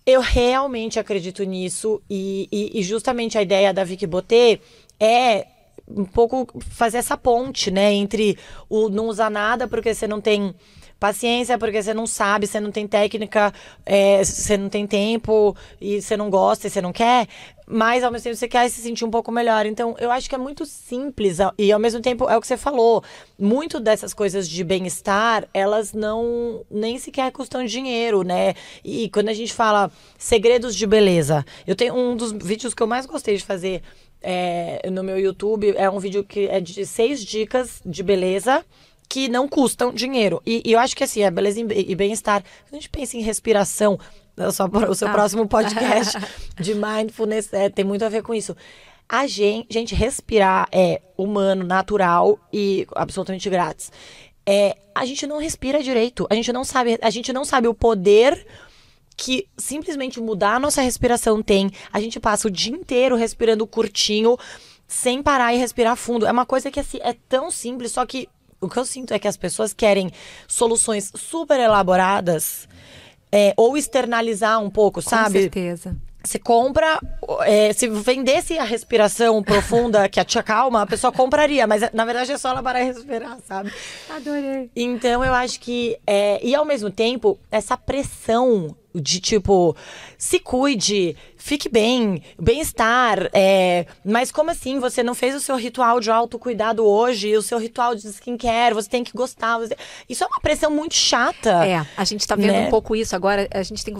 eu 0.06 0.20
realmente 0.20 0.98
acredito 0.98 1.42
nisso 1.44 2.00
e, 2.08 2.48
e, 2.50 2.80
e 2.80 2.82
justamente 2.82 3.36
a 3.36 3.42
ideia 3.42 3.74
da 3.74 3.84
Vicky 3.84 4.06
Botê 4.06 4.60
é 4.98 5.46
um 5.86 6.04
pouco 6.04 6.46
fazer 6.70 6.98
essa 6.98 7.16
ponte, 7.16 7.70
né, 7.70 7.92
entre 7.92 8.38
o 8.68 8.88
não 8.88 9.06
usar 9.08 9.30
nada 9.30 9.66
porque 9.66 9.94
você 9.94 10.06
não 10.06 10.20
tem 10.20 10.54
Paciência, 10.98 11.56
porque 11.56 11.80
você 11.80 11.94
não 11.94 12.06
sabe, 12.06 12.46
você 12.46 12.58
não 12.58 12.72
tem 12.72 12.86
técnica, 12.86 13.52
é, 13.86 14.24
você 14.24 14.56
não 14.56 14.68
tem 14.68 14.86
tempo 14.86 15.56
e 15.80 16.02
você 16.02 16.16
não 16.16 16.28
gosta 16.28 16.66
e 16.66 16.70
você 16.70 16.80
não 16.80 16.92
quer, 16.92 17.28
mas 17.64 18.02
ao 18.02 18.10
mesmo 18.10 18.24
tempo 18.24 18.36
você 18.36 18.48
quer 18.48 18.68
se 18.68 18.80
sentir 18.80 19.04
um 19.04 19.10
pouco 19.10 19.30
melhor. 19.30 19.64
Então, 19.64 19.94
eu 20.00 20.10
acho 20.10 20.28
que 20.28 20.34
é 20.34 20.38
muito 20.38 20.66
simples 20.66 21.38
e 21.56 21.70
ao 21.70 21.78
mesmo 21.78 22.00
tempo 22.00 22.28
é 22.28 22.36
o 22.36 22.40
que 22.40 22.46
você 22.46 22.56
falou. 22.56 23.04
Muito 23.38 23.78
dessas 23.78 24.12
coisas 24.12 24.48
de 24.48 24.64
bem-estar, 24.64 25.46
elas 25.54 25.92
não 25.92 26.64
nem 26.68 26.98
sequer 26.98 27.30
custam 27.30 27.64
dinheiro, 27.64 28.22
né? 28.24 28.54
E 28.82 29.08
quando 29.10 29.28
a 29.28 29.34
gente 29.34 29.52
fala 29.52 29.92
segredos 30.16 30.74
de 30.74 30.86
beleza, 30.86 31.44
eu 31.64 31.76
tenho 31.76 31.94
um 31.94 32.16
dos 32.16 32.32
vídeos 32.32 32.74
que 32.74 32.82
eu 32.82 32.86
mais 32.88 33.06
gostei 33.06 33.36
de 33.36 33.44
fazer 33.44 33.82
é, 34.20 34.88
no 34.90 35.02
meu 35.04 35.18
YouTube 35.18 35.74
é 35.76 35.88
um 35.88 35.98
vídeo 35.98 36.24
que 36.24 36.48
é 36.48 36.60
de 36.60 36.84
seis 36.84 37.24
dicas 37.24 37.80
de 37.86 38.02
beleza 38.02 38.64
que 39.08 39.28
não 39.28 39.48
custam 39.48 39.92
dinheiro. 39.92 40.42
E, 40.44 40.62
e 40.64 40.72
eu 40.72 40.78
acho 40.78 40.96
que 40.96 41.04
assim, 41.04 41.22
a 41.24 41.30
beleza 41.30 41.60
e 41.60 41.94
bem-estar, 41.94 42.42
quando 42.42 42.72
a 42.72 42.76
gente 42.76 42.90
pensa 42.90 43.16
em 43.16 43.22
respiração, 43.22 43.98
o 44.36 44.52
seu, 44.52 44.66
o 44.66 44.94
seu 44.94 45.08
ah. 45.08 45.12
próximo 45.12 45.46
podcast 45.48 46.18
de 46.60 46.74
mindfulness 46.74 47.52
é, 47.52 47.68
tem 47.68 47.84
muito 47.84 48.04
a 48.04 48.08
ver 48.08 48.22
com 48.22 48.34
isso. 48.34 48.56
A 49.08 49.26
gente, 49.26 49.66
gente, 49.70 49.94
respirar 49.94 50.68
é 50.70 51.00
humano, 51.16 51.64
natural 51.64 52.38
e 52.52 52.86
absolutamente 52.94 53.48
grátis. 53.48 53.90
é, 54.44 54.76
a 54.94 55.04
gente 55.04 55.26
não 55.26 55.38
respira 55.38 55.82
direito. 55.82 56.26
A 56.28 56.34
gente 56.34 56.52
não 56.52 56.64
sabe, 56.64 56.98
a 57.00 57.10
gente 57.10 57.32
não 57.32 57.44
sabe 57.44 57.68
o 57.68 57.74
poder 57.74 58.46
que 59.16 59.46
simplesmente 59.56 60.20
mudar 60.20 60.54
a 60.54 60.58
nossa 60.58 60.80
respiração 60.80 61.42
tem. 61.42 61.70
A 61.92 62.00
gente 62.00 62.18
passa 62.18 62.48
o 62.48 62.50
dia 62.50 62.72
inteiro 62.72 63.14
respirando 63.14 63.66
curtinho, 63.66 64.36
sem 64.86 65.22
parar 65.22 65.52
e 65.52 65.58
respirar 65.58 65.96
fundo. 65.96 66.26
É 66.26 66.32
uma 66.32 66.46
coisa 66.46 66.70
que 66.70 66.80
assim, 66.80 66.98
é 67.02 67.14
tão 67.28 67.50
simples, 67.50 67.92
só 67.92 68.06
que 68.06 68.28
o 68.60 68.68
que 68.68 68.76
eu 68.78 68.84
sinto 68.84 69.12
é 69.14 69.18
que 69.18 69.28
as 69.28 69.36
pessoas 69.36 69.72
querem 69.72 70.10
soluções 70.46 71.12
super 71.14 71.58
elaboradas 71.60 72.68
é, 73.30 73.52
ou 73.56 73.76
externalizar 73.76 74.60
um 74.60 74.70
pouco, 74.70 75.02
Com 75.02 75.08
sabe? 75.10 75.40
certeza. 75.40 75.96
Você 76.24 76.38
compra. 76.38 77.00
é, 77.46 77.72
se 77.72 77.86
vendesse 77.88 78.58
a 78.58 78.64
respiração 78.64 79.42
profunda 79.42 80.08
que 80.08 80.22
te 80.24 80.38
acalma, 80.38 80.82
a 80.82 80.86
pessoa 80.86 81.12
compraria. 81.12 81.66
Mas 81.66 81.90
na 81.92 82.04
verdade 82.04 82.32
é 82.32 82.36
só 82.36 82.50
ela 82.50 82.62
parar 82.62 82.82
e 82.82 82.84
respirar, 82.84 83.38
sabe? 83.46 83.72
Adorei. 84.10 84.70
Então 84.74 85.24
eu 85.24 85.32
acho 85.32 85.60
que. 85.60 85.96
é, 86.06 86.44
e 86.44 86.54
ao 86.54 86.64
mesmo 86.64 86.90
tempo, 86.90 87.38
essa 87.50 87.76
pressão 87.76 88.76
de 88.94 89.20
tipo, 89.20 89.76
se 90.16 90.38
cuide, 90.40 91.14
fique 91.36 91.68
bem, 91.68 92.22
bem-estar. 92.40 93.28
é, 93.32 93.86
mas 94.04 94.32
como 94.32 94.50
assim? 94.50 94.80
Você 94.80 95.02
não 95.02 95.14
fez 95.14 95.34
o 95.34 95.40
seu 95.40 95.56
ritual 95.56 96.00
de 96.00 96.10
autocuidado 96.10 96.84
hoje, 96.84 97.36
o 97.36 97.42
seu 97.42 97.58
ritual 97.58 97.94
de 97.94 98.06
skincare, 98.08 98.74
você 98.74 98.88
tem 98.88 99.04
que 99.04 99.12
gostar. 99.12 99.58
você- 99.58 99.76
Isso 100.08 100.24
é 100.24 100.26
uma 100.26 100.40
pressão 100.40 100.70
muito 100.70 100.94
chata. 100.94 101.64
É, 101.66 101.86
a 101.96 102.04
gente 102.04 102.20
está 102.20 102.34
vendo 102.34 102.52
Né? 102.52 102.66
um 102.66 102.70
pouco 102.70 102.96
isso 102.96 103.14
agora. 103.14 103.46
A 103.52 103.62
gente 103.62 103.84
tem 103.84 103.94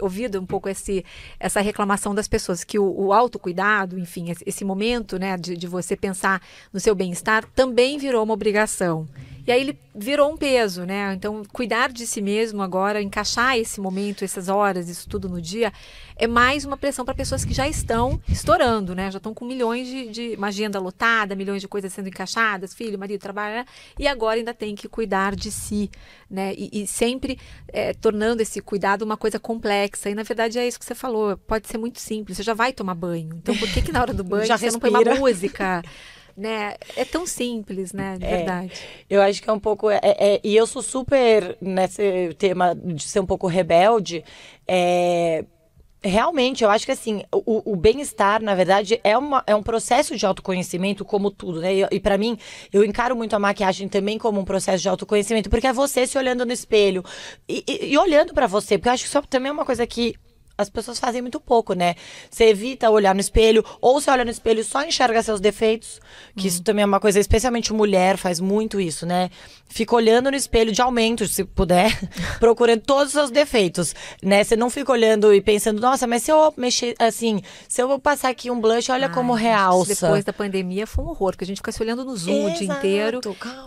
ouvido 0.00 0.40
um 0.40 0.46
pouco 0.46 0.68
esse, 0.68 1.04
essa 1.38 1.60
reclamação 1.60 2.14
das 2.14 2.28
pessoas 2.28 2.62
que 2.64 2.78
o, 2.78 2.84
o 3.06 3.12
autocuidado, 3.12 3.98
enfim, 3.98 4.30
esse, 4.30 4.44
esse 4.46 4.64
momento, 4.64 5.18
né, 5.18 5.36
de, 5.36 5.56
de 5.56 5.66
você 5.66 5.96
pensar 5.96 6.40
no 6.72 6.78
seu 6.80 6.94
bem-estar, 6.94 7.44
também 7.54 7.98
virou 7.98 8.22
uma 8.22 8.34
obrigação. 8.34 9.06
E 9.48 9.50
aí 9.50 9.62
ele 9.62 9.78
virou 9.94 10.30
um 10.30 10.36
peso, 10.36 10.84
né? 10.84 11.14
Então, 11.14 11.42
cuidar 11.50 11.90
de 11.90 12.06
si 12.06 12.20
mesmo 12.20 12.60
agora, 12.60 13.00
encaixar 13.00 13.56
esse 13.56 13.80
momento, 13.80 14.22
essas 14.22 14.46
horas, 14.50 14.90
isso 14.90 15.08
tudo 15.08 15.26
no 15.26 15.40
dia, 15.40 15.72
é 16.16 16.26
mais 16.26 16.66
uma 16.66 16.76
pressão 16.76 17.02
para 17.02 17.14
pessoas 17.14 17.46
que 17.46 17.54
já 17.54 17.66
estão 17.66 18.20
estourando, 18.28 18.94
né? 18.94 19.10
Já 19.10 19.16
estão 19.16 19.32
com 19.32 19.46
milhões 19.46 19.88
de, 19.88 20.08
de 20.10 20.34
uma 20.36 20.48
agenda 20.48 20.78
lotada, 20.78 21.34
milhões 21.34 21.62
de 21.62 21.66
coisas 21.66 21.90
sendo 21.90 22.08
encaixadas, 22.10 22.74
filho, 22.74 22.98
marido, 22.98 23.22
trabalho, 23.22 23.54
né? 23.54 23.64
e 23.98 24.06
agora 24.06 24.36
ainda 24.36 24.52
tem 24.52 24.74
que 24.74 24.86
cuidar 24.86 25.34
de 25.34 25.50
si, 25.50 25.90
né? 26.30 26.52
E, 26.54 26.82
e 26.82 26.86
sempre 26.86 27.38
é, 27.68 27.94
tornando 27.94 28.42
esse 28.42 28.60
cuidado 28.60 29.00
uma 29.00 29.16
coisa 29.16 29.38
complexa. 29.38 30.10
E 30.10 30.14
na 30.14 30.24
verdade 30.24 30.58
é 30.58 30.68
isso 30.68 30.78
que 30.78 30.84
você 30.84 30.94
falou, 30.94 31.38
pode 31.38 31.68
ser 31.68 31.78
muito 31.78 32.00
simples. 32.00 32.36
Você 32.36 32.42
já 32.42 32.52
vai 32.52 32.70
tomar 32.70 32.94
banho, 32.94 33.30
então 33.42 33.56
por 33.56 33.72
que 33.72 33.80
que 33.80 33.92
na 33.92 34.02
hora 34.02 34.12
do 34.12 34.24
banho 34.24 34.44
Já 34.44 34.58
você 34.58 34.70
não 34.70 34.78
põe 34.78 34.90
uma 34.90 34.98
respira. 34.98 35.18
música? 35.18 35.82
Né? 36.38 36.76
É 36.96 37.04
tão 37.04 37.26
simples, 37.26 37.92
né? 37.92 38.16
De 38.16 38.24
É. 38.24 38.36
verdade. 38.36 38.72
Eu 39.10 39.20
acho 39.20 39.42
que 39.42 39.50
é 39.50 39.52
um 39.52 39.58
pouco. 39.58 39.90
é- 39.90 39.98
é- 40.02 40.40
e 40.44 40.54
eu 40.56 40.68
sou 40.68 40.80
super 40.82 41.56
nesse 41.60 42.32
tema 42.38 42.76
de 42.76 43.02
ser 43.02 43.18
um 43.18 43.26
pouco 43.26 43.46
rebelde. 43.48 44.24
é, 44.66 45.44
Realmente, 46.00 46.62
eu 46.62 46.70
acho 46.70 46.86
que 46.86 46.92
assim, 46.92 47.24
o, 47.34 47.72
o 47.72 47.74
bem-estar, 47.74 48.40
na 48.40 48.54
verdade, 48.54 49.00
é, 49.02 49.18
uma, 49.18 49.42
é 49.48 49.52
um 49.52 49.64
processo 49.64 50.14
de 50.16 50.24
autoconhecimento, 50.24 51.04
como 51.04 51.28
tudo, 51.28 51.60
né? 51.60 51.74
E, 51.74 51.88
e 51.90 51.98
para 51.98 52.16
mim, 52.16 52.38
eu 52.72 52.84
encaro 52.84 53.16
muito 53.16 53.34
a 53.34 53.38
maquiagem 53.40 53.88
também 53.88 54.16
como 54.16 54.38
um 54.40 54.44
processo 54.44 54.80
de 54.80 54.88
autoconhecimento, 54.88 55.50
porque 55.50 55.66
é 55.66 55.72
você 55.72 56.06
se 56.06 56.16
olhando 56.16 56.46
no 56.46 56.52
espelho 56.52 57.02
e, 57.48 57.64
e- 57.66 57.86
e 57.94 57.98
olhando 57.98 58.32
pra 58.32 58.46
você, 58.46 58.78
porque 58.78 58.88
eu 58.88 58.92
acho 58.92 59.02
que 59.02 59.08
isso 59.08 59.22
também 59.28 59.50
é 59.50 59.52
uma 59.52 59.64
coisa 59.64 59.84
que 59.88 60.14
as 60.58 60.68
pessoas 60.68 60.98
fazem 60.98 61.22
muito 61.22 61.38
pouco, 61.38 61.72
né? 61.72 61.94
Você 62.28 62.46
evita 62.46 62.90
olhar 62.90 63.14
no 63.14 63.20
espelho, 63.20 63.64
ou 63.80 64.00
você 64.00 64.10
olha 64.10 64.24
no 64.24 64.30
espelho 64.30 64.60
e 64.60 64.64
só 64.64 64.82
enxerga 64.82 65.22
seus 65.22 65.40
defeitos, 65.40 66.00
que 66.36 66.48
isso 66.48 66.64
também 66.64 66.82
é 66.82 66.86
uma 66.86 66.98
coisa, 66.98 67.20
especialmente 67.20 67.72
mulher 67.72 68.16
faz 68.16 68.40
muito 68.40 68.80
isso, 68.80 69.06
né? 69.06 69.30
Fica 69.68 69.94
olhando 69.94 70.30
no 70.30 70.36
espelho 70.36 70.72
de 70.72 70.82
aumento, 70.82 71.28
se 71.28 71.44
puder, 71.44 71.96
procurando 72.40 72.80
todos 72.80 73.06
os 73.06 73.12
seus 73.12 73.30
defeitos, 73.30 73.94
né? 74.20 74.42
Você 74.42 74.56
não 74.56 74.68
fica 74.68 74.90
olhando 74.90 75.32
e 75.32 75.40
pensando, 75.40 75.80
nossa, 75.80 76.08
mas 76.08 76.24
se 76.24 76.32
eu 76.32 76.52
mexer, 76.56 76.96
assim, 76.98 77.40
se 77.68 77.80
eu 77.80 77.96
passar 78.00 78.30
aqui 78.30 78.50
um 78.50 78.60
blush, 78.60 78.90
olha 78.90 79.08
como 79.08 79.34
Ai, 79.34 79.38
gente, 79.38 79.48
realça. 79.48 80.06
Depois 80.06 80.24
da 80.24 80.32
pandemia 80.32 80.88
foi 80.88 81.04
um 81.04 81.08
horror, 81.08 81.30
porque 81.32 81.44
a 81.44 81.46
gente 81.46 81.58
fica 81.58 81.70
se 81.70 81.80
olhando 81.80 82.04
no 82.04 82.16
Zoom 82.16 82.46
o 82.46 82.50
dia 82.50 82.64
Exato, 82.64 82.78
inteiro. 82.78 83.20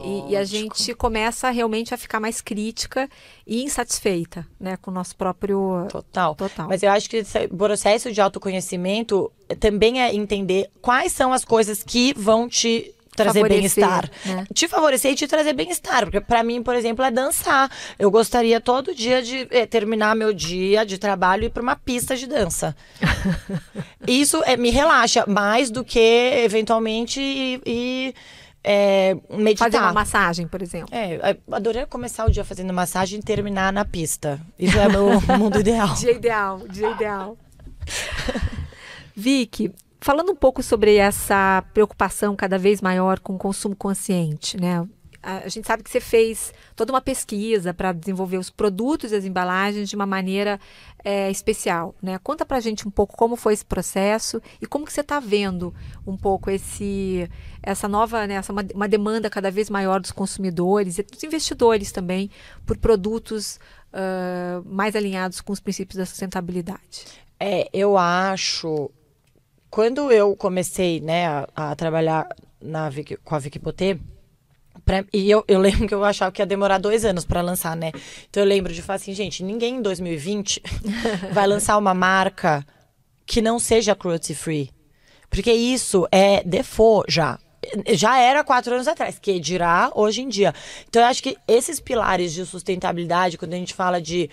E, 0.03 0.31
e 0.31 0.35
a 0.35 0.43
gente 0.43 0.93
começa 0.93 1.49
realmente 1.49 1.93
a 1.93 1.97
ficar 1.97 2.19
mais 2.19 2.41
crítica 2.41 3.09
e 3.47 3.63
insatisfeita, 3.63 4.45
né? 4.59 4.75
Com 4.75 4.91
o 4.91 4.93
nosso 4.93 5.15
próprio. 5.15 5.87
Total. 5.89 6.35
Total. 6.35 6.67
Mas 6.67 6.80
eu 6.83 6.91
acho 6.91 7.09
que 7.09 7.17
esse 7.17 7.47
processo 7.47 8.11
de 8.11 8.21
autoconhecimento 8.21 9.31
também 9.59 10.01
é 10.01 10.13
entender 10.13 10.69
quais 10.81 11.11
são 11.11 11.33
as 11.33 11.43
coisas 11.45 11.83
que 11.83 12.13
vão 12.17 12.47
te 12.47 12.93
trazer 13.15 13.47
bem-estar. 13.47 14.09
né? 14.25 14.45
Te 14.53 14.67
favorecer 14.67 15.11
e 15.11 15.15
te 15.15 15.27
trazer 15.27 15.53
bem-estar. 15.53 16.03
Porque 16.03 16.21
pra 16.21 16.43
mim, 16.43 16.63
por 16.63 16.75
exemplo, 16.75 17.03
é 17.03 17.11
dançar. 17.11 17.69
Eu 17.99 18.09
gostaria 18.09 18.59
todo 18.59 18.95
dia 18.95 19.21
de 19.21 19.47
eh, 19.51 19.65
terminar 19.65 20.15
meu 20.15 20.33
dia 20.33 20.85
de 20.85 20.97
trabalho 20.97 21.43
e 21.43 21.45
ir 21.47 21.49
pra 21.49 21.61
uma 21.61 21.75
pista 21.75 22.15
de 22.15 22.27
dança. 22.27 22.75
Isso 24.07 24.41
é, 24.45 24.55
me 24.57 24.69
relaxa 24.69 25.25
mais 25.27 25.69
do 25.69 25.83
que, 25.83 25.99
eventualmente, 25.99 27.19
e, 27.19 27.61
e, 27.65 28.15
eh, 28.63 29.15
meditar. 29.29 29.71
Fazer 29.71 29.83
uma 29.83 29.93
massagem, 29.93 30.47
por 30.47 30.61
exemplo. 30.61 30.89
É, 30.91 31.37
adoraria 31.51 31.87
começar 31.87 32.25
o 32.25 32.31
dia 32.31 32.45
fazendo 32.45 32.71
massagem 32.73 33.19
e 33.19 33.23
terminar 33.23 33.73
na 33.73 33.83
pista. 33.83 34.39
Isso 34.57 34.77
é 34.77 34.87
meu 34.87 35.19
mundo 35.37 35.59
ideal. 35.59 35.93
Dia 35.95 36.11
ideal, 36.11 36.59
dia 36.67 36.91
ideal. 36.91 37.37
Vicky, 39.15 39.73
falando 39.99 40.31
um 40.31 40.35
pouco 40.35 40.61
sobre 40.61 40.95
essa 40.95 41.63
preocupação 41.73 42.35
cada 42.35 42.57
vez 42.57 42.81
maior 42.81 43.19
com 43.19 43.35
o 43.35 43.37
consumo 43.37 43.75
consciente, 43.75 44.57
né? 44.59 44.85
A 45.21 45.41
a 45.41 45.47
gente 45.47 45.67
sabe 45.67 45.83
que 45.83 45.89
você 45.89 45.99
fez 45.99 46.53
toda 46.75 46.93
uma 46.93 47.01
pesquisa 47.01 47.73
para 47.73 47.91
desenvolver 47.91 48.37
os 48.37 48.49
produtos 48.49 49.11
e 49.11 49.15
as 49.15 49.25
embalagens 49.25 49.89
de 49.89 49.95
uma 49.95 50.05
maneira 50.05 50.59
é, 51.03 51.29
especial, 51.31 51.95
né? 52.01 52.19
Conta 52.23 52.45
pra 52.45 52.59
gente 52.59 52.87
um 52.87 52.91
pouco 52.91 53.17
como 53.17 53.35
foi 53.35 53.53
esse 53.53 53.65
processo 53.65 54.41
e 54.61 54.65
como 54.65 54.85
que 54.85 54.93
você 54.93 55.01
está 55.01 55.19
vendo 55.19 55.73
um 56.05 56.15
pouco 56.15 56.49
esse, 56.49 57.29
essa 57.61 57.87
nova, 57.87 58.25
né, 58.27 58.35
essa 58.35 58.53
uma, 58.53 58.65
uma 58.73 58.87
demanda 58.87 59.29
cada 59.29 59.49
vez 59.49 59.69
maior 59.69 59.99
dos 59.99 60.11
consumidores 60.11 60.97
e 60.97 61.03
dos 61.03 61.23
investidores 61.23 61.91
também 61.91 62.29
por 62.65 62.77
produtos 62.77 63.59
ah, 63.93 64.61
mais 64.65 64.95
alinhados 64.95 65.41
com 65.41 65.51
os 65.51 65.59
princípios 65.59 65.97
da 65.97 66.05
sustentabilidade. 66.05 67.05
É, 67.39 67.69
eu 67.73 67.97
acho. 67.97 68.89
Quando 69.69 70.11
eu 70.11 70.35
comecei, 70.35 70.99
né, 70.99 71.27
a, 71.27 71.47
a 71.55 71.75
trabalhar 71.75 72.27
na 72.61 72.89
com 73.23 73.35
a 73.35 73.39
Vicky 73.39 73.59
Potê, 73.59 73.99
pra- 74.91 75.05
e 75.13 75.29
eu, 75.31 75.43
eu 75.47 75.59
lembro 75.59 75.87
que 75.87 75.93
eu 75.93 76.03
achava 76.03 76.31
que 76.31 76.41
ia 76.41 76.45
demorar 76.45 76.77
dois 76.77 77.05
anos 77.05 77.23
pra 77.25 77.41
lançar, 77.41 77.75
né? 77.75 77.91
Então 78.29 78.43
eu 78.43 78.47
lembro 78.47 78.73
de 78.73 78.81
falar 78.81 78.97
assim, 78.97 79.13
gente, 79.13 79.43
ninguém 79.43 79.75
em 79.75 79.81
2020 79.81 80.61
vai 81.31 81.47
lançar 81.47 81.77
uma 81.77 81.93
marca 81.93 82.65
que 83.25 83.41
não 83.41 83.57
seja 83.59 83.95
cruelty 83.95 84.35
free. 84.35 84.69
Porque 85.29 85.51
isso 85.53 86.05
é 86.11 86.43
default 86.43 87.11
já. 87.11 87.39
Já 87.93 88.17
era 88.19 88.43
quatro 88.43 88.73
anos 88.73 88.87
atrás, 88.87 89.17
que 89.19 89.39
dirá 89.39 89.91
hoje 89.95 90.21
em 90.21 90.27
dia. 90.27 90.53
Então 90.89 91.01
eu 91.01 91.07
acho 91.07 91.21
que 91.23 91.37
esses 91.47 91.79
pilares 91.79 92.33
de 92.33 92.45
sustentabilidade, 92.45 93.37
quando 93.37 93.53
a 93.53 93.57
gente 93.57 93.73
fala 93.73 94.01
de 94.01 94.29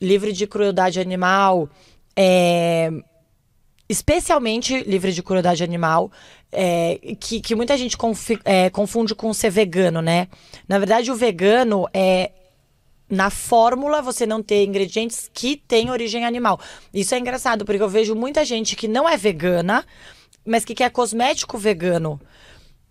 livre 0.00 0.32
de 0.32 0.46
crueldade 0.46 1.00
animal, 1.00 1.68
é, 2.14 2.90
especialmente 3.88 4.82
livre 4.82 5.12
de 5.12 5.22
crueldade 5.22 5.64
animal, 5.64 6.10
é, 6.52 6.98
que, 7.18 7.40
que 7.40 7.54
muita 7.54 7.76
gente 7.76 7.96
confi- 7.96 8.40
é, 8.44 8.70
confunde 8.70 9.14
com 9.14 9.32
ser 9.32 9.50
vegano, 9.50 10.02
né? 10.02 10.28
Na 10.68 10.78
verdade, 10.78 11.10
o 11.10 11.16
vegano 11.16 11.88
é 11.92 12.32
na 13.10 13.30
fórmula 13.30 14.02
você 14.02 14.26
não 14.26 14.42
ter 14.42 14.64
ingredientes 14.64 15.30
que 15.32 15.56
têm 15.56 15.90
origem 15.90 16.26
animal. 16.26 16.60
Isso 16.92 17.14
é 17.14 17.18
engraçado, 17.18 17.64
porque 17.64 17.82
eu 17.82 17.88
vejo 17.88 18.14
muita 18.14 18.44
gente 18.44 18.76
que 18.76 18.86
não 18.86 19.08
é 19.08 19.16
vegana, 19.16 19.84
mas 20.44 20.64
que 20.64 20.74
quer 20.74 20.90
cosmético 20.90 21.56
vegano. 21.56 22.20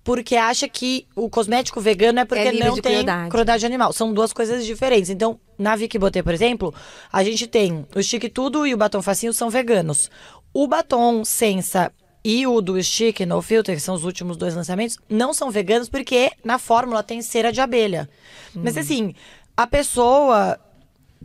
Porque 0.04 0.38
acha 0.38 0.70
que 0.70 1.06
o 1.14 1.30
cosmético 1.30 1.82
vegano 1.82 2.20
é 2.20 2.26
porque 2.26 2.50
livre 2.50 2.66
não 2.66 2.76
tem 2.76 2.94
crueldade. 2.94 3.30
crueldade 3.30 3.66
animal. 3.66 3.92
São 3.92 4.14
duas 4.14 4.32
coisas 4.32 4.66
diferentes. 4.66 5.10
Então, 5.10 5.38
na 5.58 5.76
Vicky 5.76 6.00
Botê, 6.00 6.24
por 6.24 6.34
exemplo, 6.34 6.74
a 7.12 7.22
gente 7.26 7.46
tem 7.46 7.86
o 7.94 8.02
Chique 8.02 8.30
Tudo 8.30 8.66
e 8.66 8.74
o 8.74 8.78
Batom 8.78 9.02
Facinho 9.02 9.34
são 9.34 9.50
veganos. 9.50 10.10
O 10.60 10.66
Batom 10.66 11.24
Sensa 11.24 11.92
e 12.24 12.48
o 12.48 12.62
do 12.62 12.82
Stick 12.84 13.20
No 13.28 13.44
Filter, 13.44 13.76
que 13.76 13.82
são 13.82 13.94
os 13.94 14.04
últimos 14.04 14.36
dois 14.38 14.56
lançamentos, 14.56 14.98
não 15.08 15.32
são 15.32 15.52
veganos 15.52 15.88
porque 15.88 16.32
na 16.44 16.58
fórmula 16.58 17.04
tem 17.04 17.22
cera 17.22 17.52
de 17.52 17.62
abelha. 17.62 18.10
Mas 18.56 18.76
assim, 18.76 19.14
a 19.56 19.68
pessoa, 19.68 20.60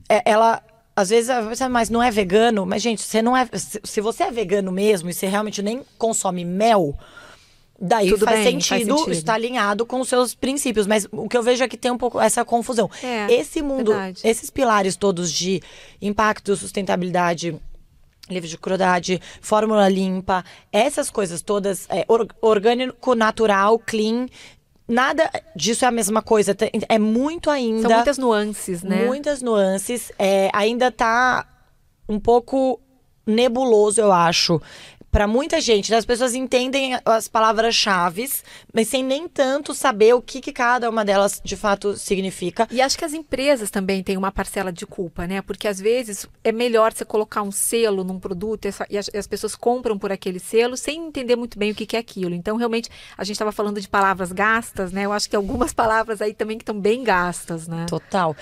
é- 0.06 0.22
ela 0.30 0.62
às 0.94 1.08
vezes, 1.08 1.30
mas 1.70 1.88
não 1.88 2.02
é 2.02 2.10
vegano. 2.10 2.66
Mas, 2.66 2.82
gente, 2.82 3.00
você 3.00 3.22
não 3.22 3.34
é. 3.34 3.48
Se 3.82 4.02
você 4.02 4.24
é 4.24 4.30
vegano 4.30 4.70
mesmo 4.70 5.08
e 5.08 5.14
você 5.14 5.26
realmente 5.26 5.62
nem 5.62 5.80
consome 5.96 6.44
mel, 6.44 6.94
daí 7.80 8.10
faz, 8.10 8.20
bem, 8.20 8.28
faz 8.60 8.68
sentido, 8.68 8.98
sentido. 8.98 9.12
estar 9.14 9.33
alinhado 9.33 9.87
com 9.87 9.98
os 10.00 10.10
seus 10.10 10.35
princípios. 10.35 10.87
Mas 10.87 11.08
o 11.10 11.26
que 11.26 11.38
eu 11.38 11.42
vejo 11.42 11.64
é 11.64 11.68
que 11.68 11.78
tem 11.78 11.90
um 11.90 11.96
pouco 11.96 12.20
essa 12.20 12.44
confusão. 12.44 12.90
É, 13.02 13.33
Esse 13.33 13.62
mundo, 13.62 13.92
verdade. 13.92 14.20
esses 14.24 14.50
pilares 14.50 14.94
todos 14.94 15.33
de 15.33 15.62
impacto, 16.02 16.54
sustentabilidade. 16.54 17.58
Livre 18.33 18.48
de 18.48 18.58
crueldade, 18.58 19.20
fórmula 19.40 19.88
limpa, 19.88 20.44
essas 20.72 21.10
coisas 21.10 21.42
todas, 21.42 21.87
é, 21.90 22.04
or- 22.08 22.26
orgânico, 22.40 23.14
natural, 23.14 23.78
clean, 23.78 24.26
nada 24.88 25.30
disso 25.54 25.85
é 25.85 25.88
a 25.88 25.92
mesma 25.92 26.22
coisa. 26.22 26.56
É 26.88 26.98
muito 26.98 27.50
ainda. 27.50 27.83
São 27.83 27.96
muitas 27.96 28.18
nuances, 28.18 28.83
né? 28.83 29.04
Muitas 29.06 29.42
nuances. 29.42 30.10
É, 30.18 30.50
ainda 30.52 30.90
tá 30.90 31.46
um 32.08 32.18
pouco 32.18 32.80
nebuloso, 33.26 34.00
eu 34.00 34.10
acho. 34.12 34.60
Pra 35.13 35.27
muita 35.27 35.60
gente, 35.60 35.90
né? 35.90 35.98
as 35.98 36.06
pessoas 36.06 36.35
entendem 36.35 36.98
as 37.04 37.29
palavras-chave, 37.29 38.31
mas 38.73 38.88
sem 38.88 39.04
nem 39.04 39.29
tanto 39.29 39.75
saber 39.75 40.15
o 40.15 40.23
que, 40.23 40.40
que 40.40 40.52
cada 40.54 40.88
uma 40.88 41.04
delas 41.04 41.38
de 41.44 41.54
fato 41.54 41.98
significa. 41.98 42.67
E 42.71 42.81
acho 42.81 42.96
que 42.96 43.04
as 43.04 43.13
empresas 43.13 43.71
também 43.71 44.02
têm 44.02 44.17
uma 44.17 44.33
parcela 44.33 44.73
de 44.73 44.87
culpa, 44.87 45.27
né? 45.27 45.42
Porque 45.42 45.69
às 45.69 45.79
vezes 45.79 46.27
é 46.42 46.50
melhor 46.50 46.94
você 46.94 47.04
colocar 47.04 47.42
um 47.42 47.52
selo 47.52 48.02
num 48.02 48.19
produto 48.19 48.65
e 48.65 48.96
as, 48.96 49.10
e 49.13 49.19
as 49.19 49.27
pessoas 49.27 49.54
compram 49.54 49.98
por 49.98 50.10
aquele 50.10 50.38
selo 50.38 50.79
sem 50.79 51.08
entender 51.08 51.37
muito 51.37 51.58
bem 51.58 51.73
o 51.73 51.75
que, 51.75 51.85
que 51.85 51.96
é 51.96 51.98
aquilo. 51.98 52.35
Então, 52.35 52.56
realmente, 52.56 52.88
a 53.15 53.23
gente 53.23 53.35
estava 53.35 53.52
falando 53.52 53.83
de 53.83 53.88
palavras 53.90 54.33
gastas, 54.33 54.92
né? 54.92 55.04
Eu 55.04 55.13
acho 55.13 55.29
que 55.29 55.37
algumas 55.37 55.75
palavras 55.77 56.23
aí 56.23 56.33
também 56.33 56.56
que 56.56 56.63
estão 56.63 56.81
bem 56.81 57.04
gastas, 57.04 57.69
né? 57.69 57.85
Total. 57.87 58.35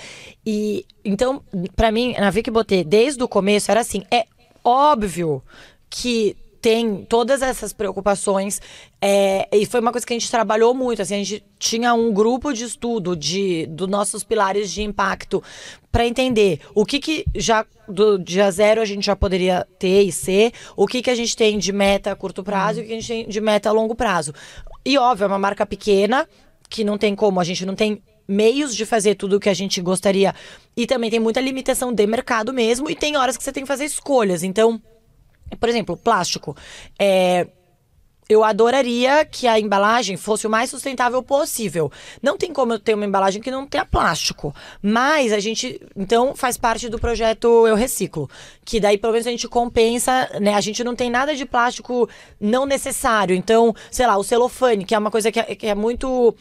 E 0.46 0.86
então, 1.04 1.42
pra 1.74 1.90
mim, 1.90 2.14
na 2.16 2.30
Vic 2.30 2.48
Botê, 2.48 2.84
desde 2.84 3.20
o 3.24 3.26
começo 3.26 3.72
era 3.72 3.80
assim, 3.80 4.04
é 4.08 4.24
óbvio 4.62 5.42
que 5.88 6.36
tem 6.60 7.04
todas 7.04 7.42
essas 7.42 7.72
preocupações 7.72 8.60
é, 9.00 9.48
e 9.52 9.64
foi 9.64 9.80
uma 9.80 9.92
coisa 9.92 10.06
que 10.06 10.12
a 10.12 10.18
gente 10.18 10.30
trabalhou 10.30 10.74
muito 10.74 11.00
assim 11.00 11.14
a 11.14 11.18
gente 11.18 11.44
tinha 11.58 11.94
um 11.94 12.12
grupo 12.12 12.52
de 12.52 12.64
estudo 12.64 13.16
de 13.16 13.66
dos 13.66 13.88
nossos 13.88 14.22
pilares 14.22 14.70
de 14.70 14.82
impacto 14.82 15.42
para 15.90 16.06
entender 16.06 16.60
o 16.74 16.84
que 16.84 16.98
que 16.98 17.24
já 17.34 17.64
do 17.88 18.18
dia 18.18 18.50
zero 18.50 18.80
a 18.80 18.84
gente 18.84 19.06
já 19.06 19.16
poderia 19.16 19.66
ter 19.78 20.02
e 20.02 20.12
ser 20.12 20.52
o 20.76 20.86
que 20.86 21.02
que 21.02 21.10
a 21.10 21.14
gente 21.14 21.36
tem 21.36 21.58
de 21.58 21.72
meta 21.72 22.12
a 22.12 22.16
curto 22.16 22.42
prazo 22.42 22.80
e 22.80 22.82
o 22.82 22.86
que 22.86 22.92
a 22.92 22.96
gente 22.96 23.08
tem 23.08 23.28
de 23.28 23.40
meta 23.40 23.68
a 23.70 23.72
longo 23.72 23.94
prazo 23.94 24.34
e 24.84 24.98
óbvio 24.98 25.24
é 25.24 25.28
uma 25.28 25.38
marca 25.38 25.64
pequena 25.64 26.28
que 26.68 26.84
não 26.84 26.96
tem 26.96 27.16
como, 27.16 27.40
a 27.40 27.44
gente 27.44 27.66
não 27.66 27.74
tem 27.74 28.00
meios 28.30 28.76
de 28.76 28.86
fazer 28.86 29.16
tudo 29.16 29.36
o 29.36 29.40
que 29.40 29.48
a 29.48 29.54
gente 29.54 29.80
gostaria. 29.80 30.32
E 30.76 30.86
também 30.86 31.10
tem 31.10 31.18
muita 31.18 31.40
limitação 31.40 31.92
de 31.92 32.06
mercado 32.06 32.52
mesmo, 32.52 32.88
e 32.88 32.94
tem 32.94 33.16
horas 33.16 33.36
que 33.36 33.42
você 33.42 33.52
tem 33.52 33.64
que 33.64 33.68
fazer 33.68 33.84
escolhas. 33.84 34.44
Então, 34.44 34.80
por 35.56 35.68
exemplo, 35.68 35.96
plástico. 35.96 36.56
É, 36.98 37.46
eu 38.30 38.44
adoraria 38.44 39.24
que 39.24 39.48
a 39.48 39.58
embalagem 39.58 40.16
fosse 40.16 40.46
o 40.46 40.50
mais 40.50 40.70
sustentável 40.70 41.20
possível. 41.20 41.90
Não 42.22 42.38
tem 42.38 42.52
como 42.52 42.72
eu 42.72 42.78
ter 42.78 42.94
uma 42.94 43.04
embalagem 43.04 43.42
que 43.42 43.50
não 43.50 43.66
tenha 43.66 43.84
plástico. 43.84 44.54
Mas 44.80 45.32
a 45.32 45.40
gente, 45.40 45.80
então, 45.96 46.36
faz 46.36 46.56
parte 46.56 46.88
do 46.88 46.96
projeto 46.96 47.66
Eu 47.66 47.74
Reciclo. 47.74 48.30
Que 48.64 48.78
daí, 48.78 48.96
pelo 48.96 49.14
menos, 49.14 49.26
a 49.26 49.32
gente 49.32 49.48
compensa, 49.48 50.30
né? 50.40 50.54
A 50.54 50.60
gente 50.60 50.84
não 50.84 50.94
tem 50.94 51.10
nada 51.10 51.34
de 51.34 51.44
plástico 51.44 52.08
não 52.40 52.64
necessário. 52.64 53.34
Então, 53.34 53.74
sei 53.90 54.06
lá, 54.06 54.16
o 54.16 54.22
celofane, 54.22 54.84
que 54.84 54.94
é 54.94 54.98
uma 54.98 55.10
coisa 55.10 55.32
que 55.32 55.40
é, 55.40 55.56
que 55.56 55.66
é 55.66 55.74
muito 55.74 56.32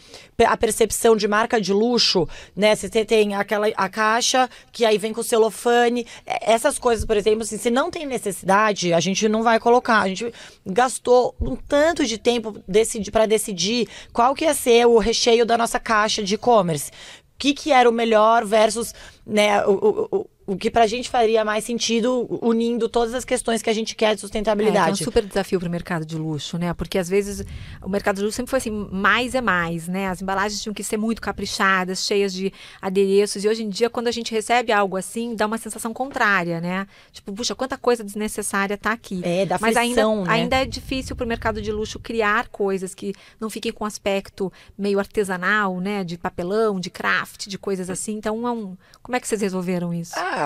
a 0.45 0.55
percepção 0.55 1.15
de 1.15 1.27
marca 1.27 1.59
de 1.59 1.73
luxo, 1.73 2.29
né? 2.55 2.75
Você 2.75 3.03
tem 3.03 3.33
aquela 3.33 3.65
a 3.75 3.89
caixa 3.89 4.47
que 4.71 4.85
aí 4.85 4.99
vem 4.99 5.11
com 5.11 5.21
o 5.21 5.23
celofane. 5.23 6.05
É, 6.23 6.53
Essas 6.53 6.77
coisas, 6.77 7.03
por 7.03 7.17
exemplo, 7.17 7.41
assim, 7.41 7.57
se 7.57 7.71
não 7.71 7.89
tem 7.89 8.05
necessidade, 8.05 8.93
a 8.93 8.99
gente 8.99 9.27
não 9.27 9.41
vai 9.41 9.59
colocar. 9.59 10.01
A 10.01 10.07
gente 10.07 10.31
gastou 10.63 11.35
um 11.41 11.55
tanto 11.55 11.78
de 12.05 12.17
tempo 12.17 12.61
decidi, 12.67 13.11
para 13.11 13.25
decidir 13.25 13.87
qual 14.13 14.33
que 14.35 14.45
ia 14.45 14.53
ser 14.53 14.85
o 14.85 14.97
recheio 14.97 15.45
da 15.45 15.57
nossa 15.57 15.79
caixa 15.79 16.23
de 16.23 16.35
e-commerce. 16.35 16.91
O 16.91 17.39
que, 17.39 17.53
que 17.53 17.71
era 17.71 17.89
o 17.89 17.93
melhor 17.93 18.45
versus 18.45 18.93
né, 19.25 19.65
o, 19.65 20.07
o, 20.11 20.27
o 20.49 20.57
que 20.57 20.71
pra 20.71 20.87
gente 20.87 21.07
faria 21.09 21.45
mais 21.45 21.63
sentido 21.63 22.27
unindo 22.41 22.89
todas 22.89 23.13
as 23.13 23.23
questões 23.23 23.61
que 23.61 23.69
a 23.69 23.73
gente 23.73 23.95
quer 23.95 24.07
de 24.07 24.09
É, 24.09 24.15
que 24.15 24.23
é 24.23 24.25
um 24.25 24.27
sustentabilidade. 24.27 25.03
super 25.03 25.23
desafio 25.23 25.59
para 25.59 25.67
o 25.67 25.71
mercado 25.71 26.03
de 26.03 26.17
luxo, 26.17 26.57
né? 26.57 26.73
Porque 26.73 26.97
às 26.97 27.07
vezes 27.07 27.45
o 27.83 27.87
mercado 27.87 28.15
de 28.15 28.23
luxo 28.23 28.37
sempre 28.37 28.49
foi 28.49 28.57
assim, 28.57 28.71
mais 28.91 29.35
é 29.35 29.41
mais, 29.41 29.87
né? 29.87 30.07
As 30.07 30.23
embalagens 30.23 30.59
tinham 30.59 30.73
que 30.73 30.83
ser 30.83 30.97
muito 30.97 31.21
caprichadas, 31.21 32.03
cheias 32.03 32.33
de 32.33 32.51
adereços. 32.81 33.43
E 33.43 33.47
hoje 33.47 33.63
em 33.63 33.69
dia, 33.69 33.91
quando 33.91 34.07
a 34.07 34.11
gente 34.11 34.31
recebe 34.31 34.71
algo 34.71 34.97
assim, 34.97 35.35
dá 35.35 35.45
uma 35.45 35.59
sensação 35.59 35.93
contrária, 35.93 36.59
né? 36.59 36.87
Tipo, 37.11 37.31
puxa, 37.31 37.53
quanta 37.53 37.77
coisa 37.77 38.03
desnecessária 38.03 38.75
tá 38.75 38.91
aqui. 38.91 39.21
É, 39.23 39.45
dá 39.45 39.59
Mas 39.61 39.77
ainda, 39.77 40.01
frição, 40.01 40.23
né? 40.23 40.31
ainda 40.33 40.55
é 40.55 40.65
difícil 40.65 41.15
para 41.15 41.25
o 41.25 41.27
mercado 41.27 41.61
de 41.61 41.71
luxo 41.71 41.99
criar 41.99 42.47
coisas 42.47 42.95
que 42.95 43.13
não 43.39 43.51
fiquem 43.51 43.71
com 43.71 43.85
aspecto 43.85 44.51
meio 44.75 44.97
artesanal, 44.97 45.79
né? 45.79 46.03
De 46.03 46.17
papelão, 46.17 46.79
de 46.79 46.89
craft, 46.89 47.45
de 47.45 47.57
coisas 47.59 47.87
assim. 47.87 48.13
Então, 48.13 48.47
é 48.47 48.51
um... 48.51 48.75
como 49.03 49.15
é 49.15 49.19
que 49.19 49.27
vocês 49.27 49.41
resolveram 49.41 49.93
isso? 49.93 50.13
Ah, 50.15 50.38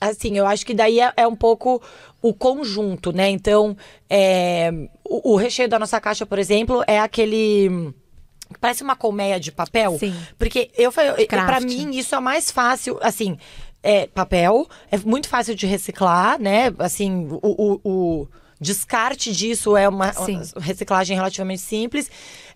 assim, 0.00 0.36
eu 0.36 0.46
acho 0.46 0.64
que 0.64 0.74
daí 0.74 1.00
é, 1.00 1.12
é 1.16 1.26
um 1.26 1.36
pouco 1.36 1.82
o 2.22 2.32
conjunto, 2.34 3.12
né? 3.12 3.28
Então, 3.30 3.76
é, 4.08 4.70
o, 5.04 5.32
o 5.32 5.36
recheio 5.36 5.68
da 5.68 5.78
nossa 5.78 6.00
caixa, 6.00 6.24
por 6.26 6.38
exemplo, 6.38 6.82
é 6.86 6.98
aquele. 7.00 7.92
Parece 8.60 8.82
uma 8.82 8.96
colmeia 8.96 9.38
de 9.38 9.52
papel. 9.52 9.96
Sim. 9.98 10.14
Porque 10.36 10.70
eu 10.76 10.90
falei, 10.90 11.26
para 11.46 11.60
mim, 11.60 11.90
isso 11.96 12.14
é 12.14 12.20
mais 12.20 12.50
fácil, 12.50 12.98
assim. 13.00 13.38
É 13.82 14.06
papel, 14.08 14.68
é 14.90 14.98
muito 14.98 15.28
fácil 15.28 15.54
de 15.54 15.66
reciclar, 15.66 16.38
né? 16.38 16.72
Assim, 16.78 17.28
o, 17.30 17.40
o- 17.42 17.80
o 17.82 18.28
descarte 18.60 19.32
disso 19.32 19.74
é 19.74 19.88
uma, 19.88 20.10
uma 20.10 20.60
reciclagem 20.60 21.16
relativamente 21.16 21.62
simples. 21.62 22.10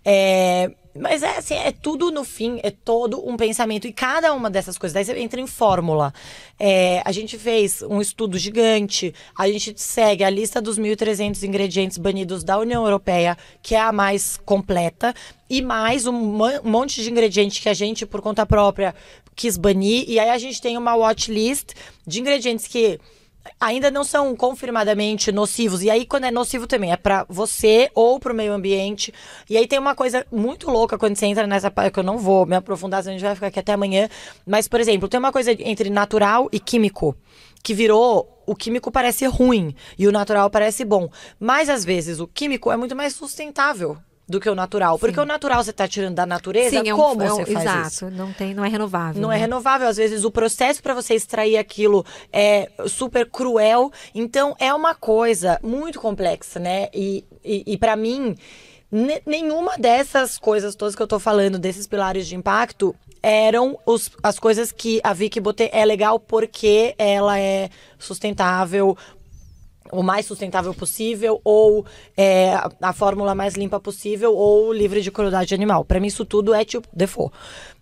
É, 0.04 0.70
mas 0.98 1.22
é 1.22 1.38
assim, 1.38 1.54
é 1.54 1.72
tudo 1.72 2.10
no 2.10 2.24
fim, 2.24 2.60
é 2.62 2.70
todo 2.70 3.26
um 3.28 3.36
pensamento. 3.36 3.86
E 3.86 3.92
cada 3.92 4.32
uma 4.32 4.48
dessas 4.48 4.78
coisas, 4.78 4.94
daí 4.94 5.04
você 5.04 5.18
entra 5.18 5.40
em 5.40 5.46
fórmula. 5.46 6.14
É, 6.58 7.02
a 7.04 7.10
gente 7.10 7.36
fez 7.36 7.82
um 7.82 8.00
estudo 8.00 8.38
gigante, 8.38 9.12
a 9.36 9.48
gente 9.48 9.74
segue 9.80 10.22
a 10.22 10.30
lista 10.30 10.60
dos 10.62 10.78
1.300 10.78 11.42
ingredientes 11.42 11.98
banidos 11.98 12.44
da 12.44 12.58
União 12.58 12.84
Europeia, 12.84 13.36
que 13.62 13.74
é 13.74 13.80
a 13.80 13.92
mais 13.92 14.36
completa, 14.44 15.14
e 15.50 15.60
mais 15.60 16.06
um 16.06 16.12
mon- 16.12 16.62
monte 16.62 17.02
de 17.02 17.10
ingredientes 17.10 17.58
que 17.58 17.68
a 17.68 17.74
gente, 17.74 18.06
por 18.06 18.20
conta 18.20 18.46
própria, 18.46 18.94
quis 19.34 19.56
banir. 19.56 20.04
E 20.08 20.18
aí 20.18 20.30
a 20.30 20.38
gente 20.38 20.62
tem 20.62 20.78
uma 20.78 20.94
watch 20.94 21.30
list 21.30 21.72
de 22.06 22.20
ingredientes 22.20 22.66
que 22.66 23.00
ainda 23.60 23.90
não 23.90 24.04
são 24.04 24.34
confirmadamente 24.34 25.30
nocivos. 25.32 25.82
E 25.82 25.90
aí, 25.90 26.06
quando 26.06 26.24
é 26.24 26.30
nocivo 26.30 26.66
também, 26.66 26.92
é 26.92 26.96
pra 26.96 27.26
você 27.28 27.90
ou 27.94 28.18
pro 28.18 28.34
meio 28.34 28.52
ambiente. 28.52 29.12
E 29.48 29.56
aí 29.56 29.66
tem 29.66 29.78
uma 29.78 29.94
coisa 29.94 30.26
muito 30.30 30.70
louca 30.70 30.98
quando 30.98 31.16
você 31.16 31.26
entra 31.26 31.46
nessa 31.46 31.70
parte, 31.70 31.92
que 31.92 31.98
eu 31.98 32.04
não 32.04 32.18
vou 32.18 32.46
me 32.46 32.56
aprofundar, 32.56 33.02
senão 33.02 33.14
a 33.14 33.18
gente 33.18 33.26
vai 33.26 33.34
ficar 33.34 33.46
aqui 33.48 33.60
até 33.60 33.72
amanhã. 33.72 34.08
Mas, 34.46 34.68
por 34.68 34.80
exemplo, 34.80 35.08
tem 35.08 35.18
uma 35.18 35.32
coisa 35.32 35.52
entre 35.52 35.90
natural 35.90 36.48
e 36.52 36.58
químico. 36.58 37.16
Que 37.62 37.74
virou. 37.74 38.30
O 38.46 38.54
químico 38.54 38.90
parece 38.90 39.24
ruim 39.24 39.74
e 39.98 40.06
o 40.06 40.12
natural 40.12 40.50
parece 40.50 40.84
bom. 40.84 41.08
Mas 41.40 41.70
às 41.70 41.82
vezes 41.82 42.20
o 42.20 42.26
químico 42.26 42.70
é 42.70 42.76
muito 42.76 42.94
mais 42.94 43.14
sustentável 43.14 43.96
do 44.28 44.40
que 44.40 44.48
o 44.48 44.54
natural. 44.54 44.98
Porque 44.98 45.20
o 45.20 45.24
natural 45.24 45.62
você 45.62 45.72
tá 45.72 45.86
tirando 45.86 46.14
da 46.14 46.24
natureza, 46.24 46.70
Sim, 46.82 46.88
é 46.88 46.94
um, 46.94 46.96
como 46.96 47.22
é 47.22 47.32
um- 47.32 47.36
você 47.36 47.46
faz 47.52 47.64
exato, 47.66 47.88
isso? 47.88 48.10
não 48.10 48.32
tem, 48.32 48.54
não 48.54 48.64
é 48.64 48.68
renovável. 48.68 49.20
Não 49.20 49.28
né? 49.28 49.36
é 49.36 49.38
renovável. 49.38 49.86
Às 49.86 49.96
vezes 49.98 50.24
o 50.24 50.30
processo 50.30 50.82
para 50.82 50.94
você 50.94 51.14
extrair 51.14 51.56
aquilo 51.58 52.04
é 52.32 52.70
super 52.86 53.28
cruel. 53.30 53.92
Então 54.14 54.54
é 54.58 54.72
uma 54.72 54.94
coisa 54.94 55.58
muito 55.62 56.00
complexa, 56.00 56.58
né? 56.58 56.88
E, 56.94 57.24
e, 57.44 57.64
e 57.66 57.76
para 57.76 57.94
mim, 57.96 58.34
ne- 58.90 59.20
nenhuma 59.26 59.76
dessas 59.76 60.38
coisas 60.38 60.74
todas 60.74 60.94
que 60.96 61.02
eu 61.02 61.06
tô 61.06 61.18
falando, 61.18 61.58
desses 61.58 61.86
pilares 61.86 62.26
de 62.26 62.34
impacto, 62.34 62.94
eram 63.22 63.78
os- 63.86 64.10
as 64.22 64.38
coisas 64.38 64.70
que 64.72 65.00
a 65.02 65.12
Vicky 65.14 65.40
Botê 65.40 65.70
é 65.72 65.84
legal 65.84 66.18
porque 66.20 66.94
ela 66.98 67.38
é 67.38 67.68
sustentável, 67.98 68.96
o 69.98 70.02
mais 70.02 70.26
sustentável 70.26 70.74
possível, 70.74 71.40
ou 71.44 71.84
é, 72.16 72.54
a- 72.80 72.92
fórmula 72.92 73.34
mais 73.34 73.54
limpa 73.54 73.78
possível, 73.80 74.34
ou 74.34 74.72
livre 74.72 75.00
de 75.00 75.10
crueldade 75.10 75.54
animal. 75.54 75.84
Pra 75.84 75.98
mim, 76.00 76.08
isso 76.08 76.24
tudo 76.24 76.52
é 76.54 76.64
tipo 76.64 76.88
default. 76.92 77.34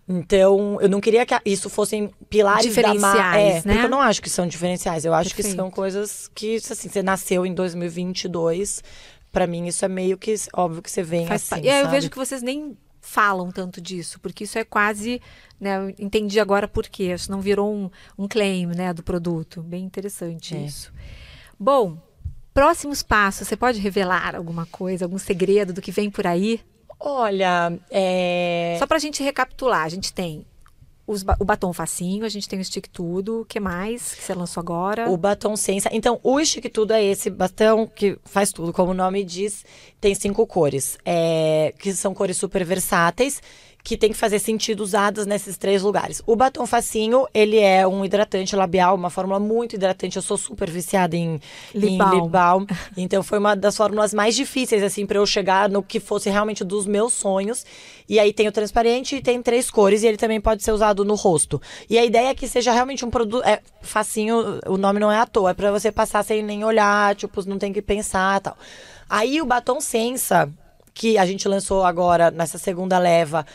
Então, 0.08 0.78
eu 0.80 0.88
não 0.88 1.00
queria 1.00 1.24
que 1.24 1.34
isso 1.46 1.70
fossem 1.70 2.10
pilares 2.28 2.74
da 2.74 2.94
marca. 2.94 3.18
Diferenciais, 3.22 3.64
É, 3.64 3.68
né? 3.68 3.72
porque 3.74 3.86
eu 3.86 3.90
não 3.90 4.00
acho 4.00 4.20
que 4.20 4.28
são 4.28 4.46
diferenciais. 4.46 5.04
Eu 5.04 5.14
acho 5.14 5.30
que 5.30 5.36
Perfeito. 5.36 5.56
são 5.56 5.70
coisas 5.70 6.28
que, 6.34 6.56
assim, 6.56 6.88
você 6.88 7.02
nasceu 7.02 7.46
em 7.46 7.54
2022. 7.54 8.82
Pra 9.30 9.46
mim, 9.46 9.66
isso 9.66 9.84
é 9.84 9.88
meio 9.88 10.18
que 10.18 10.34
óbvio 10.54 10.82
que 10.82 10.90
você 10.90 11.02
vem 11.02 11.26
Faz 11.26 11.50
assim, 11.50 11.62
e 11.64 11.68
eu 11.68 11.88
vejo 11.88 12.10
que 12.10 12.18
vocês 12.18 12.42
nem 12.42 12.76
falam 13.00 13.50
tanto 13.50 13.80
disso, 13.80 14.20
porque 14.20 14.44
isso 14.44 14.58
é 14.58 14.64
quase, 14.64 15.20
né, 15.58 15.76
eu 15.78 15.88
entendi 15.98 16.38
agora 16.38 16.68
por 16.68 16.86
quê, 16.86 17.12
isso 17.12 17.30
não 17.32 17.40
virou 17.40 17.72
um, 17.74 17.90
um 18.16 18.28
claim, 18.28 18.66
né, 18.66 18.92
do 18.92 19.02
produto. 19.02 19.62
Bem 19.62 19.84
interessante 19.84 20.54
É. 20.54 20.58
isso. 20.60 20.92
Bom, 21.62 21.96
próximos 22.52 23.04
passos, 23.04 23.46
você 23.46 23.56
pode 23.56 23.78
revelar 23.78 24.34
alguma 24.34 24.66
coisa, 24.66 25.04
algum 25.04 25.16
segredo 25.16 25.72
do 25.72 25.80
que 25.80 25.92
vem 25.92 26.10
por 26.10 26.26
aí? 26.26 26.60
Olha, 26.98 27.78
é... 27.88 28.74
Só 28.80 28.86
pra 28.86 28.98
gente 28.98 29.22
recapitular, 29.22 29.84
a 29.84 29.88
gente 29.88 30.12
tem 30.12 30.44
os 31.06 31.24
o 31.38 31.44
batom 31.44 31.72
facinho, 31.72 32.24
a 32.24 32.28
gente 32.28 32.48
tem 32.48 32.58
o 32.58 32.64
stick 32.64 32.88
tudo, 32.88 33.42
o 33.42 33.44
que 33.44 33.60
mais 33.60 34.12
que 34.12 34.24
você 34.24 34.34
lançou 34.34 34.60
agora? 34.60 35.08
O 35.08 35.16
batom 35.16 35.54
sensa. 35.56 35.88
Então, 35.92 36.18
o 36.24 36.44
Chique 36.44 36.68
Tudo 36.68 36.92
é 36.92 37.04
esse 37.04 37.30
batom 37.30 37.86
que 37.86 38.18
faz 38.24 38.52
tudo, 38.52 38.72
como 38.72 38.90
o 38.90 38.94
nome 38.94 39.22
diz, 39.22 39.64
tem 40.00 40.14
cinco 40.16 40.44
cores. 40.46 40.98
é, 41.04 41.72
que 41.78 41.92
são 41.92 42.12
cores 42.12 42.36
super 42.36 42.64
versáteis, 42.64 43.40
que 43.84 43.96
tem 43.96 44.12
que 44.12 44.16
fazer 44.16 44.38
sentido 44.38 44.80
usadas 44.80 45.26
nesses 45.26 45.58
três 45.58 45.82
lugares. 45.82 46.22
O 46.24 46.36
batom 46.36 46.64
facinho, 46.66 47.26
ele 47.34 47.58
é 47.58 47.86
um 47.86 48.04
hidratante 48.04 48.54
labial, 48.54 48.94
uma 48.94 49.10
fórmula 49.10 49.40
muito 49.40 49.74
hidratante. 49.74 50.16
Eu 50.16 50.22
sou 50.22 50.36
super 50.36 50.70
viciada 50.70 51.16
em 51.16 51.40
lip 51.74 51.96
balm. 51.96 52.12
Em 52.12 52.20
lip 52.20 52.28
balm. 52.30 52.66
então 52.96 53.22
foi 53.22 53.38
uma 53.38 53.56
das 53.56 53.76
fórmulas 53.76 54.14
mais 54.14 54.36
difíceis 54.36 54.82
assim 54.84 55.04
para 55.04 55.18
eu 55.18 55.26
chegar 55.26 55.68
no 55.68 55.82
que 55.82 55.98
fosse 55.98 56.30
realmente 56.30 56.64
dos 56.64 56.86
meus 56.86 57.12
sonhos. 57.12 57.66
E 58.08 58.20
aí 58.20 58.32
tem 58.32 58.46
o 58.46 58.52
transparente 58.52 59.16
e 59.16 59.22
tem 59.22 59.42
três 59.42 59.68
cores 59.68 60.02
e 60.02 60.06
ele 60.06 60.16
também 60.16 60.40
pode 60.40 60.62
ser 60.62 60.70
usado 60.70 61.04
no 61.04 61.16
rosto. 61.16 61.60
E 61.90 61.98
a 61.98 62.04
ideia 62.04 62.28
é 62.28 62.34
que 62.34 62.46
seja 62.46 62.72
realmente 62.72 63.04
um 63.04 63.10
produto 63.10 63.44
é 63.44 63.60
facinho, 63.80 64.60
o 64.66 64.76
nome 64.76 65.00
não 65.00 65.10
é 65.10 65.18
à 65.18 65.26
toa, 65.26 65.50
é 65.50 65.54
para 65.54 65.72
você 65.72 65.90
passar 65.90 66.22
sem 66.22 66.42
nem 66.42 66.64
olhar, 66.64 67.16
tipo, 67.16 67.44
não 67.48 67.58
tem 67.58 67.72
que 67.72 67.82
pensar, 67.82 68.40
tal. 68.40 68.56
Aí 69.08 69.40
o 69.40 69.46
batom 69.46 69.80
Sensa, 69.80 70.48
que 70.94 71.18
a 71.18 71.26
gente 71.26 71.48
lançou 71.48 71.84
agora 71.84 72.30
nessa 72.30 72.58
segunda 72.58 72.98
leva, 72.98 73.46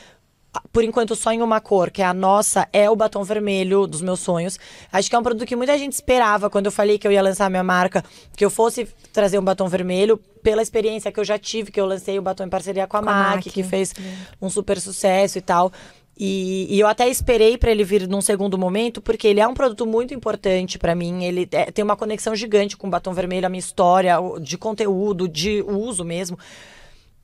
por 0.71 0.83
enquanto 0.83 1.15
só 1.15 1.31
em 1.31 1.41
uma 1.41 1.59
cor, 1.59 1.89
que 1.91 2.01
é 2.01 2.05
a 2.05 2.13
nossa, 2.13 2.67
é 2.71 2.89
o 2.89 2.95
batom 2.95 3.23
vermelho 3.23 3.87
dos 3.87 4.01
meus 4.01 4.19
sonhos. 4.19 4.59
Acho 4.91 5.09
que 5.09 5.15
é 5.15 5.19
um 5.19 5.23
produto 5.23 5.47
que 5.47 5.55
muita 5.55 5.77
gente 5.77 5.93
esperava 5.93 6.49
quando 6.49 6.67
eu 6.67 6.71
falei 6.71 6.97
que 6.97 7.07
eu 7.07 7.11
ia 7.11 7.21
lançar 7.21 7.49
minha 7.49 7.63
marca, 7.63 8.03
que 8.35 8.43
eu 8.43 8.49
fosse 8.49 8.87
trazer 9.11 9.39
um 9.39 9.43
batom 9.43 9.67
vermelho, 9.67 10.19
pela 10.43 10.61
experiência 10.61 11.11
que 11.11 11.19
eu 11.19 11.25
já 11.25 11.37
tive, 11.37 11.71
que 11.71 11.79
eu 11.81 11.85
lancei 11.85 12.17
o 12.17 12.21
batom 12.21 12.45
em 12.45 12.49
parceria 12.49 12.87
com 12.87 12.97
a, 12.97 12.99
com 12.99 13.05
MAC, 13.05 13.35
MAC, 13.35 13.49
que 13.49 13.63
fez 13.63 13.93
um 14.41 14.49
super 14.49 14.79
sucesso 14.79 15.37
e 15.37 15.41
tal. 15.41 15.71
E, 16.19 16.67
e, 16.75 16.79
eu 16.79 16.87
até 16.87 17.07
esperei 17.07 17.57
para 17.57 17.69
ele 17.69 17.83
vir 17.83 18.07
num 18.07 18.21
segundo 18.21 18.57
momento, 18.57 18.99
porque 18.99 19.27
ele 19.27 19.39
é 19.39 19.47
um 19.47 19.53
produto 19.53 19.85
muito 19.85 20.13
importante 20.13 20.79
para 20.79 20.95
mim. 20.95 21.23
Ele 21.23 21.47
é, 21.51 21.71
tem 21.71 21.85
uma 21.85 21.95
conexão 21.95 22.35
gigante 22.35 22.75
com 22.75 22.87
o 22.87 22.89
batom 22.89 23.13
vermelho, 23.13 23.45
a 23.45 23.49
minha 23.49 23.59
história 23.59 24.15
de 24.41 24.57
conteúdo, 24.57 25.27
de 25.27 25.61
uso 25.61 26.03
mesmo 26.03 26.37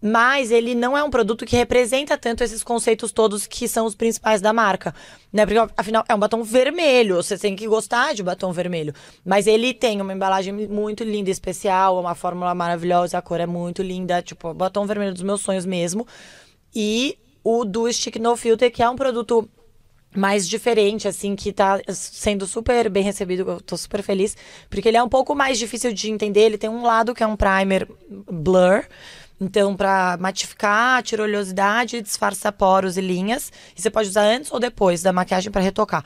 mas 0.06 0.52
ele 0.52 0.76
não 0.76 0.98
é 0.98 1.02
um 1.02 1.10
produto 1.10 1.46
que 1.46 1.56
representa 1.56 2.18
tanto 2.18 2.44
esses 2.44 2.62
conceitos 2.62 3.14
todos 3.14 3.48
que 3.48 3.70
são 3.70 3.86
os 3.86 3.96
principais 3.96 4.42
da 4.42 4.52
marca, 4.52 4.94
né? 5.32 5.46
Porque 5.46 5.74
afinal 5.78 6.04
é 6.10 6.14
um 6.14 6.20
batom 6.20 6.44
vermelho, 6.44 7.16
você 7.16 7.38
tem 7.38 7.56
que 7.56 7.66
gostar 7.66 8.14
de 8.14 8.22
batom 8.22 8.52
vermelho, 8.52 8.94
mas 9.24 9.48
ele 9.48 9.74
tem 9.74 10.02
uma 10.02 10.12
embalagem 10.12 10.52
muito 10.52 11.06
linda, 11.06 11.30
especial, 11.30 11.98
uma 11.98 12.16
fórmula 12.16 12.54
maravilhosa, 12.54 13.18
a 13.18 13.22
cor 13.22 13.40
é 13.40 13.46
muito 13.46 13.82
linda, 13.82 14.22
tipo, 14.22 14.54
batom 14.54 14.86
vermelho 14.86 15.14
dos 15.14 15.24
meus 15.24 15.40
sonhos 15.40 15.66
mesmo. 15.66 16.06
E 16.76 17.18
o 17.42 17.64
do 17.64 17.92
Stick 17.92 18.18
No 18.18 18.36
Filter, 18.36 18.70
que 18.70 18.84
é 18.84 18.90
um 18.90 18.98
produto 18.98 19.50
mais 20.16 20.48
diferente, 20.48 21.08
assim, 21.08 21.36
que 21.36 21.52
tá 21.52 21.80
sendo 21.90 22.46
super 22.46 22.90
bem 22.90 23.04
recebido. 23.04 23.50
Eu 23.50 23.62
tô 23.62 23.76
super 23.76 24.04
feliz. 24.04 24.38
Porque 24.70 24.88
ele 24.88 24.98
é 24.98 25.04
um 25.04 25.10
pouco 25.10 25.34
mais 25.34 25.58
difícil 25.58 25.92
de 25.92 26.12
entender. 26.12 26.42
Ele 26.42 26.58
tem 26.58 26.70
um 26.70 26.84
lado 26.84 27.14
que 27.14 27.24
é 27.24 27.28
um 27.28 27.36
primer 27.36 27.88
blur. 28.32 28.84
Então, 29.44 29.76
para 29.76 30.18
matificar, 30.22 31.04
tirar 31.04 31.24
oleosidade, 31.24 32.02
disfarçar 32.02 32.54
poros 32.54 32.96
e 32.96 33.02
linhas. 33.02 33.52
E 33.76 33.82
você 33.82 33.90
pode 33.90 34.08
usar 34.08 34.24
antes 34.24 34.50
ou 34.54 34.60
depois 34.60 35.02
da 35.02 35.12
maquiagem 35.12 35.52
para 35.52 35.62
retocar. 35.62 36.06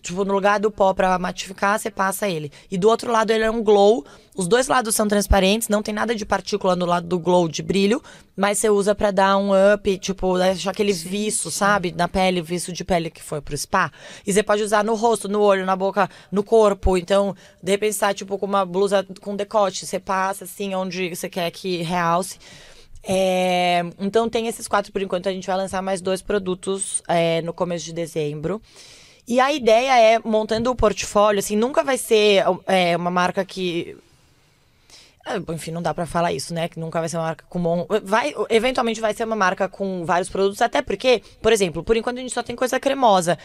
Tipo, 0.00 0.24
no 0.24 0.34
lugar 0.34 0.60
do 0.60 0.70
pó 0.70 0.92
para 0.92 1.18
matificar, 1.18 1.78
você 1.78 1.90
passa 1.90 2.28
ele. 2.28 2.52
E 2.70 2.76
do 2.76 2.88
outro 2.88 3.10
lado 3.10 3.30
ele 3.30 3.44
é 3.44 3.50
um 3.50 3.62
glow. 3.62 4.04
Os 4.34 4.46
dois 4.46 4.66
lados 4.66 4.94
são 4.94 5.08
transparentes, 5.08 5.68
não 5.68 5.82
tem 5.82 5.94
nada 5.94 6.14
de 6.14 6.26
partícula 6.26 6.76
no 6.76 6.84
lado 6.84 7.06
do 7.06 7.18
glow 7.18 7.48
de 7.48 7.62
brilho, 7.62 8.02
mas 8.36 8.58
você 8.58 8.68
usa 8.68 8.94
para 8.94 9.10
dar 9.10 9.36
um 9.36 9.50
up, 9.52 9.98
tipo, 9.98 10.36
deixar 10.38 10.72
aquele 10.72 10.92
sim, 10.92 11.08
viço, 11.08 11.50
sim. 11.50 11.58
sabe? 11.58 11.94
Na 11.96 12.08
pele, 12.08 12.42
viço 12.42 12.72
de 12.72 12.84
pele 12.84 13.10
que 13.10 13.22
foi 13.22 13.40
pro 13.40 13.56
spa. 13.56 13.92
E 14.26 14.32
você 14.32 14.42
pode 14.42 14.62
usar 14.62 14.84
no 14.84 14.94
rosto, 14.94 15.28
no 15.28 15.40
olho, 15.40 15.64
na 15.64 15.76
boca, 15.76 16.10
no 16.32 16.42
corpo. 16.42 16.96
Então, 16.98 17.34
de 17.62 17.72
repente, 17.72 17.98
tá, 17.98 18.12
tipo, 18.12 18.38
com 18.38 18.46
uma 18.46 18.64
blusa 18.66 19.06
com 19.20 19.36
decote, 19.36 19.86
você 19.86 20.00
passa 20.00 20.44
assim 20.44 20.74
onde 20.74 21.14
você 21.14 21.28
quer 21.28 21.50
que 21.50 21.82
realce. 21.82 22.38
É, 23.06 23.82
então 24.00 24.28
tem 24.28 24.46
esses 24.46 24.66
quatro 24.66 24.90
por 24.92 25.02
enquanto. 25.02 25.28
A 25.28 25.32
gente 25.32 25.46
vai 25.46 25.56
lançar 25.56 25.82
mais 25.82 26.00
dois 26.00 26.22
produtos 26.22 27.02
é, 27.06 27.42
no 27.42 27.52
começo 27.52 27.84
de 27.84 27.92
dezembro. 27.92 28.60
E 29.26 29.40
a 29.40 29.52
ideia 29.52 29.98
é, 29.98 30.18
montando 30.18 30.70
o 30.70 30.76
portfólio, 30.76 31.38
assim, 31.38 31.56
nunca 31.56 31.82
vai 31.82 31.96
ser 31.96 32.44
é, 32.66 32.96
uma 32.96 33.10
marca 33.10 33.44
que. 33.44 33.96
É, 35.26 35.38
enfim, 35.52 35.70
não 35.70 35.80
dá 35.80 35.94
para 35.94 36.04
falar 36.04 36.32
isso, 36.32 36.52
né? 36.52 36.68
Que 36.68 36.78
nunca 36.78 37.00
vai 37.00 37.08
ser 37.08 37.16
uma 37.16 37.24
marca 37.24 37.44
com. 37.48 37.86
Vai, 38.02 38.34
eventualmente 38.50 39.00
vai 39.00 39.14
ser 39.14 39.24
uma 39.24 39.36
marca 39.36 39.66
com 39.68 40.04
vários 40.04 40.28
produtos, 40.28 40.60
até 40.60 40.82
porque, 40.82 41.22
por 41.40 41.52
exemplo, 41.52 41.82
por 41.82 41.96
enquanto 41.96 42.18
a 42.18 42.20
gente 42.20 42.34
só 42.34 42.42
tem 42.42 42.54
coisa 42.54 42.78
cremosa. 42.78 43.38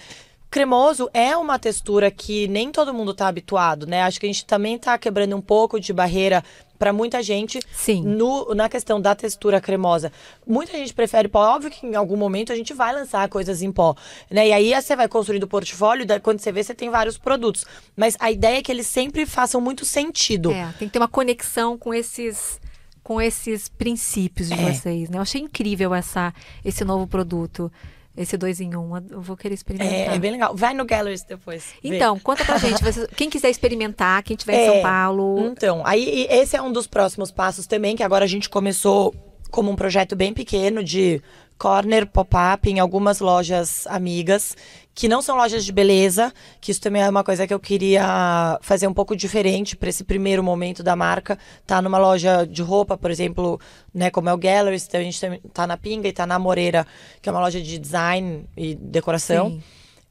Cremoso 0.50 1.10
é 1.14 1.38
uma 1.38 1.60
textura 1.60 2.10
que 2.10 2.48
nem 2.48 2.72
todo 2.72 2.94
mundo 2.94 3.12
está 3.12 3.28
habituado, 3.28 3.86
né? 3.86 4.02
Acho 4.02 4.20
que 4.20 4.26
a 4.26 4.30
gente 4.30 4.46
também 4.46 4.76
está 4.76 4.98
quebrando 4.98 5.36
um 5.36 5.42
pouco 5.42 5.80
de 5.80 5.94
barreira 5.94 6.44
para 6.80 6.92
muita 6.92 7.22
gente 7.22 7.60
Sim. 7.72 8.02
No, 8.02 8.56
na 8.56 8.68
questão 8.68 9.00
da 9.00 9.14
textura 9.14 9.62
cremosa. 9.62 10.12
Muita 10.48 10.72
gente 10.72 10.94
prefere 10.94 11.28
pó. 11.28 11.56
Óbvio 11.56 11.70
que 11.70 11.86
em 11.86 11.94
algum 11.94 12.16
momento 12.16 12.52
a 12.52 12.56
gente 12.56 12.74
vai 12.74 12.96
lançar 12.96 13.28
coisas 13.30 13.62
em 13.62 13.72
pó, 13.72 13.96
né? 14.32 14.48
E 14.48 14.54
aí 14.54 14.82
você 14.82 14.96
vai 14.96 15.08
construindo 15.08 15.44
o 15.44 15.48
portfólio, 15.48 16.08
quando 16.24 16.40
você 16.40 16.52
vê, 16.52 16.64
você 16.64 16.74
tem 16.74 16.90
vários 16.90 17.18
produtos. 17.18 17.66
Mas 17.96 18.16
a 18.20 18.32
ideia 18.32 18.58
é 18.58 18.62
que 18.64 18.72
eles 18.72 18.88
sempre 18.88 19.26
façam 19.26 19.62
muito 19.62 19.86
sentido. 19.86 20.52
É, 20.52 20.74
tem 20.80 20.88
que 20.88 20.94
ter 20.94 21.00
uma 21.00 21.08
conexão 21.08 21.78
com 21.78 21.94
esses 21.94 22.60
com 23.04 23.20
esses 23.20 23.68
princípios 23.68 24.50
de 24.50 24.54
é. 24.54 24.72
vocês, 24.72 25.10
né? 25.10 25.18
Eu 25.18 25.24
achei 25.24 25.42
incrível 25.42 25.96
essa, 25.96 26.32
esse 26.64 26.86
novo 26.86 27.08
produto. 27.08 27.72
Esse 28.18 28.36
dois 28.36 28.60
em 28.60 28.76
um, 28.76 28.98
eu 29.10 29.22
vou 29.22 29.38
querer 29.38 29.54
experimentar. 29.54 29.94
É, 29.94 30.16
é 30.16 30.20
bem 30.20 30.32
legal. 30.32 30.56
Vai 30.56 30.74
no 30.74 30.84
Galleries 30.84 31.24
depois. 31.24 31.74
Então, 31.84 32.16
vê. 32.16 32.22
conta 32.22 32.44
pra 32.44 32.58
gente. 32.58 32.84
Você, 32.84 33.08
quem 33.16 33.30
quiser 33.30 33.50
experimentar, 33.50 34.22
quem 34.24 34.36
estiver 34.36 34.56
é, 34.56 34.64
em 34.64 34.74
São 34.74 34.82
Paulo. 34.82 35.40
Então, 35.48 35.82
aí 35.86 36.28
esse 36.30 36.56
é 36.58 36.62
um 36.62 36.72
dos 36.72 36.86
próximos 36.86 37.32
passos 37.32 37.66
também, 37.66 37.96
que 37.96 38.04
agora 38.04 38.26
a 38.26 38.28
gente 38.28 38.50
começou 38.50 39.16
como 39.50 39.72
um 39.72 39.76
projeto 39.76 40.16
bem 40.16 40.34
pequeno 40.34 40.84
de 40.84 41.22
corner 41.60 42.08
pop-up 42.08 42.70
em 42.70 42.80
algumas 42.80 43.20
lojas 43.20 43.86
amigas 43.88 44.56
que 44.96 45.08
não 45.08 45.22
são 45.22 45.38
lojas 45.38 45.64
de 45.64 45.72
beleza, 45.72 46.34
que 46.60 46.72
isso 46.72 46.82
também 46.82 47.02
é 47.02 47.10
uma 47.10 47.24
coisa 47.24 47.48
que 47.48 47.54
eu 47.54 47.60
queria 47.60 48.60
fazer 48.62 48.86
um 48.86 48.94
pouco 48.94 49.16
diferente 49.16 49.78
para 49.78 49.90
esse 49.90 50.04
primeiro 50.04 50.44
momento 50.44 50.84
da 50.84 50.94
marca. 50.94 51.38
Tá 51.66 51.82
numa 51.82 51.98
loja 51.98 52.46
de 52.46 52.62
roupa, 52.62 52.98
por 52.98 53.10
exemplo, 53.10 53.62
né, 53.94 54.10
como 54.10 54.28
é 54.28 54.34
o 54.34 54.38
Galleries, 54.38 54.86
então 54.86 55.00
a 55.00 55.04
gente 55.04 55.42
tá 55.54 55.66
na 55.66 55.78
Pinga 55.78 56.08
e 56.08 56.12
tá 56.12 56.26
na 56.26 56.38
Moreira, 56.38 56.86
que 57.22 57.30
é 57.30 57.32
uma 57.32 57.40
loja 57.40 57.62
de 57.62 57.78
design 57.78 58.46
e 58.58 58.76
decoração. 58.76 59.52
Sim. 59.52 59.64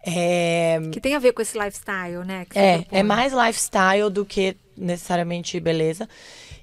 É... 0.06 0.80
Que 0.90 1.00
tem 1.00 1.14
a 1.14 1.18
ver 1.18 1.32
com 1.32 1.42
esse 1.42 1.58
lifestyle, 1.58 2.24
né? 2.24 2.46
é, 2.54 2.84
é 2.90 3.02
mais 3.02 3.32
lifestyle 3.34 4.08
do 4.08 4.24
que 4.24 4.56
necessariamente 4.74 5.60
beleza. 5.60 6.08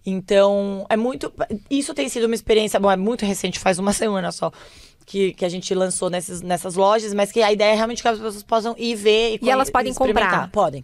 Então, 0.05 0.85
é 0.89 0.95
muito. 0.95 1.33
Isso 1.69 1.93
tem 1.93 2.07
sido 2.09 2.25
uma 2.25 2.35
experiência. 2.35 2.79
Bom, 2.79 2.91
é 2.91 2.97
muito 2.97 3.25
recente, 3.25 3.59
faz 3.59 3.79
uma 3.79 3.91
semana 3.93 4.31
só 4.31 4.51
que, 5.05 5.33
que 5.33 5.45
a 5.45 5.49
gente 5.49 5.73
lançou 5.73 6.09
nessas, 6.09 6.41
nessas 6.41 6.75
lojas, 6.75 7.13
mas 7.13 7.31
que 7.31 7.41
a 7.41 7.51
ideia 7.51 7.73
é 7.73 7.75
realmente 7.75 8.01
que 8.01 8.07
as 8.07 8.17
pessoas 8.17 8.43
possam 8.43 8.75
ir 8.77 8.95
ver 8.95 9.35
e, 9.35 9.45
e 9.45 9.49
elas 9.49 9.69
podem 9.69 9.93
comprar. 9.93 10.49
Podem. 10.51 10.83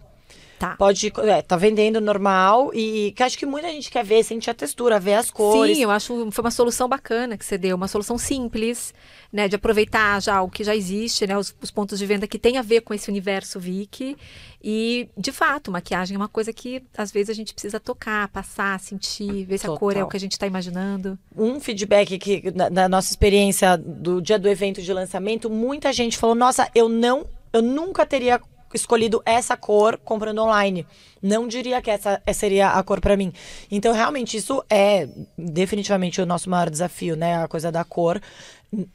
Tá. 0.62 0.76
Pode, 0.76 1.12
é, 1.24 1.42
tá 1.42 1.56
vendendo 1.56 2.00
normal 2.00 2.70
e 2.72 3.12
que 3.16 3.22
acho 3.24 3.36
que 3.36 3.44
muita 3.44 3.66
gente 3.66 3.90
quer 3.90 4.04
ver, 4.04 4.22
sentir 4.22 4.48
a 4.48 4.54
textura, 4.54 5.00
ver 5.00 5.14
as 5.14 5.28
cores. 5.28 5.76
Sim, 5.76 5.82
eu 5.82 5.90
acho 5.90 6.30
foi 6.30 6.44
uma 6.44 6.52
solução 6.52 6.88
bacana 6.88 7.36
que 7.36 7.44
você 7.44 7.58
deu, 7.58 7.74
uma 7.74 7.88
solução 7.88 8.16
simples, 8.16 8.94
né, 9.32 9.48
de 9.48 9.56
aproveitar 9.56 10.22
já 10.22 10.40
o 10.40 10.48
que 10.48 10.62
já 10.62 10.76
existe, 10.76 11.26
né, 11.26 11.36
os, 11.36 11.52
os 11.60 11.72
pontos 11.72 11.98
de 11.98 12.06
venda 12.06 12.28
que 12.28 12.38
tem 12.38 12.58
a 12.58 12.62
ver 12.62 12.82
com 12.82 12.94
esse 12.94 13.10
universo 13.10 13.58
Vic. 13.58 14.16
E, 14.62 15.08
de 15.18 15.32
fato, 15.32 15.72
maquiagem 15.72 16.14
é 16.14 16.18
uma 16.18 16.28
coisa 16.28 16.52
que 16.52 16.80
às 16.96 17.10
vezes 17.10 17.30
a 17.30 17.34
gente 17.34 17.52
precisa 17.52 17.80
tocar, 17.80 18.28
passar, 18.28 18.78
sentir, 18.78 19.44
ver 19.44 19.58
se 19.58 19.64
Total. 19.64 19.74
a 19.74 19.80
cor 19.80 19.96
é 19.96 20.04
o 20.04 20.06
que 20.06 20.16
a 20.16 20.20
gente 20.20 20.32
está 20.34 20.46
imaginando. 20.46 21.18
Um 21.36 21.58
feedback 21.58 22.16
que, 22.20 22.52
na, 22.52 22.70
na 22.70 22.88
nossa 22.88 23.10
experiência 23.10 23.76
do 23.76 24.22
dia 24.22 24.38
do 24.38 24.48
evento 24.48 24.80
de 24.80 24.92
lançamento, 24.92 25.50
muita 25.50 25.92
gente 25.92 26.16
falou: 26.16 26.36
nossa, 26.36 26.70
eu 26.72 26.88
não, 26.88 27.26
eu 27.52 27.60
nunca 27.60 28.06
teria 28.06 28.40
escolhido 28.74 29.22
essa 29.24 29.56
cor 29.56 29.98
comprando 29.98 30.42
online. 30.42 30.86
Não 31.20 31.46
diria 31.46 31.80
que 31.80 31.90
essa 31.90 32.20
seria 32.32 32.70
a 32.70 32.82
cor 32.82 33.00
para 33.00 33.16
mim. 33.16 33.32
Então, 33.70 33.92
realmente, 33.92 34.36
isso 34.36 34.62
é 34.68 35.08
definitivamente 35.36 36.20
o 36.20 36.26
nosso 36.26 36.50
maior 36.50 36.68
desafio, 36.68 37.16
né? 37.16 37.42
A 37.42 37.48
coisa 37.48 37.70
da 37.70 37.84
cor 37.84 38.20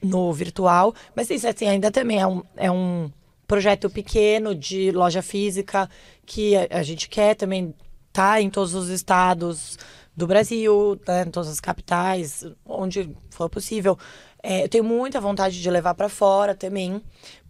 no 0.01 0.33
virtual. 0.33 0.93
Mas 1.15 1.29
isso, 1.29 1.47
assim, 1.47 1.67
ainda 1.67 1.91
também 1.91 2.19
é 2.19 2.27
um, 2.27 2.43
é 2.55 2.71
um 2.71 3.11
projeto 3.47 3.89
pequeno 3.89 4.53
de 4.53 4.91
loja 4.91 5.21
física 5.21 5.89
que 6.25 6.55
a, 6.55 6.83
gente 6.83 7.07
quer 7.07 7.35
também 7.35 7.73
tá 8.11 8.41
em 8.41 8.49
todos 8.49 8.73
os 8.73 8.89
estados 8.89 9.77
do 10.15 10.27
Brasil, 10.27 10.99
né, 11.07 11.23
em 11.23 11.31
todas 11.31 11.49
as 11.49 11.59
capitais, 11.59 12.43
onde 12.65 13.15
for 13.29 13.49
possível. 13.49 13.97
É, 14.49 14.63
eu 14.63 14.69
tenho 14.69 14.83
muita 14.85 15.19
vontade 15.19 15.61
de 15.61 15.69
levar 15.69 15.93
para 15.93 16.07
fora 16.07 16.55
também, 16.55 17.01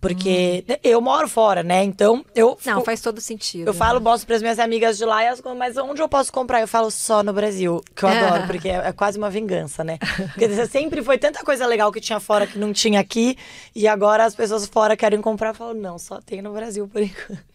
porque 0.02 0.66
hum. 0.68 0.74
eu 0.84 1.00
moro 1.00 1.28
fora, 1.28 1.62
né? 1.62 1.84
Então 1.84 2.26
eu. 2.34 2.58
Não, 2.66 2.84
faz 2.84 3.02
todo 3.02 3.22
sentido. 3.22 3.68
Eu 3.68 3.74
né? 3.74 3.78
falo, 3.78 4.02
mostro 4.02 4.26
para 4.26 4.36
as 4.36 4.42
minhas 4.42 4.58
amigas 4.58 4.98
de 4.98 5.06
lá, 5.06 5.22
e 5.22 5.28
elas 5.28 5.40
mas 5.56 5.78
onde 5.78 6.02
eu 6.02 6.10
posso 6.10 6.34
comprar? 6.34 6.60
Eu 6.60 6.68
falo 6.68 6.90
só 6.90 7.22
no 7.22 7.32
Brasil, 7.32 7.84
que 7.96 8.04
eu 8.04 8.10
adoro, 8.10 8.48
porque 8.48 8.68
é, 8.68 8.78
é, 8.78 8.92
quase 8.92 9.16
uma 9.16 9.30
vingança, 9.30 9.84
né? 9.84 10.00
Porque 10.34 10.66
sempre 10.66 11.04
foi 11.04 11.20
tanta 11.20 11.44
coisa 11.44 11.68
legal 11.68 11.92
que 11.92 12.02
tinha 12.02 12.20
fora 12.20 12.48
que 12.48 12.58
não 12.58 12.74
tinha 12.74 13.00
aqui, 13.00 13.38
e 13.76 13.88
agora 13.88 14.26
as 14.26 14.34
pessoas 14.34 14.66
fora 14.66 14.98
querem 14.98 15.22
comprar. 15.22 15.50
Eu 15.50 15.54
falo, 15.54 15.76
não, 15.76 16.00
só 16.00 16.20
tem 16.20 16.42
no 16.42 16.52
Brasil 16.52 16.88
por 16.88 17.04
enquanto. 17.04 17.46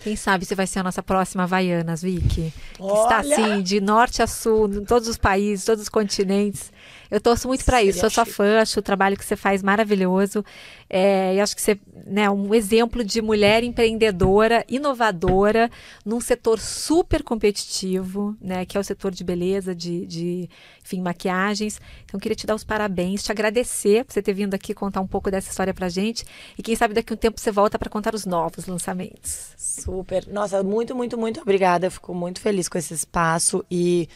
Quem 0.00 0.16
sabe 0.16 0.44
você 0.46 0.54
vai 0.54 0.66
ser 0.66 0.78
a 0.78 0.82
nossa 0.82 1.02
próxima 1.02 1.42
Havaianas, 1.42 2.02
Vicky. 2.02 2.52
Que 2.74 2.82
está 2.82 3.18
assim, 3.18 3.62
de 3.62 3.80
norte 3.80 4.22
a 4.22 4.26
sul, 4.26 4.66
em 4.66 4.84
todos 4.84 5.08
os 5.08 5.18
países, 5.18 5.64
todos 5.64 5.82
os 5.82 5.88
continentes. 5.88 6.72
Eu 7.10 7.20
torço 7.20 7.48
muito 7.48 7.64
para 7.64 7.82
isso. 7.82 8.00
Sou 8.00 8.10
sua 8.10 8.24
fã, 8.24 8.60
acho 8.60 8.78
o 8.78 8.82
trabalho 8.82 9.16
que 9.16 9.24
você 9.24 9.36
faz 9.36 9.62
maravilhoso. 9.62 10.44
É, 10.88 11.34
e 11.34 11.40
acho 11.40 11.56
que 11.56 11.62
você 11.62 11.72
é 11.72 11.78
né, 12.06 12.30
um 12.30 12.54
exemplo 12.54 13.04
de 13.04 13.20
mulher 13.20 13.64
empreendedora, 13.64 14.64
inovadora, 14.68 15.70
num 16.04 16.20
setor 16.20 16.60
super 16.60 17.22
competitivo, 17.22 18.36
né? 18.40 18.64
Que 18.64 18.76
é 18.76 18.80
o 18.80 18.84
setor 18.84 19.12
de 19.12 19.24
beleza, 19.24 19.74
de, 19.74 20.06
de 20.06 20.48
enfim, 20.84 21.00
maquiagens. 21.00 21.80
Então, 22.04 22.18
queria 22.18 22.36
te 22.36 22.46
dar 22.46 22.54
os 22.54 22.64
parabéns, 22.64 23.22
te 23.22 23.32
agradecer 23.32 24.04
por 24.04 24.12
você 24.12 24.22
ter 24.22 24.32
vindo 24.32 24.54
aqui 24.54 24.74
contar 24.74 25.00
um 25.00 25.06
pouco 25.06 25.30
dessa 25.30 25.50
história 25.50 25.74
pra 25.74 25.88
gente. 25.88 26.24
E 26.56 26.62
quem 26.62 26.76
sabe 26.76 26.94
daqui 26.94 27.12
a 27.12 27.14
um 27.14 27.16
tempo 27.16 27.40
você 27.40 27.50
volta 27.50 27.78
para 27.78 27.90
contar 27.90 28.14
os 28.14 28.26
novos 28.26 28.66
lançamentos. 28.66 29.50
Super. 29.56 30.26
Nossa, 30.28 30.62
muito, 30.62 30.94
muito, 30.94 31.18
muito 31.18 31.40
obrigada. 31.40 31.86
Eu 31.86 31.90
fico 31.90 32.14
muito 32.14 32.40
feliz 32.40 32.68
com 32.68 32.78
esse 32.78 32.94
espaço 32.94 33.64
e 33.70 34.08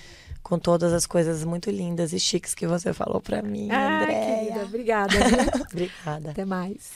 com 0.45 0.59
todas 0.59 0.93
as 0.93 1.07
coisas 1.07 1.43
muito 1.43 1.71
lindas 1.71 2.13
e 2.13 2.21
chiques 2.21 2.55
que 2.55 2.67
você 2.67 2.93
falou 2.93 3.21
pra 3.21 3.43
mim, 3.43 3.69
Ah, 3.73 4.03
Andréia. 4.03 4.37
querida, 4.45 4.65
obrigada. 4.65 5.15
Obrigada. 5.73 6.31
Até 6.31 6.45
mais. 6.45 6.91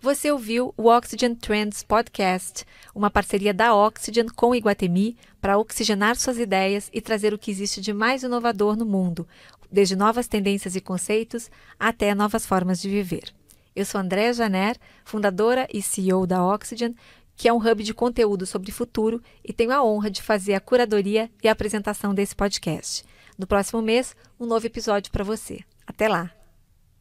Você 0.00 0.30
ouviu 0.30 0.72
o 0.76 0.86
Oxygen 0.88 1.34
Trends 1.34 1.82
Podcast, 1.82 2.64
uma 2.94 3.10
parceria 3.10 3.52
da 3.52 3.74
Oxygen 3.74 4.26
com 4.28 4.50
o 4.50 4.54
Iguatemi 4.54 5.16
para 5.40 5.58
oxigenar 5.58 6.14
suas 6.16 6.38
ideias 6.38 6.88
e 6.92 7.00
trazer 7.00 7.34
o 7.34 7.38
que 7.38 7.50
existe 7.50 7.80
de 7.80 7.92
mais 7.92 8.22
inovador 8.22 8.76
no 8.76 8.86
mundo, 8.86 9.26
desde 9.70 9.96
novas 9.96 10.28
tendências 10.28 10.76
e 10.76 10.80
conceitos 10.80 11.50
até 11.80 12.14
novas 12.14 12.46
formas 12.46 12.80
de 12.80 12.88
viver. 12.88 13.34
Eu 13.74 13.84
sou 13.84 14.00
Andréa 14.00 14.32
Janer, 14.32 14.76
fundadora 15.04 15.66
e 15.72 15.82
CEO 15.82 16.26
da 16.28 16.44
Oxygen, 16.44 16.94
que 17.38 17.48
é 17.48 17.52
um 17.52 17.56
hub 17.56 17.84
de 17.84 17.94
conteúdo 17.94 18.44
sobre 18.44 18.72
futuro 18.72 19.22
e 19.44 19.52
tenho 19.52 19.70
a 19.70 19.82
honra 19.82 20.10
de 20.10 20.20
fazer 20.20 20.54
a 20.54 20.60
curadoria 20.60 21.30
e 21.40 21.48
a 21.48 21.52
apresentação 21.52 22.12
desse 22.12 22.34
podcast. 22.34 23.04
No 23.38 23.46
próximo 23.46 23.80
mês, 23.80 24.16
um 24.40 24.44
novo 24.44 24.66
episódio 24.66 25.12
para 25.12 25.22
você. 25.22 25.60
Até 25.86 26.08
lá! 26.08 26.37